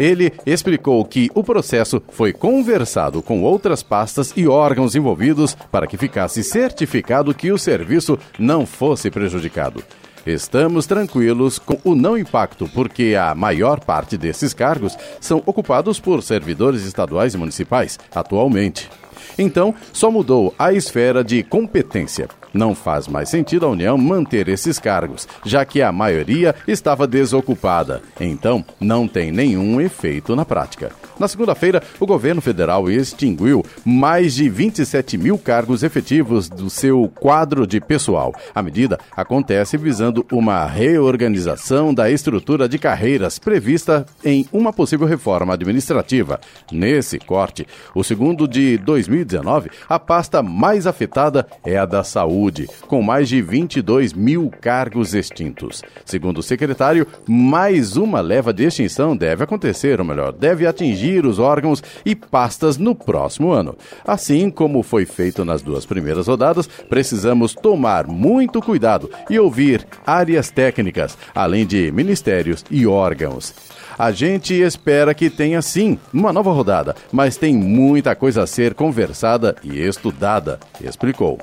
Ele 0.02 0.32
explicou 0.44 1.04
que 1.04 1.30
o 1.32 1.44
processo 1.44 2.02
foi 2.10 2.32
conversado 2.32 3.22
com 3.22 3.40
outras 3.44 3.84
pastas 3.84 4.32
e 4.36 4.48
órgãos 4.48 4.96
envolvidos 4.96 5.54
para 5.70 5.86
que 5.86 5.96
ficasse 5.96 6.42
certificado 6.42 7.32
que 7.32 7.52
o 7.52 7.58
serviço 7.58 8.18
não 8.36 8.66
fosse 8.66 9.12
prejudicado. 9.12 9.80
Estamos 10.26 10.86
tranquilos 10.86 11.56
com 11.56 11.78
o 11.84 11.94
não 11.94 12.18
impacto, 12.18 12.68
porque 12.74 13.14
a 13.16 13.32
maior 13.32 13.78
parte 13.78 14.18
desses 14.18 14.52
cargos 14.52 14.98
são 15.20 15.40
ocupados 15.46 16.00
por 16.00 16.20
servidores 16.20 16.82
estaduais 16.82 17.34
e 17.34 17.38
municipais, 17.38 17.96
atualmente. 18.12 18.90
Então, 19.38 19.72
só 19.92 20.10
mudou 20.10 20.52
a 20.58 20.72
esfera 20.72 21.22
de 21.22 21.44
competência. 21.44 22.28
Não 22.52 22.74
faz 22.74 23.08
mais 23.08 23.28
sentido 23.28 23.66
a 23.66 23.70
União 23.70 23.96
manter 23.96 24.48
esses 24.48 24.78
cargos, 24.78 25.26
já 25.44 25.64
que 25.64 25.80
a 25.80 25.90
maioria 25.90 26.54
estava 26.66 27.06
desocupada. 27.06 28.02
Então, 28.20 28.64
não 28.80 29.08
tem 29.08 29.32
nenhum 29.32 29.80
efeito 29.80 30.36
na 30.36 30.44
prática. 30.44 30.90
Na 31.18 31.28
segunda-feira, 31.28 31.82
o 32.00 32.06
governo 32.06 32.40
federal 32.40 32.90
extinguiu 32.90 33.64
mais 33.84 34.34
de 34.34 34.48
27 34.48 35.16
mil 35.16 35.38
cargos 35.38 35.82
efetivos 35.82 36.48
do 36.48 36.68
seu 36.68 37.10
quadro 37.20 37.66
de 37.66 37.80
pessoal. 37.80 38.34
A 38.54 38.62
medida 38.62 38.98
acontece 39.16 39.76
visando 39.76 40.26
uma 40.32 40.66
reorganização 40.66 41.94
da 41.94 42.10
estrutura 42.10 42.68
de 42.68 42.78
carreiras 42.78 43.38
prevista 43.38 44.04
em 44.24 44.46
uma 44.52 44.72
possível 44.72 45.06
reforma 45.06 45.54
administrativa. 45.54 46.40
Nesse 46.70 47.18
corte, 47.18 47.66
o 47.94 48.02
segundo 48.02 48.48
de 48.48 48.78
2019, 48.78 49.70
a 49.88 49.98
pasta 49.98 50.42
mais 50.42 50.86
afetada 50.86 51.46
é 51.64 51.76
a 51.78 51.86
da 51.86 52.02
saúde, 52.42 52.68
com 52.88 53.02
mais 53.02 53.28
de 53.28 53.40
22 53.40 54.12
mil 54.12 54.50
cargos 54.60 55.14
extintos. 55.14 55.82
Segundo 56.04 56.38
o 56.38 56.42
secretário, 56.42 57.06
mais 57.26 57.96
uma 57.96 58.20
leva 58.20 58.52
de 58.52 58.64
extinção 58.64 59.16
deve 59.16 59.44
acontecer, 59.44 60.00
ou 60.00 60.06
melhor, 60.06 60.32
deve 60.32 60.66
atingir 60.66 61.24
os 61.24 61.38
órgãos 61.38 61.82
e 62.04 62.14
pastas 62.14 62.76
no 62.76 62.94
próximo 62.94 63.52
ano. 63.52 63.76
Assim 64.04 64.50
como 64.50 64.82
foi 64.82 65.04
feito 65.04 65.44
nas 65.44 65.62
duas 65.62 65.86
primeiras 65.86 66.26
rodadas, 66.26 66.66
precisamos 66.66 67.54
tomar 67.54 68.06
muito 68.06 68.60
cuidado 68.60 69.08
e 69.30 69.38
ouvir 69.38 69.86
áreas 70.04 70.50
técnicas, 70.50 71.16
além 71.34 71.64
de 71.64 71.92
ministérios 71.92 72.64
e 72.70 72.86
órgãos. 72.86 73.54
A 73.98 74.10
gente 74.10 74.54
espera 74.54 75.14
que 75.14 75.30
tenha 75.30 75.60
sim 75.62 75.98
uma 76.12 76.32
nova 76.32 76.50
rodada, 76.50 76.96
mas 77.12 77.36
tem 77.36 77.54
muita 77.54 78.16
coisa 78.16 78.42
a 78.42 78.46
ser 78.46 78.74
conversada 78.74 79.54
e 79.62 79.78
estudada, 79.78 80.58
explicou. 80.80 81.38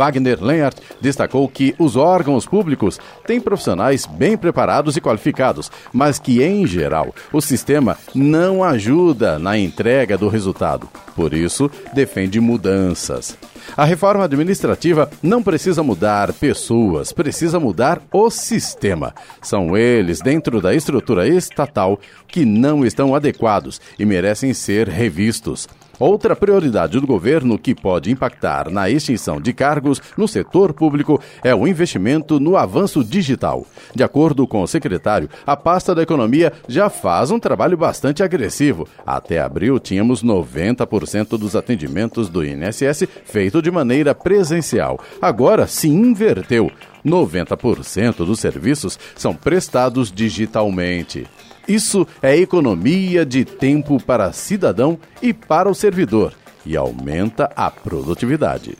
Wagner 0.00 0.42
Lenhart 0.42 0.78
destacou 0.98 1.46
que 1.46 1.74
os 1.78 1.94
órgãos 1.94 2.46
públicos 2.46 2.98
têm 3.26 3.38
profissionais 3.38 4.06
bem 4.06 4.34
preparados 4.34 4.96
e 4.96 5.00
qualificados, 5.00 5.70
mas 5.92 6.18
que, 6.18 6.42
em 6.42 6.66
geral, 6.66 7.14
o 7.30 7.42
sistema 7.42 7.98
não 8.14 8.64
ajuda 8.64 9.38
na 9.38 9.58
entrega 9.58 10.16
do 10.16 10.26
resultado. 10.26 10.88
Por 11.14 11.34
isso, 11.34 11.70
defende 11.92 12.40
mudanças. 12.40 13.36
A 13.76 13.84
reforma 13.84 14.24
administrativa 14.24 15.10
não 15.22 15.42
precisa 15.42 15.82
mudar 15.82 16.32
pessoas, 16.32 17.12
precisa 17.12 17.60
mudar 17.60 18.00
o 18.10 18.30
sistema. 18.30 19.14
São 19.42 19.76
eles, 19.76 20.20
dentro 20.20 20.62
da 20.62 20.74
estrutura 20.74 21.28
estatal, 21.28 22.00
que 22.26 22.46
não 22.46 22.86
estão 22.86 23.14
adequados 23.14 23.82
e 23.98 24.06
merecem 24.06 24.54
ser 24.54 24.88
revistos. 24.88 25.68
Outra 26.00 26.34
prioridade 26.34 26.98
do 26.98 27.06
governo 27.06 27.58
que 27.58 27.74
pode 27.74 28.10
impactar 28.10 28.70
na 28.70 28.88
extinção 28.88 29.38
de 29.38 29.52
cargos 29.52 30.00
no 30.16 30.26
setor 30.26 30.72
público 30.72 31.20
é 31.44 31.54
o 31.54 31.68
investimento 31.68 32.40
no 32.40 32.56
avanço 32.56 33.04
digital. 33.04 33.66
De 33.94 34.02
acordo 34.02 34.46
com 34.46 34.62
o 34.62 34.66
secretário, 34.66 35.28
a 35.46 35.54
pasta 35.54 35.94
da 35.94 36.02
economia 36.02 36.54
já 36.66 36.88
faz 36.88 37.30
um 37.30 37.38
trabalho 37.38 37.76
bastante 37.76 38.22
agressivo. 38.22 38.88
Até 39.06 39.42
abril, 39.42 39.78
tínhamos 39.78 40.24
90% 40.24 41.36
dos 41.36 41.54
atendimentos 41.54 42.30
do 42.30 42.42
INSS 42.42 43.06
feito 43.26 43.60
de 43.60 43.70
maneira 43.70 44.14
presencial. 44.14 44.98
Agora 45.20 45.66
se 45.66 45.88
inverteu. 45.88 46.70
90% 47.04 48.24
dos 48.24 48.40
serviços 48.40 48.98
são 49.16 49.34
prestados 49.34 50.10
digitalmente. 50.10 51.26
Isso 51.68 52.06
é 52.22 52.36
economia 52.36 53.24
de 53.24 53.44
tempo 53.44 54.02
para 54.02 54.32
cidadão 54.32 54.98
e 55.22 55.32
para 55.32 55.68
o 55.68 55.74
servidor 55.74 56.34
e 56.64 56.76
aumenta 56.76 57.50
a 57.56 57.70
produtividade. 57.70 58.76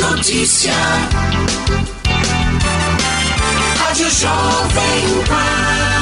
Notícia. 0.00 0.72
Rádio 3.76 4.10
Jovem 4.10 5.24
Pan. 5.26 6.01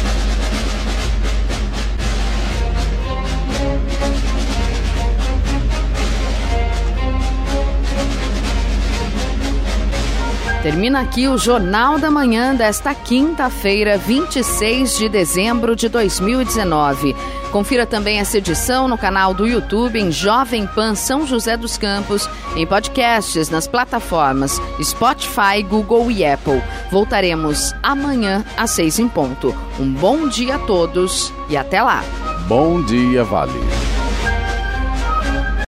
Termina 10.63 11.01
aqui 11.01 11.27
o 11.27 11.39
Jornal 11.39 11.97
da 11.97 12.11
Manhã 12.11 12.53
desta 12.53 12.93
quinta-feira, 12.93 13.97
26 13.97 14.95
de 14.95 15.09
dezembro 15.09 15.75
de 15.75 15.89
2019. 15.89 17.15
Confira 17.51 17.83
também 17.87 18.19
essa 18.19 18.37
edição 18.37 18.87
no 18.87 18.95
canal 18.95 19.33
do 19.33 19.47
YouTube 19.47 19.99
em 19.99 20.11
Jovem 20.11 20.67
Pan 20.67 20.93
São 20.93 21.25
José 21.25 21.57
dos 21.57 21.79
Campos, 21.79 22.29
em 22.55 22.67
podcasts 22.67 23.49
nas 23.49 23.67
plataformas 23.67 24.61
Spotify, 24.83 25.63
Google 25.67 26.11
e 26.11 26.23
Apple. 26.23 26.61
Voltaremos 26.91 27.73
amanhã 27.81 28.45
às 28.55 28.69
seis 28.69 28.99
em 28.99 29.07
ponto. 29.07 29.55
Um 29.79 29.91
bom 29.91 30.27
dia 30.27 30.57
a 30.57 30.59
todos 30.59 31.33
e 31.49 31.57
até 31.57 31.81
lá. 31.81 32.03
Bom 32.47 32.83
dia, 32.83 33.23
Vale. 33.23 33.59